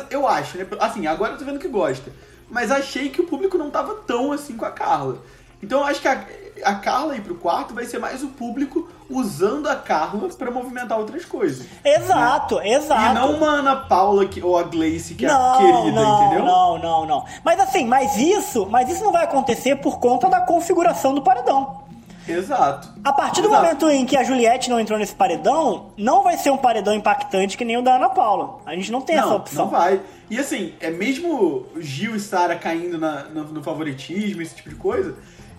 Eu 0.09 0.25
acho, 0.25 0.57
né? 0.57 0.65
Assim, 0.79 1.05
agora 1.05 1.33
eu 1.33 1.37
tô 1.37 1.43
vendo 1.43 1.59
que 1.59 1.67
gosta. 1.67 2.09
Mas 2.49 2.71
achei 2.71 3.09
que 3.09 3.19
o 3.19 3.25
público 3.25 3.57
não 3.57 3.69
tava 3.69 3.93
tão 4.07 4.31
assim 4.31 4.55
com 4.55 4.63
a 4.63 4.71
Carla. 4.71 5.21
Então 5.63 5.79
eu 5.79 5.85
acho 5.85 6.01
que 6.01 6.07
a, 6.09 6.25
a 6.65 6.75
Carla 6.75 7.15
ir 7.15 7.21
pro 7.21 7.35
quarto 7.35 7.73
vai 7.73 7.85
ser 7.85 7.97
mais 7.97 8.21
o 8.21 8.27
público 8.27 8.89
usando 9.09 9.69
a 9.69 9.75
Carla 9.75 10.27
para 10.29 10.51
movimentar 10.51 10.99
outras 10.99 11.23
coisas. 11.23 11.65
Exato, 11.83 12.57
né? 12.57 12.73
exato. 12.73 13.11
E 13.11 13.13
não 13.13 13.37
uma 13.37 13.47
Ana 13.47 13.75
Paula 13.77 14.25
que, 14.25 14.43
ou 14.43 14.57
a 14.57 14.63
Gleice 14.63 15.15
que 15.15 15.25
não, 15.25 15.33
é 15.33 15.55
a 15.55 15.57
querida, 15.57 16.01
não, 16.01 16.25
entendeu? 16.25 16.45
Não, 16.45 16.79
não, 16.79 17.05
não. 17.05 17.25
Mas 17.45 17.59
assim, 17.61 17.85
mas 17.85 18.17
isso, 18.17 18.67
mas 18.69 18.89
isso 18.89 19.03
não 19.03 19.13
vai 19.13 19.23
acontecer 19.23 19.77
por 19.77 19.99
conta 19.99 20.29
da 20.29 20.41
configuração 20.41 21.15
do 21.15 21.21
paredão. 21.21 21.81
Exato. 22.27 22.89
A 23.03 23.11
partir 23.11 23.41
do 23.41 23.47
Exato. 23.47 23.63
momento 23.63 23.89
em 23.89 24.05
que 24.05 24.15
a 24.15 24.23
Juliette 24.23 24.69
não 24.69 24.79
entrou 24.79 24.97
nesse 24.97 25.13
paredão, 25.13 25.87
não 25.97 26.23
vai 26.23 26.37
ser 26.37 26.51
um 26.51 26.57
paredão 26.57 26.93
impactante 26.93 27.57
que 27.57 27.65
nem 27.65 27.77
o 27.77 27.81
da 27.81 27.95
Ana 27.95 28.09
Paula. 28.09 28.59
A 28.65 28.75
gente 28.75 28.91
não 28.91 29.01
tem 29.01 29.17
não, 29.17 29.25
essa 29.25 29.35
opção. 29.35 29.65
Não 29.65 29.71
vai. 29.71 30.01
E 30.29 30.39
assim, 30.39 30.73
é 30.79 30.89
mesmo 30.89 31.67
Gil 31.77 32.15
e 32.15 32.19
Sara 32.19 32.55
caindo 32.55 32.97
na, 32.97 33.23
no, 33.25 33.43
no, 33.45 33.63
favoritismo, 33.63 34.41
esse 34.41 34.55
tipo 34.55 34.69
de 34.69 34.75
coisa, 34.75 35.15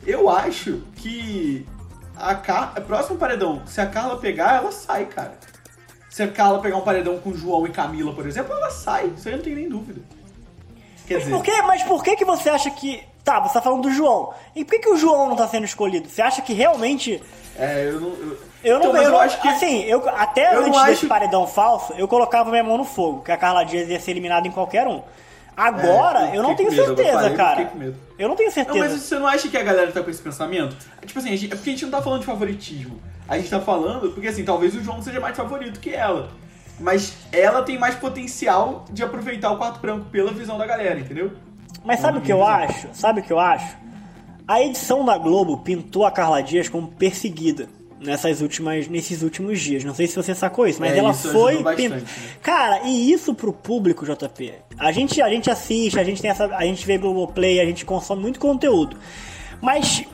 eu 0.06 0.28
acho 0.28 0.82
que 0.96 1.66
a, 2.16 2.34
Car... 2.34 2.72
a 2.76 2.80
próximo 2.80 3.18
paredão, 3.18 3.62
se 3.66 3.80
a 3.80 3.86
Carla 3.86 4.16
pegar, 4.18 4.56
ela 4.56 4.72
sai, 4.72 5.06
cara. 5.06 5.38
Se 6.08 6.22
a 6.22 6.28
Carla 6.28 6.60
pegar 6.60 6.76
um 6.76 6.82
paredão 6.82 7.18
com 7.18 7.34
João 7.34 7.66
e 7.66 7.70
Camila, 7.70 8.14
por 8.14 8.26
exemplo, 8.26 8.52
ela 8.52 8.70
sai. 8.70 9.06
Isso 9.16 9.28
aí 9.28 9.34
eu 9.34 9.38
não 9.38 9.44
tenho 9.44 9.56
nem 9.56 9.68
dúvida. 9.68 10.00
Quer 11.06 11.14
mas, 11.14 11.24
dizer... 11.24 11.36
por 11.36 11.44
que, 11.44 11.62
mas 11.62 11.82
por 11.82 12.04
que, 12.04 12.16
que 12.16 12.24
você 12.24 12.48
acha 12.48 12.70
que 12.70 13.02
Tá, 13.24 13.40
você 13.40 13.54
tá 13.54 13.62
falando 13.62 13.84
do 13.84 13.90
João. 13.90 14.34
E 14.54 14.64
por 14.64 14.72
que, 14.72 14.80
que 14.80 14.90
o 14.90 14.98
João 14.98 15.30
não 15.30 15.36
tá 15.36 15.48
sendo 15.48 15.64
escolhido? 15.64 16.08
Você 16.08 16.20
acha 16.20 16.42
que 16.42 16.52
realmente. 16.52 17.22
É, 17.58 17.86
eu 17.88 17.98
não. 17.98 18.08
Eu, 18.10 18.36
eu 18.62 18.78
não, 18.78 18.90
então, 18.90 19.02
eu, 19.02 19.10
eu 19.10 19.18
acho 19.18 19.40
que. 19.40 19.48
Assim, 19.48 19.82
eu, 19.84 20.06
até 20.10 20.54
eu 20.54 20.60
antes 20.60 20.78
desse 20.82 20.92
acho... 20.92 21.08
paredão 21.08 21.46
falso, 21.46 21.94
eu 21.94 22.06
colocava 22.06 22.50
minha 22.50 22.62
mão 22.62 22.76
no 22.76 22.84
fogo, 22.84 23.22
que 23.22 23.32
a 23.32 23.36
Carla 23.38 23.64
Dias 23.64 23.88
ia 23.88 23.98
ser 23.98 24.10
eliminada 24.10 24.46
em 24.46 24.50
qualquer 24.50 24.86
um. 24.86 25.02
Agora, 25.56 26.30
é, 26.30 26.36
eu, 26.36 26.42
não 26.42 26.54
tenho 26.54 26.70
medo, 26.70 26.84
certeza, 26.84 27.28
eu 27.28 27.36
cara. 27.36 27.72
Eu, 27.80 27.94
eu 28.18 28.28
não 28.28 28.36
tenho 28.36 28.50
certeza. 28.50 28.78
Não, 28.78 28.84
mas 28.84 29.00
você 29.00 29.18
não 29.18 29.26
acha 29.26 29.48
que 29.48 29.56
a 29.56 29.62
galera 29.62 29.92
tá 29.92 30.02
com 30.02 30.10
esse 30.10 30.20
pensamento? 30.20 30.76
Tipo 31.04 31.18
assim, 31.18 31.36
gente, 31.36 31.52
é 31.52 31.56
porque 31.56 31.70
a 31.70 31.72
gente 31.72 31.84
não 31.84 31.92
tá 31.92 32.02
falando 32.02 32.20
de 32.20 32.26
favoritismo. 32.26 33.00
A 33.28 33.38
gente 33.38 33.48
tá 33.48 33.60
falando, 33.60 34.10
porque 34.10 34.28
assim, 34.28 34.44
talvez 34.44 34.74
o 34.74 34.82
João 34.82 35.00
seja 35.00 35.20
mais 35.20 35.36
favorito 35.36 35.80
que 35.80 35.90
ela. 35.90 36.28
Mas 36.78 37.16
ela 37.30 37.62
tem 37.62 37.78
mais 37.78 37.94
potencial 37.94 38.84
de 38.90 39.02
aproveitar 39.02 39.52
o 39.52 39.56
quarto 39.56 39.78
branco 39.80 40.06
pela 40.10 40.32
visão 40.32 40.58
da 40.58 40.66
galera, 40.66 40.98
entendeu? 40.98 41.32
Mas 41.84 42.00
sabe 42.00 42.18
o 42.18 42.20
que 42.20 42.32
eu 42.32 42.44
acho? 42.44 42.88
Sabe 42.92 43.20
o 43.20 43.22
que 43.22 43.32
eu 43.32 43.38
acho? 43.38 43.76
A 44.46 44.60
edição 44.60 45.04
da 45.04 45.16
Globo 45.16 45.58
pintou 45.58 46.04
a 46.04 46.10
Carla 46.10 46.42
Dias 46.42 46.68
como 46.68 46.88
perseguida 46.88 47.68
nessas 48.04 48.40
últimas, 48.40 48.86
nesses 48.86 49.22
últimos 49.22 49.60
dias. 49.60 49.82
Não 49.82 49.94
sei 49.94 50.06
se 50.06 50.14
você 50.14 50.34
sacou 50.34 50.66
isso, 50.66 50.80
mas 50.80 50.92
é, 50.92 50.98
ela 50.98 51.10
isso 51.10 51.32
foi. 51.32 51.62
Bastante, 51.62 51.88
né? 51.88 52.02
Cara, 52.42 52.82
e 52.84 53.10
isso 53.10 53.34
pro 53.34 53.52
público, 53.52 54.04
JP. 54.04 54.52
A 54.78 54.92
gente, 54.92 55.20
a 55.20 55.28
gente 55.28 55.50
assiste, 55.50 55.98
a 55.98 56.04
gente 56.04 56.20
tem 56.20 56.30
essa. 56.30 56.46
A 56.54 56.64
gente 56.64 56.86
vê 56.86 56.98
Globoplay, 56.98 57.60
a 57.60 57.64
gente 57.64 57.84
consome 57.84 58.22
muito 58.22 58.38
conteúdo. 58.38 58.96
Mas 59.60 60.04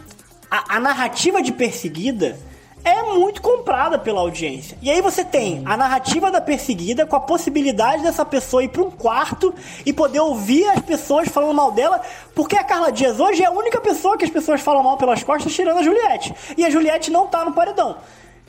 a, 0.50 0.76
a 0.76 0.80
narrativa 0.80 1.42
de 1.42 1.52
perseguida 1.52 2.38
é 2.84 3.02
muito 3.02 3.42
comprada 3.42 3.98
pela 3.98 4.20
audiência. 4.20 4.76
E 4.80 4.90
aí 4.90 5.00
você 5.00 5.24
tem 5.24 5.62
a 5.64 5.76
narrativa 5.76 6.30
da 6.30 6.40
perseguida 6.40 7.06
com 7.06 7.16
a 7.16 7.20
possibilidade 7.20 8.02
dessa 8.02 8.24
pessoa 8.24 8.64
ir 8.64 8.68
para 8.68 8.82
um 8.82 8.90
quarto 8.90 9.54
e 9.84 9.92
poder 9.92 10.20
ouvir 10.20 10.66
as 10.68 10.80
pessoas 10.80 11.28
falando 11.28 11.54
mal 11.54 11.72
dela, 11.72 12.00
porque 12.34 12.56
a 12.56 12.64
Carla 12.64 12.90
Dias 12.90 13.20
hoje 13.20 13.42
é 13.42 13.46
a 13.46 13.50
única 13.50 13.80
pessoa 13.80 14.16
que 14.16 14.24
as 14.24 14.30
pessoas 14.30 14.60
falam 14.60 14.82
mal 14.82 14.96
pelas 14.96 15.22
costas, 15.22 15.54
tirando 15.54 15.78
a 15.78 15.82
Juliette. 15.82 16.34
E 16.56 16.64
a 16.64 16.70
Juliette 16.70 17.10
não 17.10 17.26
tá 17.26 17.44
no 17.44 17.52
paredão. 17.52 17.96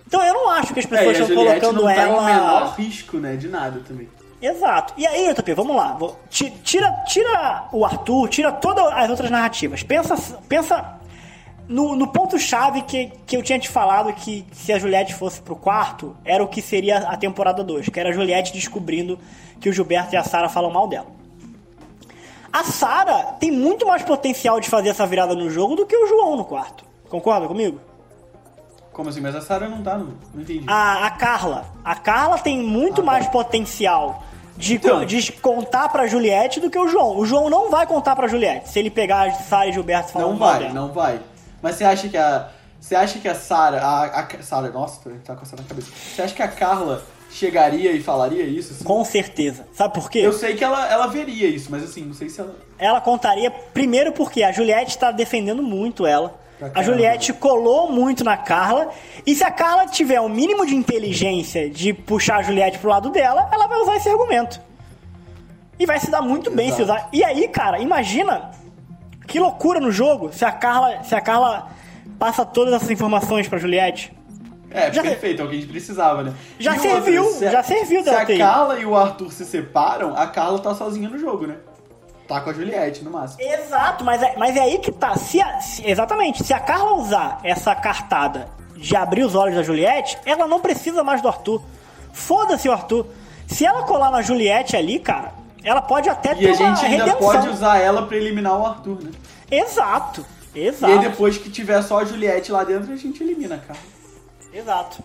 Então 0.08 0.24
eu 0.24 0.34
não 0.34 0.50
acho 0.50 0.74
que 0.74 0.80
as 0.80 0.86
pessoas 0.86 1.18
é, 1.18 1.22
estão 1.22 1.36
colocando 1.36 1.82
não 1.82 1.86
tá 1.86 1.94
ela. 1.94 2.22
Em 2.22 2.26
menor 2.26 2.76
risco, 2.78 3.18
né? 3.18 3.36
De 3.36 3.48
nada 3.48 3.82
também. 3.88 4.10
Exato. 4.42 4.94
E 4.98 5.06
aí, 5.06 5.32
JP, 5.34 5.54
vamos 5.54 5.76
lá. 5.76 5.98
Tira, 6.30 6.92
tira 7.08 7.66
o 7.72 7.86
Arthur, 7.86 8.28
tira 8.28 8.52
todas 8.52 8.86
as 8.88 9.10
outras 9.10 9.30
narrativas. 9.30 9.84
Pensa, 9.84 10.16
pensa 10.50 11.00
no, 11.72 11.96
no 11.96 12.08
ponto-chave 12.08 12.82
que, 12.84 13.12
que 13.26 13.36
eu 13.38 13.42
tinha 13.42 13.58
te 13.58 13.70
falado 13.70 14.14
que 14.14 14.46
se 14.52 14.74
a 14.74 14.78
Juliette 14.78 15.14
fosse 15.14 15.42
pro 15.42 15.56
quarto, 15.56 16.16
era 16.26 16.44
o 16.44 16.48
que 16.48 16.62
seria 16.62 16.98
a 16.98 17.16
temporada 17.16 17.64
2, 17.64 17.90
que 17.90 18.00
era 18.00 18.10
a 18.10 18.12
Juliette 18.12 18.54
descobrindo 18.54 19.18
que 19.60 19.70
o 19.70 19.74
Gilberto 19.74 20.14
e 20.14 20.18
a 20.18 20.24
Sara 20.24 20.50
falam 20.50 20.70
mal 20.70 20.88
dela. 20.88 21.08
A 22.52 22.64
Sara 22.66 23.36
tem 23.40 23.50
muito 23.50 23.88
mais 23.88 24.04
potencial 24.04 24.60
de 24.60 24.70
fazer 24.70 24.90
essa 24.90 25.08
virada 25.08 25.34
no 25.34 25.50
jogo 25.50 25.76
do 25.76 25.86
que 25.86 25.96
o 25.96 26.08
João 26.08 26.36
no 26.36 26.44
quarto. 26.44 26.84
Concorda 27.10 27.48
comigo? 27.48 27.80
Como 28.92 29.08
assim? 29.08 29.22
Mas 29.22 29.36
a 29.36 29.42
Sara 29.42 29.70
não 29.70 29.82
tá 29.82 29.98
no. 29.98 30.18
Não 30.34 30.42
entendi. 30.42 30.66
A, 30.68 31.06
a 31.06 31.12
Carla. 31.12 31.66
A 31.84 31.96
Carla 31.96 32.38
tem 32.38 32.60
muito 32.60 33.00
ah, 33.02 33.06
mais 33.06 33.26
tá. 33.26 33.32
potencial 33.32 34.22
de, 34.58 34.76
então, 34.76 35.06
de 35.06 35.32
contar 35.32 35.88
pra 35.88 36.08
Juliette 36.08 36.60
do 36.60 36.70
que 36.70 36.78
o 36.78 36.90
João. 36.90 37.18
O 37.18 37.26
João 37.26 37.50
não 37.50 37.70
vai 37.70 37.88
contar 37.88 38.18
pra 38.18 38.28
Juliette 38.28 38.68
se 38.70 38.78
ele 38.80 38.90
pegar 38.90 39.30
a 39.30 39.32
Sara 39.32 39.68
e 39.68 39.72
Gilberto 39.72 40.12
falando 40.12 40.32
Não 40.32 40.38
vai, 40.38 40.74
não 40.74 40.92
vai. 40.92 41.22
Mas 41.62 41.76
você 41.76 41.84
acha 41.84 42.10
que 42.10 42.18
a. 42.18 42.50
Você 42.80 42.96
acha 42.96 43.20
que 43.20 43.28
a 43.28 43.36
Sarah. 43.36 43.80
A, 43.80 44.22
a 44.22 44.44
Sarah, 44.44 44.70
nossa, 44.70 45.02
tá 45.24 45.36
com 45.36 45.46
na 45.56 45.64
cabeça. 45.64 45.92
Você 45.92 46.22
acha 46.22 46.34
que 46.34 46.42
a 46.42 46.48
Carla 46.48 47.04
chegaria 47.30 47.92
e 47.92 48.02
falaria 48.02 48.44
isso? 48.44 48.74
Assim? 48.74 48.84
Com 48.84 49.04
certeza. 49.06 49.66
Sabe 49.74 49.94
por 49.94 50.10
quê? 50.10 50.20
Eu 50.20 50.34
sei 50.34 50.56
que 50.56 50.64
ela, 50.64 50.92
ela 50.92 51.08
veria 51.08 51.48
isso, 51.48 51.70
mas 51.70 51.84
assim, 51.84 52.04
não 52.04 52.14
sei 52.14 52.30
se 52.30 52.42
ela. 52.42 52.56
Ela 52.78 53.00
contaria, 53.00 53.52
primeiro 53.52 54.12
porque 54.12 54.44
a 54.44 54.52
Juliette 54.52 54.98
tá 54.98 55.12
defendendo 55.12 55.62
muito 55.62 56.06
ela. 56.06 56.40
A 56.76 56.84
Juliette 56.84 57.34
colou 57.34 57.92
muito 57.92 58.24
na 58.24 58.38
Carla. 58.38 58.90
E 59.26 59.36
se 59.36 59.44
a 59.44 59.50
Carla 59.50 59.88
tiver 59.88 60.20
o 60.20 60.26
um 60.26 60.30
mínimo 60.30 60.66
de 60.66 60.76
inteligência 60.76 61.70
de 61.70 61.92
puxar 61.92 62.38
a 62.38 62.44
Juliette 62.44 62.78
pro 62.78 62.90
lado 62.90 63.10
dela, 63.10 63.50
ela 63.52 63.66
vai 63.66 63.80
usar 63.80 63.96
esse 63.96 64.08
argumento. 64.08 64.62
E 65.80 65.86
vai 65.88 66.00
se 66.00 66.12
dar 66.12 66.22
muito 66.22 66.52
Exato. 66.52 66.56
bem 66.56 66.72
se 66.72 66.82
usar. 66.84 67.10
E 67.12 67.24
aí, 67.24 67.48
cara, 67.48 67.80
imagina 67.80 68.52
que 69.32 69.40
loucura 69.40 69.80
no 69.80 69.92
jogo 69.92 70.32
se 70.34 70.44
a 70.44 70.52
Carla, 70.52 71.04
se 71.04 71.16
a 71.16 71.22
Carla 71.22 71.70
passa 72.20 72.46
todas 72.46 72.74
essas 72.74 72.92
informações 72.92 73.48
pra 73.48 73.58
Juliette. 73.58 74.14
É, 74.70 74.92
já, 74.92 75.02
perfeito, 75.02 75.42
é 75.42 75.46
o 75.46 75.50
que 75.50 75.56
a 75.56 75.60
gente 75.60 75.70
precisava, 75.70 76.24
né? 76.24 76.34
Já 76.60 76.76
e 76.76 76.80
serviu, 76.80 77.24
outra, 77.24 77.40
se, 77.40 77.52
já 77.52 77.64
serviu 77.64 78.04
Se 78.04 78.10
a 78.10 78.26
Carla 78.26 78.80
e 78.80 78.86
o 78.86 78.96
Arthur 78.96 79.32
se 79.32 79.46
separam, 79.46 80.16
a 80.16 80.28
Carla 80.28 80.60
tá 80.60 80.76
sozinha 80.76 81.10
no 81.10 81.18
jogo, 81.18 81.48
né? 81.48 81.56
Tá 82.28 82.40
com 82.42 82.50
a 82.50 82.54
Juliette, 82.54 83.04
no 83.04 83.12
máximo. 83.12 83.42
Exato, 83.42 84.04
mas 84.04 84.22
é, 84.22 84.36
mas 84.38 84.56
é 84.56 84.62
aí 84.62 84.78
que 84.78 84.92
tá. 84.92 85.16
Se 85.16 85.42
a, 85.42 85.60
se, 85.60 85.86
exatamente, 85.90 86.44
se 86.44 86.54
a 86.54 86.60
Carla 86.60 86.94
usar 86.94 87.40
essa 87.44 87.74
cartada 87.76 88.50
de 88.76 88.96
abrir 88.96 89.24
os 89.24 89.36
olhos 89.36 89.56
da 89.56 89.64
Juliette, 89.64 90.18
ela 90.26 90.48
não 90.48 90.60
precisa 90.60 91.04
mais 91.04 91.22
do 91.22 91.28
Arthur. 91.28 91.62
Foda-se 92.14 92.68
o 92.68 92.72
Arthur. 92.72 93.08
Se 93.48 93.66
ela 93.66 93.84
colar 93.84 94.12
na 94.12 94.22
Juliette 94.22 94.78
ali, 94.78 95.00
cara, 95.00 95.34
ela 95.64 95.82
pode 95.82 96.10
até 96.10 96.34
e 96.34 96.36
ter 96.36 96.48
uma 96.48 96.54
redenção. 96.54 96.66
E 96.66 96.72
a 96.72 96.76
gente 96.76 97.02
ainda 97.02 97.16
pode 97.16 97.50
usar 97.50 97.78
ela 97.78 98.06
para 98.06 98.18
eliminar 98.18 98.60
o 98.60 98.66
Arthur, 98.66 99.04
né? 99.04 99.12
Exato, 99.50 100.26
exato. 100.56 100.92
E 100.92 100.98
aí 100.98 101.00
depois 101.00 101.38
que 101.38 101.50
tiver 101.50 101.82
só 101.82 102.00
a 102.00 102.06
Juliette 102.06 102.52
lá 102.52 102.64
dentro, 102.64 102.94
a 102.94 102.96
gente 102.96 103.22
elimina, 103.22 103.58
cara. 103.58 103.80
Exato. 104.54 105.04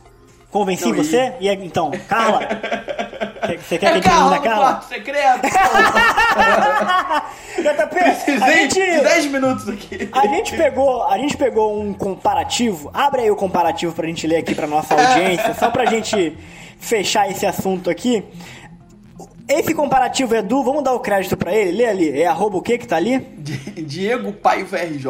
Convenci 0.51 0.92
você? 0.92 1.35
E... 1.40 1.49
e 1.49 1.53
então, 1.53 1.90
Carla? 2.09 2.40
Você 3.47 3.79
quer 3.79 3.87
é 3.87 4.01
que 4.01 4.09
a 4.09 4.09
gente 4.09 4.09
elimine 4.09 4.35
a 4.35 4.40
Carla? 4.40 4.83
secreto! 4.83 5.47
JP, 7.57 7.88
Precisei 7.88 8.42
a 8.42 8.51
gente, 8.51 8.75
de 8.75 9.01
10 9.01 9.27
minutos 9.27 9.69
aqui. 9.69 10.09
A 10.12 10.27
gente, 10.27 10.57
pegou, 10.57 11.07
a 11.07 11.16
gente 11.16 11.37
pegou 11.37 11.81
um 11.81 11.92
comparativo. 11.92 12.90
Abre 12.92 13.23
aí 13.23 13.31
o 13.31 13.37
comparativo 13.37 13.95
pra 13.95 14.05
gente 14.07 14.27
ler 14.27 14.38
aqui 14.38 14.53
pra 14.55 14.66
nossa 14.66 14.95
audiência, 14.95 15.55
só 15.55 15.71
pra 15.71 15.85
gente 15.85 16.37
fechar 16.81 17.31
esse 17.31 17.47
assunto 17.47 17.88
aqui. 17.88 18.25
Esse 19.48 19.74
comparativo 19.74 20.35
Edu, 20.35 20.64
vamos 20.64 20.82
dar 20.82 20.92
o 20.92 21.00
crédito 21.00 21.37
para 21.37 21.54
ele? 21.54 21.78
Lê 21.78 21.87
ali, 21.87 22.20
é 22.20 22.26
arroba 22.26 22.56
o 22.56 22.62
que 22.62 22.78
que 22.78 22.87
tá 22.87 22.96
ali? 22.96 23.20
Diego 23.87 24.32
Paiva 24.32 24.76
RJ. 24.76 25.04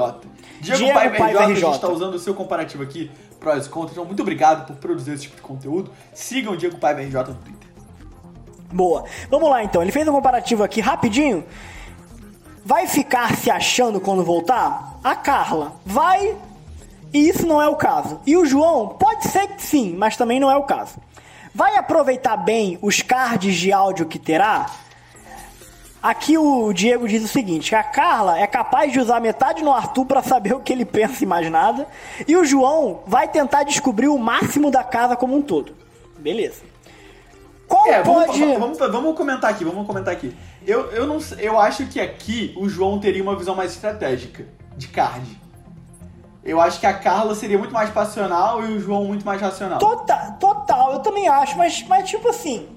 Diego, 0.61 0.79
Diego 0.79 0.94
Paiva, 0.94 1.16
Paiva 1.16 1.40
RJ, 1.40 1.53
RJ, 1.53 1.64
a 1.64 1.72
gente 1.72 1.81
tá 1.81 1.88
usando 1.88 2.14
o 2.14 2.18
seu 2.18 2.35
comparativo 2.35 2.83
aqui, 2.83 3.11
prós 3.40 3.66
e 3.66 3.68
contras. 3.70 3.92
Então, 3.92 4.05
muito 4.05 4.20
obrigado 4.20 4.66
por 4.66 4.77
produzir 4.77 5.12
esse 5.12 5.22
tipo 5.25 5.37
de 5.37 5.42
conteúdo. 5.42 5.90
Sigam 6.12 6.53
o 6.53 6.57
Diego 6.57 6.77
Paiva 6.77 7.01
RJ 7.01 7.14
no 7.14 7.35
Twitter. 7.35 7.68
Boa. 8.72 9.05
Vamos 9.31 9.49
lá 9.49 9.62
então, 9.62 9.81
ele 9.83 9.92
fez 9.92 10.07
um 10.07 10.12
comparativo 10.12 10.62
aqui 10.62 10.81
rapidinho. 10.81 11.44
Vai 12.64 12.87
ficar 12.87 13.35
se 13.37 13.51
achando 13.51 14.01
quando 14.01 14.25
voltar? 14.25 14.99
A 15.03 15.14
Carla 15.14 15.72
vai 15.85 16.37
e 17.12 17.29
isso 17.29 17.46
não 17.46 17.62
é 17.62 17.68
o 17.68 17.77
caso. 17.77 18.20
E 18.27 18.37
o 18.37 18.44
João, 18.44 18.88
pode 18.88 19.29
ser 19.29 19.46
que 19.49 19.62
sim, 19.62 19.94
mas 19.96 20.16
também 20.16 20.38
não 20.38 20.51
é 20.51 20.57
o 20.57 20.64
caso. 20.64 20.96
Vai 21.57 21.75
aproveitar 21.75 22.37
bem 22.37 22.79
os 22.83 23.01
cards 23.01 23.57
de 23.57 23.73
áudio 23.73 24.05
que 24.05 24.19
terá? 24.19 24.66
Aqui 26.03 26.37
o 26.37 26.71
Diego 26.71 27.09
diz 27.09 27.25
o 27.25 27.29
seguinte: 27.29 27.71
que 27.71 27.75
a 27.75 27.83
Carla 27.83 28.38
é 28.38 28.47
capaz 28.47 28.92
de 28.92 29.01
usar 29.01 29.21
metade 29.21 29.64
no 29.64 29.73
Arthur 29.73 30.05
para 30.05 30.23
saber 30.23 30.53
o 30.53 30.61
que 30.61 30.71
ele 30.71 30.85
pensa 30.85 31.25
e 31.25 31.27
mais 31.27 31.51
nada, 31.51 31.88
e 32.29 32.37
o 32.37 32.45
João 32.45 33.01
vai 33.07 33.27
tentar 33.27 33.62
descobrir 33.62 34.09
o 34.09 34.19
máximo 34.19 34.71
da 34.71 34.85
casa 34.85 35.16
como 35.16 35.35
um 35.35 35.40
todo. 35.40 35.75
Beleza. 36.19 36.61
Qual 37.66 37.87
é, 37.87 38.03
pode. 38.03 38.38
Vamos, 38.38 38.77
vamos, 38.77 38.92
vamos, 38.92 39.16
comentar 39.16 39.51
aqui, 39.51 39.64
vamos 39.64 39.87
comentar 39.87 40.12
aqui. 40.12 40.37
Eu, 40.66 40.92
eu, 40.92 41.07
não, 41.07 41.16
eu 41.38 41.59
acho 41.59 41.87
que 41.87 41.99
aqui 41.99 42.53
o 42.59 42.69
João 42.69 43.01
teria 43.01 43.23
uma 43.23 43.35
visão 43.35 43.55
mais 43.55 43.73
estratégica 43.73 44.45
de 44.77 44.88
card. 44.88 45.46
Eu 46.47 46.61
acho 46.61 46.79
que 46.79 46.87
a 46.87 46.95
Carla 46.95 47.35
seria 47.35 47.59
muito 47.59 47.75
mais 47.75 47.91
passional 47.91 48.65
e 48.65 48.77
o 48.77 48.81
João 48.81 49.05
muito 49.05 49.27
mais 49.27 49.41
racional. 49.41 49.81
Total, 49.81 50.33
total, 50.39 50.93
eu 50.93 50.99
também 51.01 51.29
acho, 51.29 51.59
mas, 51.59 51.83
mas 51.89 52.09
tipo 52.09 52.29
assim. 52.29 52.69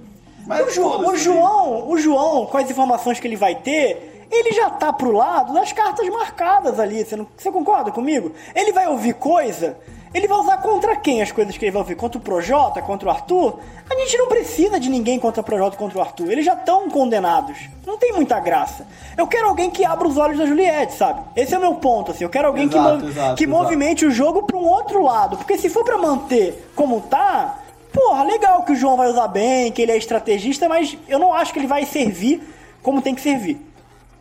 Mas 0.47 0.67
o, 0.67 0.71
Ju, 0.71 0.83
o 0.83 1.15
João, 1.15 1.89
o 1.89 1.97
João, 1.99 2.47
com 2.47 2.57
as 2.57 2.69
informações 2.69 3.19
que 3.19 3.27
ele 3.27 3.35
vai 3.35 3.53
ter, 3.53 4.27
ele 4.31 4.51
já 4.53 4.71
tá 4.71 4.91
pro 4.91 5.11
lado 5.11 5.53
das 5.53 5.71
cartas 5.71 6.09
marcadas 6.09 6.79
ali. 6.79 7.05
Você, 7.05 7.15
não, 7.15 7.27
você 7.37 7.51
concorda 7.51 7.91
comigo? 7.91 8.33
Ele 8.55 8.73
vai 8.73 8.87
ouvir 8.87 9.13
coisa 9.13 9.77
ele 10.13 10.27
vai 10.27 10.37
usar 10.39 10.57
contra 10.57 10.95
quem 10.95 11.21
as 11.21 11.31
coisas 11.31 11.55
que 11.57 11.63
ele 11.65 11.71
vai 11.71 11.81
ouvir? 11.81 11.95
Contra 11.95 12.17
o 12.17 12.21
Projota? 12.21 12.81
Contra 12.81 13.07
o 13.07 13.11
Arthur? 13.11 13.59
A 13.89 13.95
gente 13.95 14.17
não 14.17 14.27
precisa 14.27 14.79
de 14.79 14.89
ninguém 14.89 15.19
contra 15.19 15.41
o 15.41 15.43
Projota 15.43 15.77
contra 15.77 15.99
o 15.99 16.01
Arthur. 16.01 16.31
Eles 16.31 16.45
já 16.45 16.53
estão 16.53 16.89
condenados. 16.89 17.57
Não 17.85 17.97
tem 17.97 18.13
muita 18.13 18.39
graça. 18.39 18.87
Eu 19.17 19.27
quero 19.27 19.47
alguém 19.47 19.69
que 19.69 19.85
abra 19.85 20.07
os 20.07 20.17
olhos 20.17 20.37
da 20.37 20.45
Juliette, 20.45 20.93
sabe? 20.93 21.21
Esse 21.35 21.53
é 21.53 21.57
o 21.57 21.61
meu 21.61 21.75
ponto, 21.75 22.11
assim. 22.11 22.23
Eu 22.23 22.29
quero 22.29 22.47
alguém 22.47 22.65
exato, 22.65 22.81
que, 22.81 22.91
mov 22.91 23.09
exato, 23.09 23.35
que 23.35 23.43
exato. 23.43 23.63
movimente 23.63 24.05
o 24.05 24.11
jogo 24.11 24.43
para 24.43 24.57
um 24.57 24.65
outro 24.65 25.03
lado. 25.03 25.37
Porque 25.37 25.57
se 25.57 25.69
for 25.69 25.83
para 25.83 25.97
manter 25.97 26.71
como 26.75 27.01
tá, 27.01 27.59
porra, 27.93 28.23
legal 28.23 28.63
que 28.63 28.71
o 28.71 28.75
João 28.75 28.97
vai 28.97 29.09
usar 29.09 29.27
bem, 29.27 29.71
que 29.71 29.81
ele 29.81 29.91
é 29.91 29.97
estrategista, 29.97 30.67
mas 30.67 30.97
eu 31.07 31.19
não 31.19 31.33
acho 31.33 31.53
que 31.53 31.59
ele 31.59 31.67
vai 31.67 31.85
servir 31.85 32.41
como 32.81 33.01
tem 33.01 33.13
que 33.13 33.21
servir. 33.21 33.59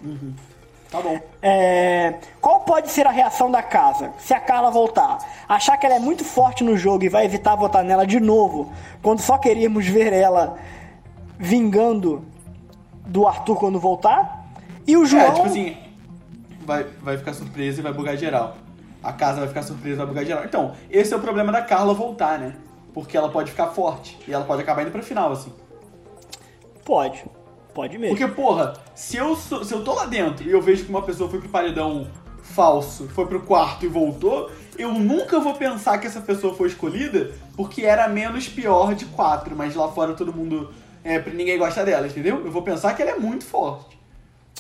Uhum. 0.05 0.35
Tá 0.91 1.03
bom. 1.03 1.21
É, 1.43 2.15
qual 2.41 2.61
pode 2.61 2.91
ser 2.91 3.07
a 3.07 3.11
reação 3.11 3.51
da 3.51 3.63
casa 3.63 4.13
se 4.19 4.33
a 4.33 4.41
Carla 4.41 4.71
voltar? 4.71 5.19
Achar 5.47 5.77
que 5.77 5.85
ela 5.85 5.97
é 5.97 5.99
muito 5.99 6.25
forte 6.25 6.65
no 6.65 6.77
jogo 6.77 7.05
e 7.05 7.09
vai 7.09 7.27
evitar 7.27 7.55
votar 7.57 7.85
nela 7.85 8.07
de 8.07 8.19
novo, 8.19 8.73
quando 9.03 9.21
só 9.21 9.37
queríamos 9.37 9.87
ver 9.87 10.13
ela 10.13 10.57
vingando 11.39 12.25
do 13.07 13.27
Arthur 13.27 13.57
quando 13.57 13.79
voltar? 13.79 14.47
E 14.87 14.97
o 14.97 15.05
João. 15.05 15.23
É, 15.23 15.33
tipo 15.33 15.47
assim, 15.47 15.77
vai, 16.65 16.85
vai 17.03 17.19
ficar 17.19 17.35
surpresa 17.35 17.81
e 17.81 17.83
vai 17.83 17.93
bugar 17.93 18.17
geral. 18.17 18.57
A 19.03 19.13
casa 19.13 19.41
vai 19.41 19.49
ficar 19.49 19.63
surpresa 19.63 19.95
e 19.95 19.99
vai 19.99 20.07
bugar 20.07 20.25
geral. 20.25 20.45
Então, 20.45 20.73
esse 20.91 21.13
é 21.13 21.17
o 21.17 21.21
problema 21.21 21.53
da 21.53 21.63
Carla 21.63 21.93
voltar, 21.93 22.39
né? 22.39 22.57
Porque 22.95 23.17
ela 23.17 23.29
pode 23.29 23.51
ficar 23.51 23.69
forte 23.69 24.19
e 24.27 24.33
ela 24.33 24.45
pode 24.45 24.63
acabar 24.63 24.83
indo 24.83 24.91
pra 24.91 25.03
final, 25.03 25.31
assim. 25.33 25.53
Pode. 26.85 27.25
Pode 27.79 27.97
mesmo. 27.97 28.17
Porque, 28.17 28.35
porra, 28.35 28.75
se 28.93 29.17
eu, 29.17 29.37
sou, 29.37 29.65
se 29.65 29.73
eu 29.73 29.85
tô 29.85 29.95
lá 29.95 30.05
dentro 30.05 30.45
e 30.45 30.51
eu 30.51 30.61
vejo 30.61 30.83
que 30.83 30.91
uma 30.91 31.03
pessoa 31.03 31.31
foi 31.31 31.39
pro 31.39 31.49
paredão 31.49 32.09
falso, 32.43 33.09
foi 33.11 33.25
pro 33.25 33.43
quarto 33.43 33.87
e 33.87 33.89
voltou, 33.89 34.51
eu 34.77 34.93
nunca 34.95 35.39
vou 35.39 35.55
pensar 35.55 35.97
que 35.99 36.09
essa 36.09 36.21
pessoa 36.21 36.53
foi 36.57 36.67
escolhida 36.67 37.31
porque 37.57 37.85
era 37.85 38.09
menos 38.09 38.49
pior 38.49 38.97
de 38.97 39.05
quatro, 39.05 39.55
mas 39.55 39.77
lá 39.77 39.87
fora 39.93 40.15
todo 40.15 40.35
mundo 40.35 40.75
é, 41.05 41.21
ninguém 41.31 41.57
gosta 41.57 41.85
dela, 41.85 42.09
entendeu? 42.09 42.45
Eu 42.45 42.51
vou 42.51 42.63
pensar 42.63 42.97
que 42.97 43.03
ela 43.03 43.13
é 43.13 43.17
muito 43.17 43.45
forte. 43.45 43.97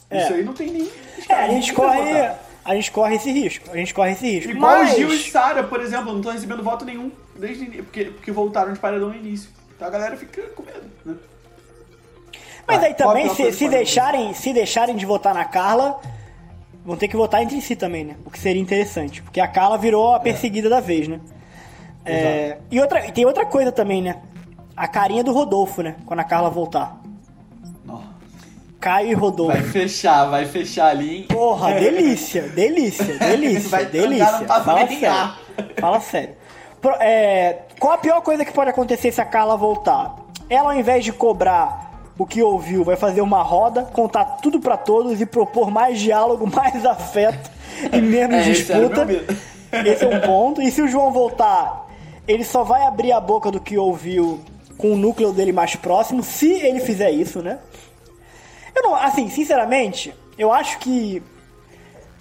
É. 0.08 0.22
Isso 0.22 0.34
aí 0.34 0.44
não 0.44 0.52
tem 0.52 0.70
nem. 0.70 0.88
É, 1.28 1.34
a 1.34 1.48
gente 1.48 1.72
corre. 1.72 2.30
A 2.64 2.74
gente 2.76 2.92
corre 2.92 3.16
esse 3.16 3.32
risco. 3.32 3.68
A 3.72 3.76
gente 3.76 3.92
corre 3.92 4.12
esse 4.12 4.30
risco. 4.30 4.52
Igual 4.52 4.78
Mas... 4.78 4.94
Gil 4.94 5.12
e 5.12 5.18
Sara, 5.18 5.64
por 5.64 5.80
exemplo, 5.80 6.12
não 6.12 6.18
estão 6.18 6.32
recebendo 6.32 6.62
voto 6.62 6.84
nenhum 6.84 7.10
desde 7.34 7.66
porque, 7.82 8.04
porque 8.04 8.30
voltaram 8.30 8.72
de 8.72 8.78
paredão 8.78 9.08
no 9.08 9.16
início. 9.16 9.50
Então 9.74 9.88
a 9.88 9.90
galera 9.90 10.16
fica 10.16 10.42
com 10.50 10.62
medo, 10.62 10.88
né? 11.04 11.16
Mas 12.68 12.84
aí 12.84 12.92
também, 12.92 13.34
se, 13.34 13.50
se 13.50 13.66
deixarem, 13.66 14.34
se 14.34 14.52
deixarem 14.52 14.94
de 14.94 15.06
votar 15.06 15.32
na 15.32 15.46
Carla, 15.46 15.98
vão 16.84 16.96
ter 16.96 17.08
que 17.08 17.16
votar 17.16 17.42
entre 17.42 17.58
si 17.62 17.74
também, 17.74 18.04
né? 18.04 18.16
O 18.26 18.30
que 18.30 18.38
seria 18.38 18.60
interessante. 18.60 19.22
Porque 19.22 19.40
a 19.40 19.48
Carla 19.48 19.78
virou 19.78 20.14
a 20.14 20.20
perseguida 20.20 20.68
é. 20.68 20.70
da 20.70 20.80
vez, 20.80 21.08
né? 21.08 21.18
É, 22.04 22.58
e 22.70 22.78
outra, 22.78 23.10
tem 23.10 23.24
outra 23.24 23.46
coisa 23.46 23.72
também, 23.72 24.02
né? 24.02 24.16
A 24.76 24.86
carinha 24.86 25.24
do 25.24 25.32
Rodolfo, 25.32 25.82
né? 25.82 25.96
Quando 26.04 26.20
a 26.20 26.24
Carla 26.24 26.50
voltar. 26.50 27.00
Nossa. 27.86 28.04
Caio 28.78 29.10
e 29.10 29.14
Rodolfo. 29.14 29.56
Vai 29.56 29.62
fechar, 29.62 30.24
vai 30.26 30.44
fechar 30.44 30.88
ali, 30.88 31.16
hein? 31.16 31.22
Porra, 31.28 31.72
delícia, 31.72 32.42
delícia, 32.54 33.18
delícia, 33.18 33.68
vai 33.70 33.86
delícia. 33.86 34.26
Fala 34.46 34.86
sério. 34.86 35.34
Fala 35.80 36.00
sério. 36.00 36.34
Pro, 36.82 36.94
é, 37.00 37.62
qual 37.80 37.94
a 37.94 37.98
pior 37.98 38.20
coisa 38.20 38.44
que 38.44 38.52
pode 38.52 38.70
acontecer 38.70 39.10
se 39.10 39.20
a 39.20 39.24
Carla 39.24 39.56
voltar? 39.56 40.16
Ela, 40.50 40.72
ao 40.72 40.78
invés 40.78 41.04
de 41.04 41.12
cobrar 41.12 41.87
o 42.18 42.26
que 42.26 42.42
ouviu, 42.42 42.82
vai 42.82 42.96
fazer 42.96 43.20
uma 43.20 43.42
roda, 43.42 43.82
contar 43.82 44.24
tudo 44.42 44.58
para 44.58 44.76
todos 44.76 45.20
e 45.20 45.26
propor 45.26 45.70
mais 45.70 46.00
diálogo, 46.00 46.46
mais 46.52 46.84
afeto 46.84 47.50
e 47.92 48.00
menos 48.00 48.38
é, 48.38 48.42
disputa. 48.42 49.06
Esse, 49.10 49.88
esse 49.88 50.04
é 50.04 50.08
um 50.08 50.20
ponto. 50.20 50.60
E 50.60 50.70
se 50.70 50.82
o 50.82 50.88
João 50.88 51.12
voltar, 51.12 51.86
ele 52.26 52.44
só 52.44 52.64
vai 52.64 52.82
abrir 52.82 53.12
a 53.12 53.20
boca 53.20 53.50
do 53.50 53.60
que 53.60 53.78
ouviu 53.78 54.40
com 54.76 54.92
o 54.92 54.96
núcleo 54.96 55.32
dele 55.32 55.52
mais 55.52 55.76
próximo, 55.76 56.22
se 56.22 56.52
ele 56.52 56.80
fizer 56.80 57.10
isso, 57.10 57.40
né? 57.40 57.58
Eu 58.74 58.82
não, 58.82 58.94
assim, 58.94 59.28
sinceramente, 59.28 60.14
eu 60.38 60.52
acho 60.52 60.78
que 60.78 61.22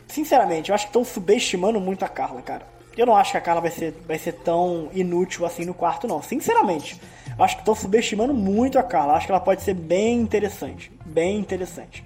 sinceramente, 0.08 0.70
eu 0.70 0.76
acho 0.76 0.86
que 0.86 0.90
estão 0.90 1.04
subestimando 1.04 1.80
muito 1.80 2.04
a 2.04 2.08
Carla, 2.08 2.42
cara. 2.42 2.66
Eu 2.98 3.06
não 3.06 3.16
acho 3.16 3.32
que 3.32 3.38
a 3.38 3.42
Carla 3.42 3.62
vai 3.62 3.70
ser, 3.70 3.94
vai 4.08 4.18
ser 4.18 4.34
tão 4.34 4.90
inútil 4.92 5.46
assim 5.46 5.66
no 5.66 5.74
quarto, 5.74 6.08
não. 6.08 6.22
Sinceramente. 6.22 7.00
Acho 7.40 7.56
que 7.56 7.62
estão 7.62 7.76
subestimando 7.76 8.34
muito 8.34 8.80
a 8.80 8.84
Carla. 8.84 9.14
Acho 9.14 9.28
que 9.28 9.32
ela 9.32 9.42
pode 9.42 9.62
ser 9.62 9.74
bem 9.74 10.20
interessante. 10.20 10.92
Bem 11.06 11.38
interessante. 11.38 12.04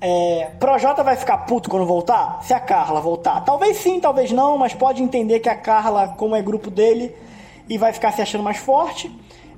É, 0.00 0.50
Projota 0.60 1.02
vai 1.02 1.16
ficar 1.16 1.38
puto 1.38 1.70
quando 1.70 1.86
voltar? 1.86 2.42
Se 2.42 2.52
a 2.52 2.60
Carla 2.60 3.00
voltar. 3.00 3.40
Talvez 3.40 3.78
sim, 3.78 3.98
talvez 3.98 4.30
não, 4.30 4.58
mas 4.58 4.74
pode 4.74 5.02
entender 5.02 5.40
que 5.40 5.48
a 5.48 5.56
Carla, 5.56 6.08
como 6.08 6.36
é 6.36 6.42
grupo 6.42 6.70
dele, 6.70 7.14
e 7.68 7.78
vai 7.78 7.92
ficar 7.92 8.12
se 8.12 8.20
achando 8.20 8.44
mais 8.44 8.58
forte. 8.58 9.10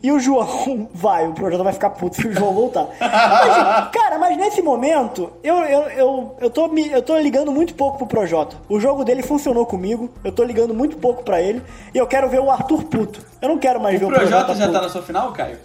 E 0.06 0.12
o 0.12 0.20
João 0.20 0.88
vai, 0.94 1.26
o 1.26 1.32
Projota 1.32 1.64
vai 1.64 1.72
ficar 1.72 1.90
puto 1.90 2.14
se 2.14 2.28
o 2.28 2.32
João 2.32 2.54
voltar. 2.54 2.86
Mas, 3.00 3.90
cara, 3.90 4.20
mas 4.20 4.36
nesse 4.36 4.62
momento, 4.62 5.32
eu, 5.42 5.56
eu, 5.56 5.80
eu, 5.90 6.36
eu, 6.42 6.48
tô, 6.48 6.70
eu 6.78 7.02
tô 7.02 7.18
ligando 7.18 7.50
muito 7.50 7.74
pouco 7.74 7.98
pro 7.98 8.06
Projota. 8.06 8.56
O 8.68 8.78
jogo 8.78 9.04
dele 9.04 9.20
funcionou 9.20 9.66
comigo, 9.66 10.08
eu 10.22 10.30
tô 10.30 10.44
ligando 10.44 10.72
muito 10.72 10.96
pouco 10.96 11.24
para 11.24 11.42
ele. 11.42 11.60
E 11.92 11.98
eu 11.98 12.06
quero 12.06 12.28
ver 12.28 12.38
o 12.38 12.48
Arthur 12.48 12.84
puto. 12.84 13.20
Eu 13.42 13.48
não 13.48 13.58
quero 13.58 13.80
mais 13.80 13.96
o 13.96 13.98
ver 13.98 14.04
o 14.04 14.08
Projota. 14.10 14.36
O 14.36 14.44
Projota 14.44 14.54
já 14.54 14.72
tá 14.72 14.80
na 14.80 14.88
sua 14.88 15.02
final, 15.02 15.32
Caio? 15.32 15.58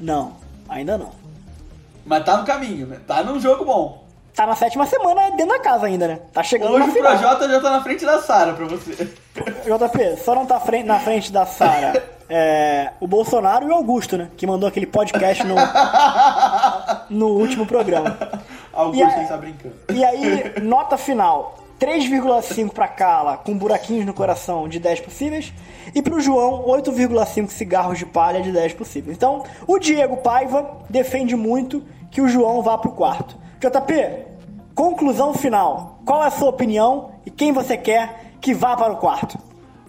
Não, 0.00 0.32
ainda 0.70 0.96
não. 0.96 1.10
Mas 2.06 2.24
tá 2.24 2.38
no 2.38 2.46
caminho, 2.46 2.86
né? 2.86 3.00
Tá 3.06 3.22
num 3.22 3.38
jogo 3.38 3.62
bom 3.62 4.06
tá 4.34 4.46
na 4.46 4.54
sétima 4.54 4.84
semana 4.84 5.30
dentro 5.30 5.48
da 5.48 5.58
casa 5.58 5.86
ainda, 5.86 6.06
né? 6.06 6.20
Tá 6.30 6.42
chegando 6.42 6.74
Hoje 6.74 6.86
na 6.86 6.92
final. 6.92 7.14
o 7.14 7.18
Projota 7.18 7.48
já 7.48 7.58
tá 7.58 7.70
na 7.70 7.82
frente 7.82 8.04
da 8.04 8.20
Sara 8.20 8.52
pra 8.52 8.66
você. 8.66 9.08
JP, 9.42 10.16
só 10.24 10.34
não 10.34 10.46
tá 10.46 10.60
na 10.84 10.98
frente 11.00 11.32
da 11.32 11.46
Sara 11.46 12.16
é, 12.28 12.90
o 13.00 13.06
Bolsonaro 13.06 13.66
e 13.66 13.70
o 13.70 13.74
Augusto, 13.74 14.16
né? 14.16 14.28
Que 14.36 14.46
mandou 14.46 14.68
aquele 14.68 14.86
podcast 14.86 15.44
no, 15.44 15.54
no 17.10 17.28
último 17.28 17.66
programa. 17.66 18.16
Augusto 18.72 19.16
aí, 19.16 19.22
está 19.22 19.36
brincando. 19.36 19.74
E 19.92 20.04
aí, 20.04 20.60
nota 20.62 20.96
final. 20.96 21.58
3,5 21.78 22.72
para 22.72 22.88
Carla, 22.88 23.36
com 23.36 23.56
buraquinhos 23.56 24.06
no 24.06 24.14
coração, 24.14 24.66
de 24.66 24.78
10 24.78 25.00
possíveis. 25.00 25.52
E 25.94 26.00
para 26.00 26.14
o 26.14 26.20
João, 26.20 26.64
8,5 26.64 27.50
cigarros 27.50 27.98
de 27.98 28.06
palha, 28.06 28.40
de 28.40 28.50
10 28.50 28.72
possíveis. 28.72 29.14
Então, 29.14 29.44
o 29.66 29.78
Diego 29.78 30.16
Paiva 30.16 30.78
defende 30.88 31.36
muito 31.36 31.84
que 32.10 32.22
o 32.22 32.28
João 32.28 32.62
vá 32.62 32.78
para 32.78 32.90
o 32.90 32.94
quarto. 32.94 33.36
JP, 33.60 34.24
conclusão 34.74 35.34
final. 35.34 36.00
Qual 36.06 36.24
é 36.24 36.28
a 36.28 36.30
sua 36.30 36.48
opinião 36.48 37.10
e 37.26 37.30
quem 37.30 37.52
você 37.52 37.76
quer 37.76 38.25
que 38.40 38.54
vá 38.54 38.76
para 38.76 38.92
o 38.92 38.96
quarto? 38.96 39.38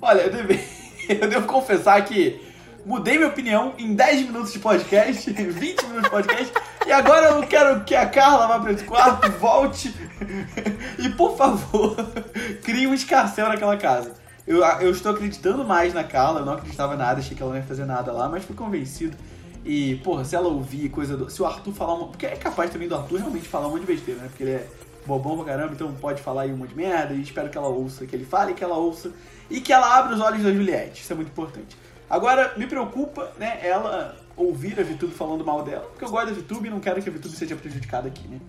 Olha, 0.02 0.22
eu 0.22 0.32
devo, 0.32 0.60
eu 1.10 1.30
devo 1.30 1.48
confessar 1.48 2.04
que 2.06 2.42
mudei 2.86 3.18
minha 3.18 3.30
opinião 3.30 3.74
em 3.78 3.94
10 3.94 4.28
minutos 4.28 4.54
de 4.54 4.60
podcast, 4.60 5.30
20 5.32 5.86
minutos 5.86 6.04
de 6.04 6.10
podcast, 6.10 6.54
e 6.86 6.92
agora 6.92 7.32
eu 7.32 7.48
quero 7.48 7.84
que 7.84 7.96
a 7.96 8.08
Carla 8.08 8.48
vá 8.48 8.60
para 8.60 8.72
esse 8.72 8.84
quarto, 8.84 9.30
volte 9.34 9.94
e, 10.98 11.10
por 11.10 11.36
favor, 11.36 11.96
crie 12.64 12.88
um 12.88 12.94
escarcel 12.94 13.50
naquela 13.50 13.76
casa. 13.78 14.14
Eu, 14.46 14.64
eu 14.64 14.92
estou 14.92 15.12
acreditando 15.12 15.66
mais 15.66 15.94
na 15.94 16.06
Carla, 16.06 16.40
eu 16.40 16.46
não 16.46 16.54
acreditava 16.54 16.96
nada, 16.96 17.20
achei 17.20 17.36
que 17.36 17.44
ela 17.44 17.52
não 17.52 17.60
ia 17.60 17.66
fazer 17.66 17.86
nada 17.86 18.14
lá, 18.14 18.30
mas 18.30 18.46
fui 18.46 18.56
convencido 18.56 19.18
e, 19.68 19.96
porra, 19.98 20.24
se 20.24 20.34
ela 20.34 20.48
ouvir 20.48 20.88
coisa 20.88 21.18
do. 21.18 21.30
Se 21.30 21.42
o 21.42 21.46
Arthur 21.46 21.74
falar 21.74 21.96
uma. 21.96 22.08
Porque 22.08 22.26
é 22.26 22.38
capaz 22.38 22.72
também 22.72 22.88
do 22.88 22.96
Arthur 22.96 23.20
realmente 23.20 23.50
falar 23.50 23.68
um 23.68 23.72
monte 23.72 23.82
de 23.82 23.88
besteira, 23.88 24.22
né? 24.22 24.28
Porque 24.30 24.44
ele 24.44 24.54
é 24.54 24.68
bobão 25.08 25.38
pra 25.38 25.46
caramba, 25.46 25.74
então 25.74 25.92
pode 25.94 26.22
falar 26.22 26.44
aí 26.44 26.54
um 26.54 26.58
monte 26.58 26.70
de 26.70 26.76
merda. 26.76 27.14
E 27.14 27.22
espero 27.22 27.50
que 27.50 27.58
ela 27.58 27.68
ouça, 27.68 28.06
que 28.06 28.16
ele 28.16 28.26
fale, 28.26 28.54
que 28.54 28.64
ela 28.64 28.78
ouça. 28.78 29.12
E 29.50 29.62
que 29.62 29.72
ela 29.72 29.98
abra 29.98 30.14
os 30.14 30.22
olhos 30.22 30.44
da 30.44 30.52
Juliette. 30.52 31.02
Isso 31.02 31.14
é 31.14 31.16
muito 31.16 31.30
importante. 31.30 31.78
Agora, 32.10 32.54
me 32.58 32.68
preocupa, 32.68 33.32
né, 33.40 33.60
ela 33.64 34.16
ouvir 34.36 34.80
a 34.80 34.84
VTube 34.84 35.14
falando 35.14 35.44
mal 35.44 35.64
dela, 35.64 35.86
porque 35.90 36.06
eu 36.06 36.10
gosto 36.10 36.28
da 36.28 36.34
VTube 36.34 36.68
e 36.68 36.70
não 36.70 36.80
quero 36.80 37.02
que 37.02 37.10
a 37.10 37.12
VTube 37.12 37.36
seja 37.36 37.56
prejudicada 37.56 38.08
aqui, 38.08 38.28
né? 38.28 38.40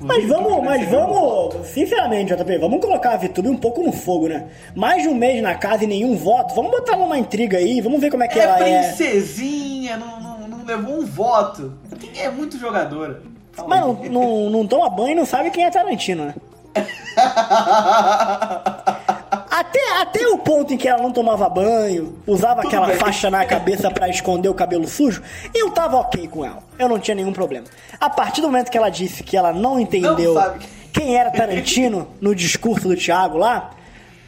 Mas 0.00 0.26
vamos, 0.26 0.64
mas 0.64 0.88
vamos, 0.90 1.66
sinceramente, 1.68 2.34
JP, 2.34 2.58
vamos 2.58 2.80
colocar 2.80 3.14
a 3.14 3.16
VTube 3.16 3.48
um 3.48 3.56
pouco 3.56 3.82
no 3.84 3.92
fogo, 3.92 4.26
né? 4.28 4.48
Mais 4.74 5.02
de 5.02 5.08
um 5.08 5.14
mês 5.14 5.40
na 5.40 5.54
casa 5.54 5.84
e 5.84 5.86
nenhum 5.86 6.16
voto, 6.16 6.54
vamos 6.54 6.72
botar 6.72 6.96
numa 6.96 7.16
intriga 7.16 7.58
aí, 7.58 7.80
vamos 7.80 8.00
ver 8.00 8.10
como 8.10 8.24
é 8.24 8.28
que 8.28 8.38
é 8.38 8.42
ela 8.42 8.56
princesinha, 8.56 8.78
é. 8.78 8.94
Princesinha, 8.94 9.96
não, 9.96 10.48
não 10.48 10.64
levou 10.64 10.98
um 10.98 11.06
voto. 11.06 11.74
É 12.16 12.28
muito 12.28 12.58
jogadora. 12.58 13.22
Mas 13.66 13.80
não, 13.80 13.94
não, 13.94 14.50
não 14.50 14.66
toma 14.66 14.90
banho 14.90 15.12
e 15.12 15.14
não 15.14 15.26
sabe 15.26 15.50
quem 15.50 15.64
é 15.64 15.70
Tarantino, 15.70 16.26
né? 16.26 16.34
até, 19.50 20.00
até 20.00 20.28
o 20.28 20.38
ponto 20.38 20.74
em 20.74 20.76
que 20.76 20.86
ela 20.86 21.02
não 21.02 21.10
tomava 21.10 21.48
banho, 21.48 22.18
usava 22.26 22.56
Tudo 22.56 22.68
aquela 22.68 22.86
bem. 22.88 22.96
faixa 22.96 23.30
na 23.30 23.44
cabeça 23.44 23.90
para 23.90 24.08
esconder 24.08 24.48
o 24.48 24.54
cabelo 24.54 24.86
sujo, 24.86 25.22
eu 25.54 25.70
tava 25.70 25.96
ok 25.96 26.28
com 26.28 26.44
ela. 26.44 26.62
Eu 26.78 26.88
não 26.88 26.98
tinha 26.98 27.14
nenhum 27.14 27.32
problema. 27.32 27.66
A 27.98 28.10
partir 28.10 28.42
do 28.42 28.48
momento 28.48 28.70
que 28.70 28.76
ela 28.76 28.90
disse 28.90 29.22
que 29.22 29.36
ela 29.36 29.52
não 29.52 29.80
entendeu 29.80 30.34
não 30.34 30.54
quem 30.92 31.16
era 31.16 31.30
Tarantino 31.30 32.08
no 32.20 32.34
discurso 32.34 32.88
do 32.88 32.96
Thiago 32.96 33.38
lá, 33.38 33.70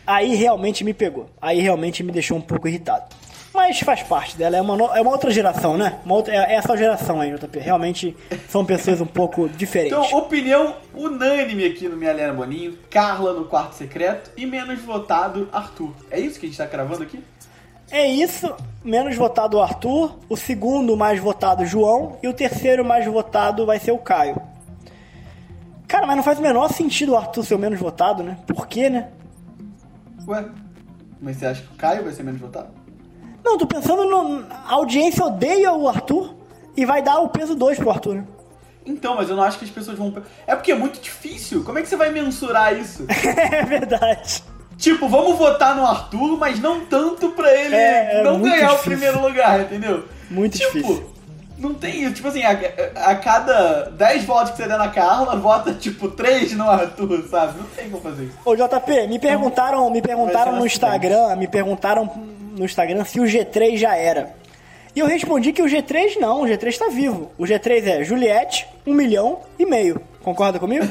aí 0.06 0.34
realmente 0.34 0.84
me 0.84 0.94
pegou. 0.94 1.28
Aí 1.40 1.60
realmente 1.60 2.02
me 2.02 2.12
deixou 2.12 2.38
um 2.38 2.42
pouco 2.42 2.68
irritado. 2.68 3.04
Mas 3.52 3.80
faz 3.80 4.02
parte 4.02 4.36
dela, 4.36 4.56
é 4.56 4.60
uma, 4.60 4.76
no... 4.76 4.84
é 4.94 5.00
uma 5.00 5.10
outra 5.10 5.30
geração, 5.30 5.76
né? 5.76 5.98
Uma 6.04 6.14
outra... 6.14 6.34
É 6.34 6.54
essa 6.54 6.76
geração 6.76 7.20
aí, 7.20 7.34
JP. 7.34 7.58
Realmente 7.58 8.16
são 8.48 8.64
pessoas 8.64 9.00
um 9.00 9.06
pouco 9.06 9.48
diferentes. 9.48 9.96
Então, 9.96 10.18
opinião 10.18 10.76
unânime 10.94 11.64
aqui 11.64 11.88
no 11.88 11.96
Minha 11.96 12.10
Helena 12.10 12.32
Boninho: 12.32 12.78
Carla 12.90 13.32
no 13.32 13.46
quarto 13.46 13.74
secreto 13.74 14.30
e 14.36 14.46
menos 14.46 14.80
votado 14.80 15.48
Arthur. 15.52 15.92
É 16.10 16.20
isso 16.20 16.38
que 16.38 16.46
a 16.46 16.48
gente 16.48 16.58
tá 16.58 16.66
cravando 16.66 17.02
aqui? 17.02 17.22
É 17.90 18.06
isso, 18.06 18.54
menos 18.84 19.16
votado 19.16 19.56
o 19.56 19.62
Arthur, 19.62 20.18
o 20.28 20.36
segundo 20.36 20.94
mais 20.94 21.18
votado 21.18 21.64
João 21.64 22.18
e 22.22 22.28
o 22.28 22.34
terceiro 22.34 22.84
mais 22.84 23.06
votado 23.06 23.64
vai 23.64 23.78
ser 23.78 23.92
o 23.92 23.98
Caio. 23.98 24.38
Cara, 25.86 26.06
mas 26.06 26.16
não 26.16 26.22
faz 26.22 26.38
o 26.38 26.42
menor 26.42 26.70
sentido 26.70 27.12
o 27.12 27.16
Arthur 27.16 27.44
ser 27.44 27.54
o 27.54 27.58
menos 27.58 27.80
votado, 27.80 28.22
né? 28.22 28.36
Por 28.46 28.66
quê, 28.66 28.90
né? 28.90 29.08
Ué, 30.26 30.44
mas 31.18 31.38
você 31.38 31.46
acha 31.46 31.62
que 31.62 31.72
o 31.72 31.76
Caio 31.76 32.04
vai 32.04 32.12
ser 32.12 32.22
menos 32.22 32.38
votado? 32.38 32.77
Não, 33.48 33.56
tô 33.56 33.66
pensando 33.66 34.04
no. 34.04 34.44
A 34.50 34.74
audiência 34.74 35.24
odeia 35.24 35.72
o 35.72 35.88
Arthur 35.88 36.34
e 36.76 36.84
vai 36.84 37.00
dar 37.00 37.20
o 37.20 37.30
peso 37.30 37.54
2 37.54 37.78
pro 37.78 37.88
Arthur, 37.88 38.16
né? 38.16 38.24
Então, 38.84 39.16
mas 39.16 39.30
eu 39.30 39.36
não 39.36 39.42
acho 39.42 39.58
que 39.58 39.64
as 39.64 39.70
pessoas 39.70 39.96
vão. 39.96 40.14
É 40.46 40.54
porque 40.54 40.70
é 40.70 40.74
muito 40.74 41.00
difícil. 41.00 41.64
Como 41.64 41.78
é 41.78 41.82
que 41.82 41.88
você 41.88 41.96
vai 41.96 42.10
mensurar 42.12 42.78
isso? 42.78 43.06
é 43.08 43.64
verdade. 43.64 44.44
Tipo, 44.76 45.08
vamos 45.08 45.38
votar 45.38 45.74
no 45.74 45.86
Arthur, 45.86 46.36
mas 46.36 46.60
não 46.60 46.84
tanto 46.84 47.30
pra 47.30 47.50
ele 47.54 47.74
é, 47.74 48.20
é 48.20 48.22
não 48.22 48.38
ganhar 48.42 48.56
difícil. 48.56 48.76
o 48.76 48.82
primeiro 48.82 49.22
lugar, 49.22 49.60
entendeu? 49.62 50.04
Muito 50.30 50.58
tipo, 50.58 50.72
difícil. 50.74 51.06
Não 51.58 51.74
tem 51.74 52.04
isso. 52.04 52.14
Tipo 52.14 52.28
assim, 52.28 52.42
a, 52.42 52.52
a, 53.04 53.16
cada 53.16 53.90
10 53.90 54.24
votos 54.24 54.52
que 54.52 54.58
você 54.58 54.68
der 54.68 54.78
na 54.78 54.88
Carla, 54.88 55.36
vota 55.36 55.74
tipo 55.74 56.08
3 56.08 56.52
no 56.52 56.70
Arthur, 56.70 57.26
sabe? 57.28 57.58
Não 57.58 57.66
tem 57.66 57.90
como 57.90 58.02
fazer 58.02 58.24
isso. 58.24 58.38
Ô, 58.44 58.54
JP, 58.54 59.08
me 59.08 59.18
perguntaram, 59.18 59.90
me 59.90 60.00
perguntaram 60.00 60.56
no 60.56 60.64
Instagram, 60.64 61.34
me 61.36 61.48
perguntaram 61.48 62.10
no 62.56 62.64
Instagram 62.64 63.04
se 63.04 63.20
o 63.20 63.24
G3 63.24 63.76
já 63.76 63.96
era. 63.96 64.32
E 64.94 65.00
eu 65.00 65.06
respondi 65.06 65.52
que 65.52 65.62
o 65.62 65.66
G3 65.66 66.16
não, 66.18 66.42
o 66.42 66.46
G3 66.46 66.68
está 66.68 66.88
vivo. 66.88 67.30
O 67.36 67.44
G3 67.44 67.86
é 67.86 68.04
Juliette, 68.04 68.66
um 68.86 68.94
milhão 68.94 69.40
e 69.58 69.66
meio. 69.66 70.00
Concorda 70.22 70.58
comigo? 70.58 70.86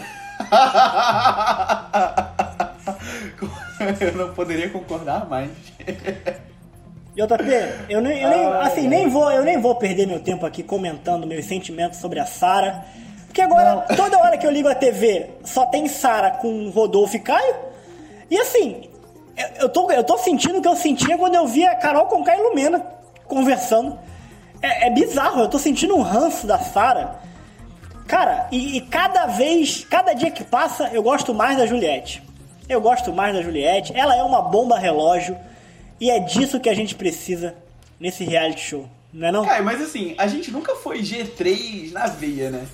eu 3.99 4.13
não 4.13 4.33
poderia 4.33 4.69
concordar 4.69 5.27
mais. 5.27 5.49
JP, 7.17 7.89
eu 7.89 7.99
nem, 7.99 8.21
eu 8.21 8.29
nem 8.29 8.45
assim, 8.61 8.87
nem 8.87 9.09
vou, 9.09 9.31
eu 9.31 9.43
nem 9.43 9.59
vou 9.59 9.73
perder 9.73 10.05
meu 10.05 10.19
tempo 10.19 10.45
aqui 10.45 10.61
comentando 10.61 11.25
meus 11.25 11.45
sentimentos 11.45 11.97
sobre 11.97 12.19
a 12.19 12.27
Sara. 12.27 12.85
Porque 13.25 13.41
agora, 13.41 13.83
Não. 13.89 13.95
toda 13.95 14.19
hora 14.19 14.37
que 14.37 14.45
eu 14.45 14.51
ligo 14.51 14.67
a 14.67 14.75
TV, 14.75 15.31
só 15.43 15.65
tem 15.65 15.87
Sara 15.87 16.29
com 16.29 16.69
Rodolfo 16.69 17.15
e 17.15 17.19
Caio. 17.19 17.55
E 18.29 18.37
assim, 18.37 18.83
eu 19.59 19.67
tô, 19.67 19.89
eu 19.89 20.03
tô 20.03 20.15
sentindo 20.19 20.59
o 20.59 20.61
que 20.61 20.67
eu 20.67 20.75
sentia 20.75 21.17
quando 21.17 21.33
eu 21.33 21.47
via 21.47 21.71
a 21.71 21.75
Carol 21.75 22.05
com 22.05 22.23
Caio 22.23 22.49
Lumena 22.49 22.85
conversando. 23.25 23.97
É, 24.61 24.85
é, 24.85 24.89
bizarro, 24.91 25.41
eu 25.41 25.47
tô 25.47 25.57
sentindo 25.57 25.95
um 25.95 26.03
ranço 26.03 26.45
da 26.45 26.59
Sara. 26.59 27.15
Cara, 28.05 28.47
e, 28.51 28.77
e 28.77 28.81
cada 28.81 29.25
vez, 29.25 29.83
cada 29.89 30.13
dia 30.13 30.29
que 30.29 30.43
passa, 30.43 30.91
eu 30.93 31.01
gosto 31.01 31.33
mais 31.33 31.57
da 31.57 31.65
Juliette. 31.65 32.21
Eu 32.69 32.79
gosto 32.79 33.11
mais 33.11 33.33
da 33.33 33.41
Juliette. 33.41 33.91
Ela 33.97 34.15
é 34.15 34.21
uma 34.21 34.43
bomba 34.43 34.77
relógio. 34.77 35.35
E 35.99 36.11
é 36.11 36.19
disso 36.19 36.59
que 36.59 36.69
a 36.69 36.73
gente 36.73 36.95
precisa 36.95 37.55
nesse 37.99 38.23
reality 38.23 38.61
show, 38.61 38.89
não 39.11 39.27
é 39.27 39.31
não? 39.31 39.45
Cara, 39.45 39.63
mas 39.63 39.81
assim, 39.81 40.15
a 40.17 40.27
gente 40.27 40.51
nunca 40.51 40.75
foi 40.75 40.99
G3 40.99 41.91
na 41.91 42.07
veia, 42.07 42.51
né? 42.51 42.67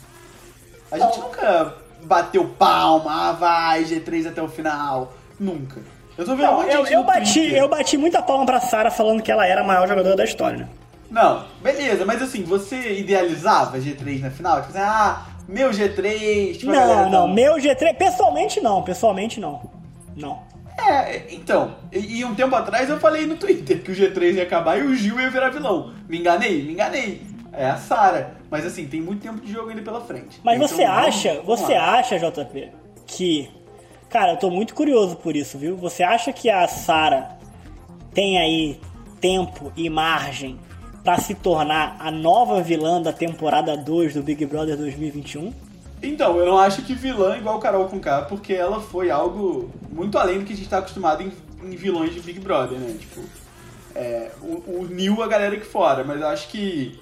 A 0.91 0.99
gente 0.99 1.19
nunca 1.19 1.75
bateu 2.03 2.45
palma, 2.45 3.29
ah, 3.29 3.31
vai, 3.31 3.83
G3 3.83 4.27
até 4.27 4.41
o 4.41 4.47
final. 4.47 5.13
Nunca. 5.39 5.81
Eu 6.17 6.25
tô 6.25 6.35
vendo 6.35 6.51
não, 6.51 6.63
eu, 6.63 6.85
eu 6.85 7.03
bati, 7.03 7.53
eu 7.53 7.67
bati 7.67 7.97
muita 7.97 8.21
palma 8.21 8.45
pra 8.45 8.59
Sara 8.59 8.91
falando 8.91 9.23
que 9.23 9.31
ela 9.31 9.47
era 9.47 9.61
a 9.61 9.63
maior 9.63 9.87
jogadora 9.87 10.15
da 10.15 10.23
história, 10.23 10.59
né? 10.59 10.69
Não, 11.09 11.45
beleza, 11.61 12.05
mas 12.05 12.21
assim, 12.21 12.43
você 12.43 12.99
idealizava 12.99 13.79
G3 13.79 14.21
na 14.21 14.31
final? 14.31 14.61
Tipo 14.61 14.77
assim, 14.77 14.79
ah, 14.79 15.25
meu 15.47 15.69
G3, 15.71 16.57
tipo, 16.57 16.71
Não, 16.71 17.09
não, 17.09 17.27
meu 17.27 17.55
G3, 17.55 17.95
pessoalmente 17.95 18.61
não, 18.61 18.83
pessoalmente 18.83 19.39
não. 19.39 19.61
Não. 20.15 20.39
É, 20.77 21.33
então, 21.33 21.75
e, 21.91 22.19
e, 22.19 22.25
um 22.25 22.33
tempo 22.33 22.55
atrás 22.55 22.89
eu 22.89 22.99
falei 22.99 23.25
no 23.25 23.35
Twitter 23.35 23.81
que 23.81 23.91
o 23.91 23.95
G3 23.95 24.35
ia 24.35 24.43
acabar 24.43 24.77
e 24.79 24.83
o 24.83 24.95
Gil 24.95 25.19
ia 25.19 25.29
virar 25.29 25.49
vilão. 25.49 25.93
Me 26.09 26.19
enganei? 26.19 26.63
Me 26.63 26.73
enganei. 26.73 27.21
É 27.51 27.69
a 27.69 27.77
Sara. 27.77 28.35
Mas 28.49 28.65
assim, 28.65 28.87
tem 28.87 29.01
muito 29.01 29.21
tempo 29.21 29.39
de 29.39 29.51
jogo 29.51 29.69
ainda 29.69 29.81
pela 29.81 30.01
frente. 30.01 30.41
Mas 30.43 30.55
então, 30.55 30.67
você 30.67 30.83
acha, 30.83 31.35
vamos 31.45 31.61
você 31.61 31.73
lá. 31.73 31.99
acha, 31.99 32.17
JP, 32.17 32.71
que. 33.05 33.49
Cara, 34.09 34.33
eu 34.33 34.37
tô 34.37 34.49
muito 34.49 34.75
curioso 34.75 35.15
por 35.15 35.35
isso, 35.35 35.57
viu? 35.57 35.75
Você 35.77 36.03
acha 36.03 36.31
que 36.33 36.49
a 36.49 36.67
Sara 36.67 37.37
tem 38.13 38.37
aí 38.39 38.79
tempo 39.19 39.71
e 39.75 39.89
margem 39.89 40.59
para 41.03 41.17
se 41.17 41.33
tornar 41.35 41.97
a 41.99 42.11
nova 42.11 42.61
vilã 42.61 43.01
da 43.01 43.11
temporada 43.11 43.75
2 43.75 44.13
do 44.13 44.23
Big 44.23 44.45
Brother 44.45 44.77
2021? 44.77 45.51
Então, 46.03 46.37
eu 46.37 46.45
não 46.45 46.57
acho 46.57 46.81
que 46.81 46.93
vilã 46.93 47.37
igual 47.37 47.59
Carol 47.59 47.87
com 47.87 47.97
K, 47.97 48.23
porque 48.23 48.53
ela 48.53 48.81
foi 48.81 49.09
algo 49.09 49.71
muito 49.89 50.17
além 50.17 50.39
do 50.39 50.45
que 50.45 50.51
a 50.51 50.55
gente 50.55 50.67
tá 50.67 50.79
acostumado 50.79 51.23
em, 51.23 51.31
em 51.63 51.75
vilões 51.77 52.13
de 52.13 52.19
Big 52.19 52.41
Brother, 52.41 52.77
né? 52.77 52.93
Tipo, 52.99 53.21
é, 53.95 54.31
Neil 54.89 55.23
a 55.23 55.27
galera 55.27 55.55
aqui 55.55 55.65
fora, 55.65 56.03
mas 56.03 56.19
eu 56.19 56.27
acho 56.27 56.49
que 56.49 56.99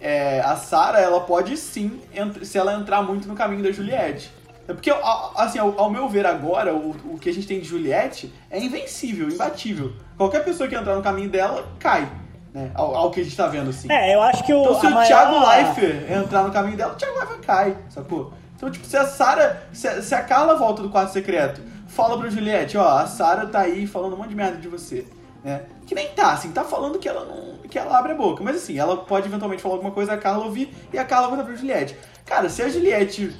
é, 0.00 0.40
a 0.40 0.54
Sarah, 0.54 1.00
ela 1.00 1.20
pode 1.20 1.56
sim, 1.56 2.00
se 2.42 2.56
ela 2.56 2.74
entrar 2.74 3.02
muito 3.02 3.26
no 3.26 3.34
caminho 3.34 3.64
da 3.64 3.72
Juliette. 3.72 4.30
É 4.68 4.72
porque, 4.72 4.92
assim, 5.34 5.58
ao, 5.58 5.76
ao, 5.80 5.90
meu 5.90 6.08
ver 6.08 6.26
agora, 6.26 6.74
o, 6.74 6.90
o 7.14 7.18
que 7.18 7.30
a 7.30 7.34
gente 7.34 7.46
tem 7.46 7.58
de 7.58 7.66
Juliette 7.66 8.32
é 8.50 8.60
invencível, 8.60 9.28
imbatível. 9.28 9.94
Qualquer 10.16 10.44
pessoa 10.44 10.68
que 10.68 10.76
entrar 10.76 10.94
no 10.94 11.02
caminho 11.02 11.30
dela, 11.30 11.66
cai. 11.80 12.08
Né? 12.52 12.70
Ao, 12.74 12.94
ao, 12.94 13.10
que 13.10 13.20
a 13.20 13.24
gente 13.24 13.36
tá 13.36 13.46
vendo, 13.46 13.70
assim. 13.70 13.90
É, 13.90 14.14
eu 14.14 14.22
acho 14.22 14.44
que 14.44 14.52
o. 14.52 14.62
Então, 14.62 14.80
se 14.80 14.86
o 14.86 14.90
maior... 14.90 15.06
Thiago 15.06 15.48
Leifert 15.48 16.10
entrar 16.10 16.42
no 16.42 16.52
caminho 16.52 16.76
dela, 16.76 16.92
o 16.92 16.96
Thiago 16.96 17.18
Leifert 17.18 17.40
cai, 17.40 17.76
sacou? 17.90 18.32
Então, 18.56 18.70
tipo, 18.70 18.86
se 18.86 18.96
a 18.96 19.06
Sarah. 19.06 19.62
Se, 19.72 20.02
se, 20.02 20.14
a 20.14 20.22
Carla 20.22 20.56
volta 20.56 20.82
do 20.82 20.88
quarto 20.88 21.12
secreto, 21.12 21.60
fala 21.86 22.18
pra 22.18 22.30
Juliette, 22.30 22.76
ó, 22.76 22.98
a 22.98 23.06
Sarah 23.06 23.46
tá 23.46 23.60
aí 23.60 23.86
falando 23.86 24.14
um 24.14 24.16
monte 24.16 24.30
de 24.30 24.34
merda 24.34 24.56
de 24.56 24.68
você. 24.68 25.06
Né? 25.44 25.62
Que 25.86 25.94
nem 25.94 26.08
tá, 26.08 26.32
assim, 26.32 26.50
tá 26.50 26.64
falando 26.64 26.98
que 26.98 27.08
ela 27.08 27.24
não. 27.24 27.58
que 27.68 27.78
ela 27.78 27.98
abre 27.98 28.12
a 28.12 28.16
boca. 28.16 28.42
Mas 28.42 28.56
assim, 28.56 28.78
ela 28.78 28.96
pode 28.96 29.28
eventualmente 29.28 29.62
falar 29.62 29.74
alguma 29.74 29.92
coisa, 29.92 30.14
a 30.14 30.18
Carla 30.18 30.44
ouvir 30.44 30.74
e 30.92 30.98
a 30.98 31.04
Carla 31.04 31.36
vai 31.36 31.44
pra 31.44 31.54
Juliette. 31.54 31.96
Cara, 32.24 32.48
se 32.48 32.62
a 32.62 32.68
Juliette 32.68 33.34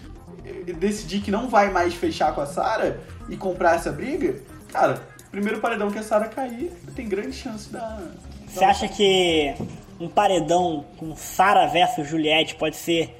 eh, 0.44 0.72
decidir 0.74 1.20
que 1.20 1.30
não 1.30 1.48
vai 1.48 1.70
mais 1.70 1.94
fechar 1.94 2.34
com 2.34 2.40
a 2.40 2.46
Sarah 2.46 2.96
e 3.28 3.36
comprar 3.36 3.74
essa 3.74 3.90
briga, 3.90 4.36
cara, 4.72 5.02
primeiro 5.30 5.60
paredão 5.60 5.90
que 5.90 5.98
a 5.98 6.02
Sarah 6.02 6.28
cair, 6.28 6.72
tem 6.94 7.08
grande 7.08 7.32
chance 7.32 7.70
da, 7.70 8.00
você 8.48 8.64
acha 8.64 8.88
que 8.88 9.54
um 10.00 10.08
paredão 10.08 10.84
com 10.96 11.14
Sara 11.14 11.66
versus 11.66 12.08
Juliette 12.08 12.54
pode 12.54 12.76
ser 12.76 13.14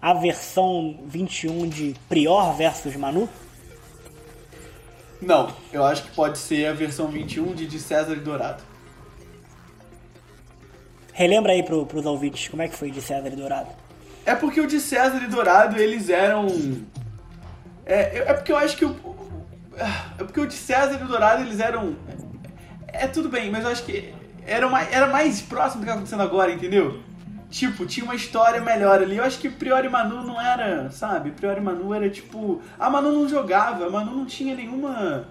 a 0.00 0.14
versão 0.14 0.98
21 1.06 1.68
de 1.68 1.94
Prior 2.08 2.54
versus 2.54 2.96
Manu? 2.96 3.28
Não, 5.20 5.54
eu 5.72 5.84
acho 5.84 6.04
que 6.04 6.10
pode 6.12 6.38
ser 6.38 6.66
a 6.66 6.72
versão 6.72 7.08
21 7.08 7.54
de, 7.54 7.66
de 7.66 7.78
César 7.78 8.14
e 8.14 8.20
Dourado. 8.20 8.62
Relembra 11.12 11.52
aí 11.52 11.62
pro, 11.62 11.84
pros 11.84 12.06
ouvintes 12.06 12.48
como 12.48 12.62
é 12.62 12.68
que 12.68 12.76
foi 12.76 12.90
de 12.90 13.02
César 13.02 13.28
e 13.28 13.36
Dourado. 13.36 13.68
É 14.24 14.34
porque 14.34 14.60
o 14.60 14.66
de 14.66 14.80
César 14.80 15.22
e 15.22 15.26
Dourado 15.26 15.78
eles 15.78 16.08
eram. 16.08 16.46
É, 17.84 18.18
é 18.18 18.34
porque 18.34 18.52
eu 18.52 18.56
acho 18.56 18.76
que 18.76 18.84
o. 18.86 18.96
É 20.18 20.24
porque 20.24 20.40
o 20.40 20.46
de 20.46 20.54
César 20.54 20.94
e 20.94 21.04
Dourado 21.04 21.42
eles 21.42 21.60
eram. 21.60 21.96
É 22.86 23.06
tudo 23.06 23.28
bem, 23.28 23.50
mas 23.50 23.64
eu 23.64 23.70
acho 23.70 23.84
que 23.84 24.14
era, 24.46 24.66
uma, 24.66 24.82
era 24.82 25.06
mais 25.06 25.40
próximo 25.40 25.80
do 25.80 25.84
que 25.84 25.88
tá 25.88 25.94
acontecendo 25.94 26.22
agora, 26.22 26.52
entendeu? 26.52 27.00
Tipo, 27.50 27.84
tinha 27.84 28.04
uma 28.04 28.14
história 28.14 28.60
melhor 28.60 29.02
ali. 29.02 29.16
Eu 29.16 29.24
acho 29.24 29.38
que 29.38 29.48
Priori 29.48 29.88
Manu 29.88 30.22
não 30.22 30.40
era, 30.40 30.90
sabe? 30.90 31.32
Priori 31.32 31.60
Manu 31.60 31.92
era 31.92 32.08
tipo. 32.08 32.62
A 32.78 32.88
Manu 32.88 33.10
não 33.12 33.28
jogava, 33.28 33.86
a 33.86 33.90
Manu 33.90 34.14
não 34.14 34.24
tinha 34.24 34.54
nenhuma 34.54 35.26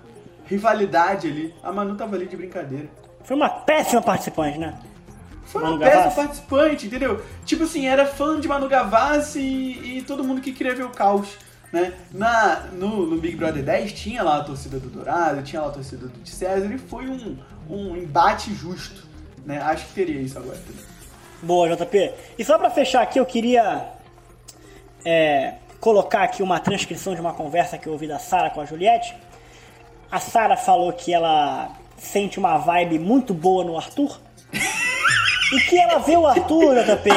rivalidade 0.45 1.27
ali. 1.27 1.53
A 1.63 1.71
Manu 1.71 1.95
tava 1.95 2.15
ali 2.15 2.25
de 2.27 2.35
brincadeira. 2.35 2.89
Foi 3.23 3.35
uma 3.35 3.49
péssima 3.49 4.01
participante, 4.01 4.57
né? 4.57 4.77
Foi 5.45 5.63
Manu 5.63 5.75
uma 5.75 5.79
Gavassi. 5.79 6.03
péssima 6.03 6.23
participante, 6.23 6.87
entendeu? 6.87 7.23
Tipo 7.45 7.63
assim, 7.63 7.87
era 7.87 8.05
fã 8.05 8.37
de 8.37 8.47
Manu 8.49 8.67
Gavassi 8.67 9.39
e, 9.39 9.99
e 9.99 10.01
todo 10.01 10.23
mundo 10.23 10.41
que 10.41 10.51
queria 10.51 10.75
ver 10.75 10.83
o 10.83 10.89
caos. 10.89 11.37
Né? 11.71 11.93
Na, 12.11 12.67
no, 12.73 13.05
no 13.05 13.17
Big 13.17 13.35
Brother 13.35 13.63
10 13.63 13.93
tinha 13.93 14.23
lá 14.23 14.39
a 14.39 14.43
torcida 14.43 14.79
do 14.79 14.89
Dourado, 14.89 15.43
tinha 15.43 15.61
lá 15.61 15.67
a 15.67 15.71
torcida 15.71 16.07
do 16.07 16.19
de 16.19 16.31
César 16.31 16.65
e 16.73 16.79
foi 16.79 17.07
um, 17.07 17.37
um 17.69 17.95
embate 17.95 18.53
justo. 18.53 19.07
Né? 19.45 19.59
Acho 19.61 19.85
que 19.87 19.93
teria 19.93 20.21
isso 20.21 20.37
agora 20.37 20.57
também. 20.57 20.83
Boa, 21.41 21.75
JP. 21.75 22.11
E 22.37 22.43
só 22.43 22.57
para 22.57 22.69
fechar 22.69 23.01
aqui, 23.01 23.19
eu 23.19 23.25
queria 23.25 23.85
é, 25.05 25.53
colocar 25.79 26.23
aqui 26.23 26.43
uma 26.43 26.59
transcrição 26.59 27.15
de 27.15 27.21
uma 27.21 27.33
conversa 27.33 27.77
que 27.77 27.87
eu 27.87 27.93
ouvi 27.93 28.07
da 28.07 28.19
Sara 28.19 28.49
com 28.49 28.59
a 28.59 28.65
Juliette. 28.65 29.15
A 30.11 30.19
Sara 30.19 30.57
falou 30.57 30.91
que 30.91 31.13
ela 31.13 31.71
sente 31.97 32.39
uma 32.39 32.57
vibe 32.57 32.99
muito 32.99 33.33
boa 33.33 33.63
no 33.63 33.77
Arthur. 33.77 34.19
E 34.51 35.59
que 35.61 35.79
ela 35.79 35.99
vê 35.99 36.15
o 36.15 36.27
Arthur, 36.27 36.75
JP, 36.83 37.09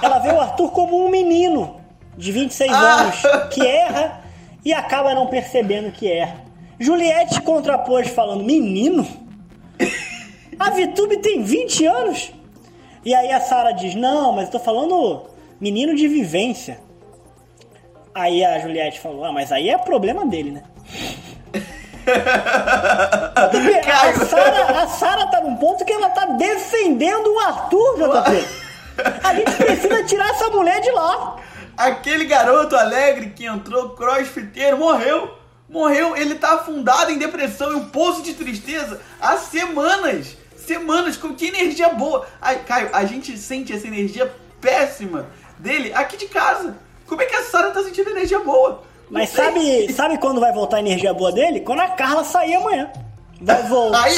ela 0.00 0.18
vê 0.20 0.30
o 0.30 0.40
Arthur 0.40 0.70
como 0.70 1.04
um 1.04 1.08
menino 1.08 1.80
de 2.16 2.30
26 2.30 2.72
ah. 2.72 2.76
anos 2.76 3.16
que 3.52 3.66
erra 3.66 4.22
e 4.64 4.72
acaba 4.72 5.14
não 5.14 5.26
percebendo 5.26 5.90
que 5.90 6.10
erra. 6.10 6.44
Juliette 6.78 7.40
contrapôs 7.40 8.08
falando: 8.08 8.44
Menino? 8.44 9.23
A 10.58 10.70
Vitube 10.70 11.18
tem 11.18 11.42
20 11.42 11.86
anos? 11.86 12.32
E 13.04 13.14
aí 13.14 13.30
a 13.32 13.40
Sara 13.40 13.72
diz: 13.72 13.94
Não, 13.94 14.32
mas 14.32 14.46
eu 14.46 14.52
tô 14.52 14.58
falando 14.58 15.26
menino 15.60 15.94
de 15.94 16.08
vivência. 16.08 16.80
Aí 18.14 18.44
a 18.44 18.58
Juliette 18.58 19.00
falou: 19.00 19.24
Ah, 19.24 19.32
mas 19.32 19.52
aí 19.52 19.68
é 19.68 19.78
problema 19.78 20.24
dele, 20.26 20.52
né? 20.52 20.62
a 23.86 24.24
Sara 24.26 24.82
a 24.82 24.86
Sarah 24.88 25.26
tá 25.26 25.40
num 25.40 25.56
ponto 25.56 25.84
que 25.84 25.92
ela 25.92 26.10
tá 26.10 26.26
defendendo 26.26 27.26
o 27.26 27.40
Arthur, 27.40 27.96
JP. 27.96 28.64
A 29.22 29.34
gente 29.34 29.52
precisa 29.56 30.04
tirar 30.04 30.30
essa 30.30 30.48
mulher 30.50 30.80
de 30.80 30.90
lá. 30.90 31.36
Aquele 31.76 32.24
garoto 32.24 32.76
alegre 32.76 33.30
que 33.30 33.46
entrou 33.46 33.90
crossfiteiro 33.90 34.78
morreu. 34.78 35.38
Morreu, 35.68 36.16
ele 36.16 36.36
tá 36.36 36.54
afundado 36.54 37.10
em 37.10 37.18
depressão 37.18 37.72
e 37.72 37.74
um 37.74 37.88
poço 37.88 38.22
de 38.22 38.34
tristeza 38.34 39.00
há 39.20 39.36
semanas 39.38 40.36
semanas 40.64 41.16
com 41.16 41.34
que 41.34 41.46
energia 41.46 41.90
boa. 41.90 42.26
Ai, 42.40 42.60
Caio, 42.64 42.90
a 42.92 43.04
gente 43.04 43.36
sente 43.38 43.72
essa 43.72 43.86
energia 43.86 44.32
péssima 44.60 45.26
dele 45.58 45.92
aqui 45.94 46.16
de 46.16 46.26
casa. 46.26 46.76
Como 47.06 47.22
é 47.22 47.26
que 47.26 47.36
a 47.36 47.42
Sara 47.42 47.70
tá 47.70 47.82
sentindo 47.82 48.10
energia 48.10 48.40
boa? 48.40 48.82
Mas 49.10 49.30
sabe, 49.30 49.92
sabe 49.92 50.18
quando 50.18 50.40
vai 50.40 50.52
voltar 50.52 50.78
a 50.78 50.80
energia 50.80 51.12
boa 51.12 51.30
dele? 51.30 51.60
Quando 51.60 51.80
a 51.80 51.88
Carla 51.88 52.24
sair 52.24 52.54
amanhã. 52.54 52.90
Vai 53.40 53.62
voltar. 53.64 54.04
Aí, 54.04 54.16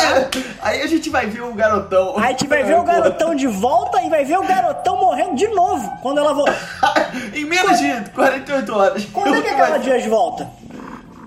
aí 0.60 0.82
a 0.82 0.86
gente 0.86 1.10
vai 1.10 1.26
ver 1.26 1.42
o 1.42 1.52
garotão. 1.52 2.16
Aí 2.16 2.24
a 2.24 2.28
gente 2.28 2.46
vai 2.46 2.62
ver 2.62 2.78
o 2.78 2.84
garotão 2.84 3.34
de 3.34 3.46
volta 3.46 4.00
e 4.02 4.08
vai 4.08 4.24
ver 4.24 4.38
o 4.38 4.46
garotão 4.46 4.96
morrendo 4.98 5.34
de 5.34 5.48
novo 5.48 5.90
quando 6.00 6.18
ela 6.18 6.32
voltar. 6.32 6.56
em 7.34 7.44
menos 7.44 7.78
de 7.78 8.10
48 8.10 8.72
horas. 8.72 9.04
Quando 9.06 9.34
é 9.34 9.42
que 9.42 9.48
aquela 9.48 9.78
dia 9.78 10.00
de 10.00 10.08
volta? 10.08 10.48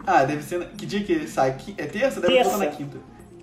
Ah, 0.08 0.24
deve 0.24 0.44
ser. 0.44 0.66
Que 0.78 0.86
dia 0.86 1.04
que 1.04 1.28
sai? 1.28 1.56
É 1.78 1.86
terça? 1.86 2.22
Deve 2.22 2.34
terça. 2.34 2.50
voltar 2.52 2.66
na 2.66 2.72
quinta. 2.72 2.98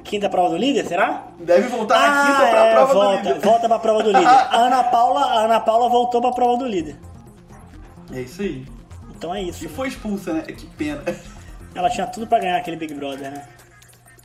Quinta 0.07 0.28
prova 0.28 0.50
do 0.50 0.57
líder, 0.57 0.86
será? 0.86 1.24
Deve 1.40 1.66
voltar 1.68 1.96
ah, 1.96 2.09
na 2.09 2.26
quinta 2.26 2.50
pra 2.50 2.64
é, 2.64 2.72
prova 2.74 2.94
volta, 2.94 3.22
do 3.22 3.28
líder. 3.28 3.40
Volta 3.40 3.68
pra 3.68 3.78
prova 3.78 4.02
do 4.04 4.12
líder. 4.12 4.26
A 4.28 4.57
Ana 4.57 4.84
Paula, 4.84 5.20
a 5.20 5.44
Ana 5.44 5.61
Paula 5.61 5.88
voltou 5.88 6.20
pra 6.20 6.30
prova 6.30 6.57
do 6.59 6.66
líder. 6.66 6.96
É 8.12 8.20
isso 8.20 8.40
aí. 8.40 8.64
Então 9.11 9.34
é 9.34 9.42
isso. 9.42 9.64
E 9.64 9.68
foi 9.68 9.88
expulsa, 9.88 10.32
né? 10.32 10.42
Que 10.42 10.66
pena. 10.66 11.02
Ela 11.74 11.90
tinha 11.90 12.07
tudo 12.07 12.26
pra 12.26 12.38
ganhar 12.38 12.57
aquele 12.57 12.76
Big 12.76 12.94
Brother, 12.94 13.32
né? 13.32 13.48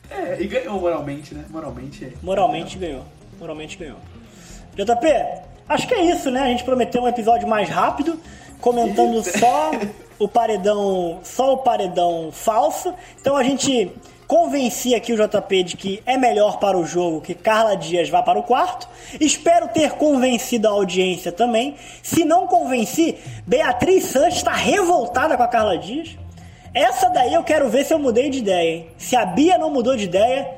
É, 0.10 0.38
e 0.40 0.46
ganhou 0.46 0.80
moralmente, 0.80 1.34
né? 1.34 1.46
Moralmente 1.50 2.06
é. 2.06 2.12
Moralmente 2.22 2.78
ganhou. 2.78 3.04
moralmente 3.40 3.78
ganhou. 3.78 3.98
JP, 4.76 5.08
acho 5.68 5.88
que 5.88 5.94
é 5.96 6.04
isso, 6.12 6.30
né? 6.30 6.42
A 6.42 6.48
gente 6.48 6.64
prometeu 6.64 7.02
um 7.02 7.08
episódio 7.08 7.48
mais 7.48 7.70
rápido, 7.70 8.20
comentando 8.60 9.24
só 9.24 9.72
o 10.20 10.28
paredão, 10.28 11.20
só 11.24 11.54
o 11.54 11.58
paredão 11.58 12.30
falso. 12.32 12.94
Então 13.20 13.36
a 13.36 13.44
gente 13.44 13.92
convenci 14.32 14.96
aqui 14.96 15.12
o 15.12 15.18
JP 15.18 15.64
de 15.64 15.76
que 15.76 16.02
é 16.06 16.18
melhor 16.18 16.58
para 16.58 16.78
o 16.78 16.86
jogo 16.86 17.20
que 17.20 17.36
Carla 17.36 17.76
Dias 17.76 18.08
vá 18.08 18.24
para 18.24 18.40
o 18.40 18.44
quarto. 18.44 18.88
Espero 19.20 19.68
ter 19.68 19.92
convencido 19.92 20.70
a 20.70 20.72
audiência 20.72 21.34
também. 21.34 21.76
Se 22.02 22.24
não 22.24 22.48
convenci, 22.48 23.18
Beatriz 23.46 24.06
Santos 24.06 24.38
está 24.38 24.54
revoltada 24.54 25.36
com 25.36 25.44
a 25.44 25.50
Carla 25.50 25.78
Dias. 25.78 26.18
Essa 26.74 27.10
daí 27.10 27.34
eu 27.34 27.44
quero 27.44 27.68
ver 27.68 27.84
se 27.84 27.94
eu 27.94 28.00
mudei 28.00 28.30
de 28.30 28.38
ideia, 28.38 28.70
hein? 28.70 28.88
Se 28.98 29.18
a 29.18 29.26
Bia 29.26 29.58
não 29.58 29.70
mudou 29.70 29.98
de 29.98 30.06
ideia, 30.06 30.50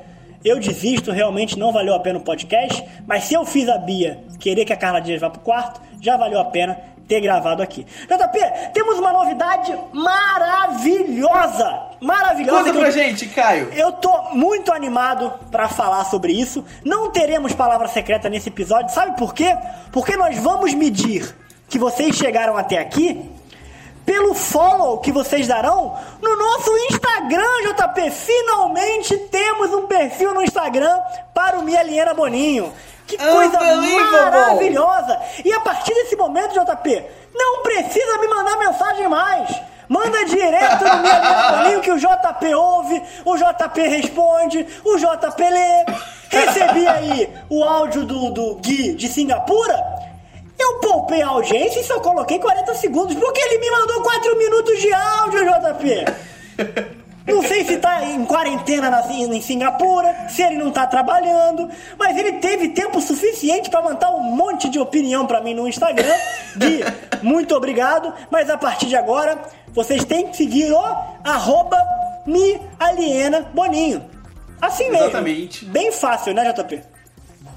eu 0.44 0.60
desisto, 0.60 1.10
realmente 1.10 1.58
não 1.58 1.72
valeu 1.72 1.94
a 1.94 1.98
pena 1.98 2.20
o 2.20 2.22
podcast. 2.22 2.80
Mas 3.04 3.24
se 3.24 3.34
eu 3.34 3.44
fiz 3.44 3.68
a 3.68 3.76
Bia 3.76 4.20
querer 4.38 4.64
que 4.64 4.72
a 4.72 4.76
Carla 4.76 5.00
Dias 5.00 5.20
vá 5.20 5.28
pro 5.28 5.40
quarto, 5.40 5.80
já 6.00 6.16
valeu 6.16 6.38
a 6.38 6.44
pena 6.44 6.78
ter 7.06 7.20
gravado 7.20 7.62
aqui. 7.62 7.84
JP, 7.84 8.70
temos 8.72 8.98
uma 8.98 9.12
novidade 9.12 9.76
maravilhosa! 9.92 11.82
Maravilhosa! 12.00 12.58
Conta 12.64 12.72
pra 12.72 12.88
eu, 12.88 12.92
gente, 12.92 13.26
Caio! 13.28 13.70
Eu 13.72 13.92
tô 13.92 14.30
muito 14.32 14.72
animado 14.72 15.32
para 15.50 15.68
falar 15.68 16.04
sobre 16.04 16.32
isso. 16.32 16.64
Não 16.84 17.10
teremos 17.10 17.52
palavra 17.54 17.88
secreta 17.88 18.28
nesse 18.28 18.48
episódio, 18.48 18.92
sabe 18.92 19.16
por 19.16 19.34
quê? 19.34 19.56
Porque 19.92 20.16
nós 20.16 20.38
vamos 20.38 20.74
medir 20.74 21.34
que 21.68 21.78
vocês 21.78 22.16
chegaram 22.16 22.56
até 22.56 22.78
aqui 22.78 23.30
pelo 24.04 24.34
follow 24.34 24.98
que 24.98 25.10
vocês 25.10 25.46
darão 25.46 25.96
no 26.20 26.36
nosso 26.36 26.70
Instagram, 26.90 27.42
JP. 27.66 28.10
Finalmente 28.10 29.16
temos 29.16 29.72
um 29.72 29.86
perfil 29.86 30.34
no 30.34 30.42
Instagram 30.42 31.00
para 31.32 31.58
o 31.58 31.62
Mieliana 31.62 32.14
Boninho. 32.14 32.72
Que 33.06 33.18
coisa 33.18 33.58
maravilhosa! 33.60 35.20
E 35.44 35.52
a 35.52 35.60
partir 35.60 35.92
desse 35.94 36.16
momento, 36.16 36.54
JP, 36.54 37.04
não 37.34 37.62
precisa 37.62 38.18
me 38.18 38.28
mandar 38.28 38.58
mensagem 38.58 39.08
mais. 39.08 39.48
Manda 39.88 40.24
direto 40.24 40.82
no 40.84 41.02
meu 41.02 41.58
Boninho 41.58 41.80
que 41.82 41.90
o 41.92 41.98
JP 41.98 42.54
ouve, 42.54 43.02
o 43.24 43.36
JP 43.36 43.80
responde, 43.82 44.66
o 44.84 44.96
JP 44.96 45.42
lê. 45.42 45.84
Recebi 46.30 46.88
aí 46.88 47.32
o 47.48 47.62
áudio 47.62 48.04
do, 48.04 48.30
do 48.30 48.54
Gui 48.56 48.94
de 48.94 49.08
Singapura. 49.08 49.78
Eu 50.58 50.80
poupei 50.80 51.20
a 51.22 51.28
audiência 51.28 51.80
e 51.80 51.84
só 51.84 52.00
coloquei 52.00 52.38
40 52.38 52.74
segundos, 52.74 53.14
porque 53.14 53.40
ele 53.40 53.58
me 53.58 53.70
mandou 53.70 54.02
4 54.02 54.36
minutos 54.38 54.80
de 54.80 54.92
áudio, 54.92 55.44
JP. 55.44 57.03
Não 57.26 57.42
sei 57.42 57.64
se 57.64 57.78
tá 57.78 58.04
em 58.04 58.22
quarentena 58.26 58.90
na, 58.90 59.00
em 59.10 59.40
Singapura, 59.40 60.28
se 60.28 60.42
ele 60.42 60.56
não 60.56 60.70
tá 60.70 60.86
trabalhando, 60.86 61.70
mas 61.98 62.16
ele 62.18 62.32
teve 62.32 62.68
tempo 62.68 63.00
suficiente 63.00 63.70
para 63.70 63.82
mandar 63.82 64.10
um 64.10 64.22
monte 64.22 64.68
de 64.68 64.78
opinião 64.78 65.26
para 65.26 65.40
mim 65.40 65.54
no 65.54 65.66
Instagram. 65.66 66.14
Gui, 66.56 66.80
muito 67.22 67.54
obrigado, 67.54 68.12
mas 68.30 68.50
a 68.50 68.58
partir 68.58 68.86
de 68.86 68.96
agora 68.96 69.40
vocês 69.72 70.04
têm 70.04 70.28
que 70.28 70.36
seguir 70.36 70.70
o 70.70 70.78
arroba 71.24 71.78
me 72.26 72.60
aliena 72.78 73.40
Boninho. 73.54 74.04
Assim 74.60 74.90
mesmo. 74.90 75.04
Exatamente. 75.04 75.64
Bem 75.64 75.92
fácil, 75.92 76.34
né, 76.34 76.52
JP? 76.52 76.82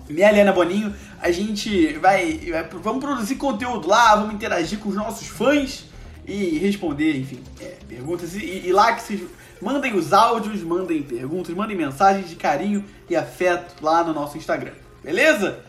Me 0.10 0.24
aliena 0.24 0.54
Boninho. 0.54 0.96
A 1.22 1.30
gente 1.30 1.94
vai, 1.98 2.38
vai, 2.50 2.64
Vamos 2.82 3.04
produzir 3.04 3.36
conteúdo 3.36 3.88
lá, 3.88 4.16
vamos 4.16 4.34
interagir 4.34 4.80
com 4.80 4.90
os 4.90 4.96
nossos 4.96 5.28
fãs 5.28 5.86
e 6.26 6.58
responder, 6.58 7.18
enfim, 7.18 7.42
é, 7.60 7.76
perguntas. 7.88 8.36
E, 8.36 8.64
e 8.66 8.72
lá 8.72 8.94
que 8.94 9.02
vocês 9.02 9.22
Mandem 9.62 9.96
os 9.96 10.14
áudios, 10.14 10.62
mandem 10.62 11.02
perguntas, 11.02 11.56
mandem 11.56 11.76
mensagens 11.76 12.30
de 12.30 12.36
carinho 12.36 12.84
e 13.10 13.16
afeto 13.16 13.76
lá 13.82 14.04
no 14.04 14.14
nosso 14.14 14.38
Instagram. 14.38 14.74
Beleza? 15.04 15.60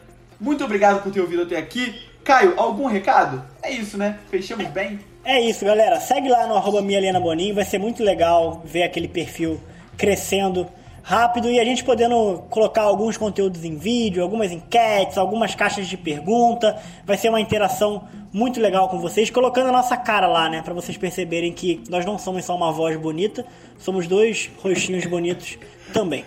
Muito 0.41 0.65
obrigado 0.65 1.03
por 1.03 1.13
ter 1.13 1.21
ouvido 1.21 1.43
até 1.43 1.57
aqui. 1.57 1.95
Caio, 2.23 2.55
algum 2.57 2.87
recado? 2.87 3.43
É 3.63 3.71
isso, 3.71 3.97
né? 3.97 4.19
Fechamos 4.31 4.67
bem? 4.69 5.01
É 5.25 5.41
isso, 5.41 5.65
galera. 5.65 5.99
Segue 6.01 6.29
lá 6.29 6.47
no 6.47 6.55
arroba 6.55 6.83
Boninho. 7.21 7.55
Vai 7.55 7.65
ser 7.65 7.79
muito 7.79 8.03
legal 8.03 8.63
ver 8.65 8.83
aquele 8.83 9.09
perfil 9.09 9.61
crescendo 9.97 10.67
rápido 11.09 11.51
e 11.51 11.59
a 11.59 11.65
gente 11.65 11.83
podendo 11.83 12.45
colocar 12.51 12.83
alguns 12.83 13.17
conteúdos 13.17 13.65
em 13.65 13.79
vídeo, 13.79 14.23
algumas 14.23 14.53
enquetes, 14.53 15.17
algumas 15.17 15.55
caixas 15.55 15.87
de 15.87 15.97
pergunta. 15.97 16.77
Vai 17.07 17.17
ser 17.17 17.31
uma 17.31 17.41
interação 17.41 18.07
muito 18.31 18.61
legal 18.61 18.91
com 18.91 19.01
vocês, 19.01 19.31
colocando 19.31 19.71
a 19.71 19.73
nossa 19.73 19.97
cara 19.97 20.27
lá, 20.27 20.51
né? 20.51 20.61
Para 20.61 20.75
vocês 20.75 20.99
perceberem 20.99 21.51
que 21.51 21.83
nós 21.89 22.05
não 22.05 22.19
somos 22.19 22.45
só 22.45 22.55
uma 22.55 22.71
voz 22.71 22.95
bonita, 22.99 23.47
somos 23.79 24.07
dois 24.07 24.51
rostinhos 24.63 25.07
bonitos 25.07 25.59
também. 25.95 26.27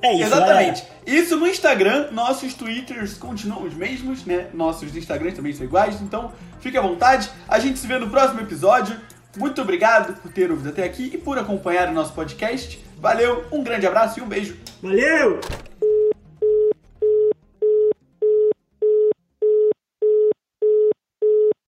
É 0.00 0.14
isso, 0.14 0.22
Exatamente. 0.22 0.82
Galera. 0.82 1.20
Isso 1.22 1.36
no 1.36 1.46
Instagram, 1.46 2.08
nossos 2.10 2.54
Twitters 2.54 3.18
continuam 3.18 3.64
os 3.64 3.74
mesmos, 3.74 4.24
né? 4.24 4.46
Nossos 4.54 4.96
Instagrams 4.96 5.36
também 5.36 5.52
são 5.52 5.66
iguais, 5.66 6.00
então 6.00 6.32
fique 6.60 6.78
à 6.78 6.80
vontade. 6.80 7.28
A 7.46 7.58
gente 7.58 7.78
se 7.78 7.86
vê 7.86 7.98
no 7.98 8.08
próximo 8.08 8.40
episódio. 8.40 8.98
Muito 9.36 9.60
obrigado 9.60 10.18
por 10.22 10.32
ter 10.32 10.50
ouvido 10.50 10.70
até 10.70 10.84
aqui 10.84 11.10
e 11.12 11.18
por 11.18 11.38
acompanhar 11.38 11.88
o 11.88 11.92
nosso 11.92 12.14
podcast. 12.14 12.83
Valeu, 13.04 13.44
um 13.52 13.62
grande 13.62 13.86
abraço 13.86 14.18
e 14.18 14.22
um 14.22 14.26
beijo. 14.26 14.56
Valeu! 14.82 15.38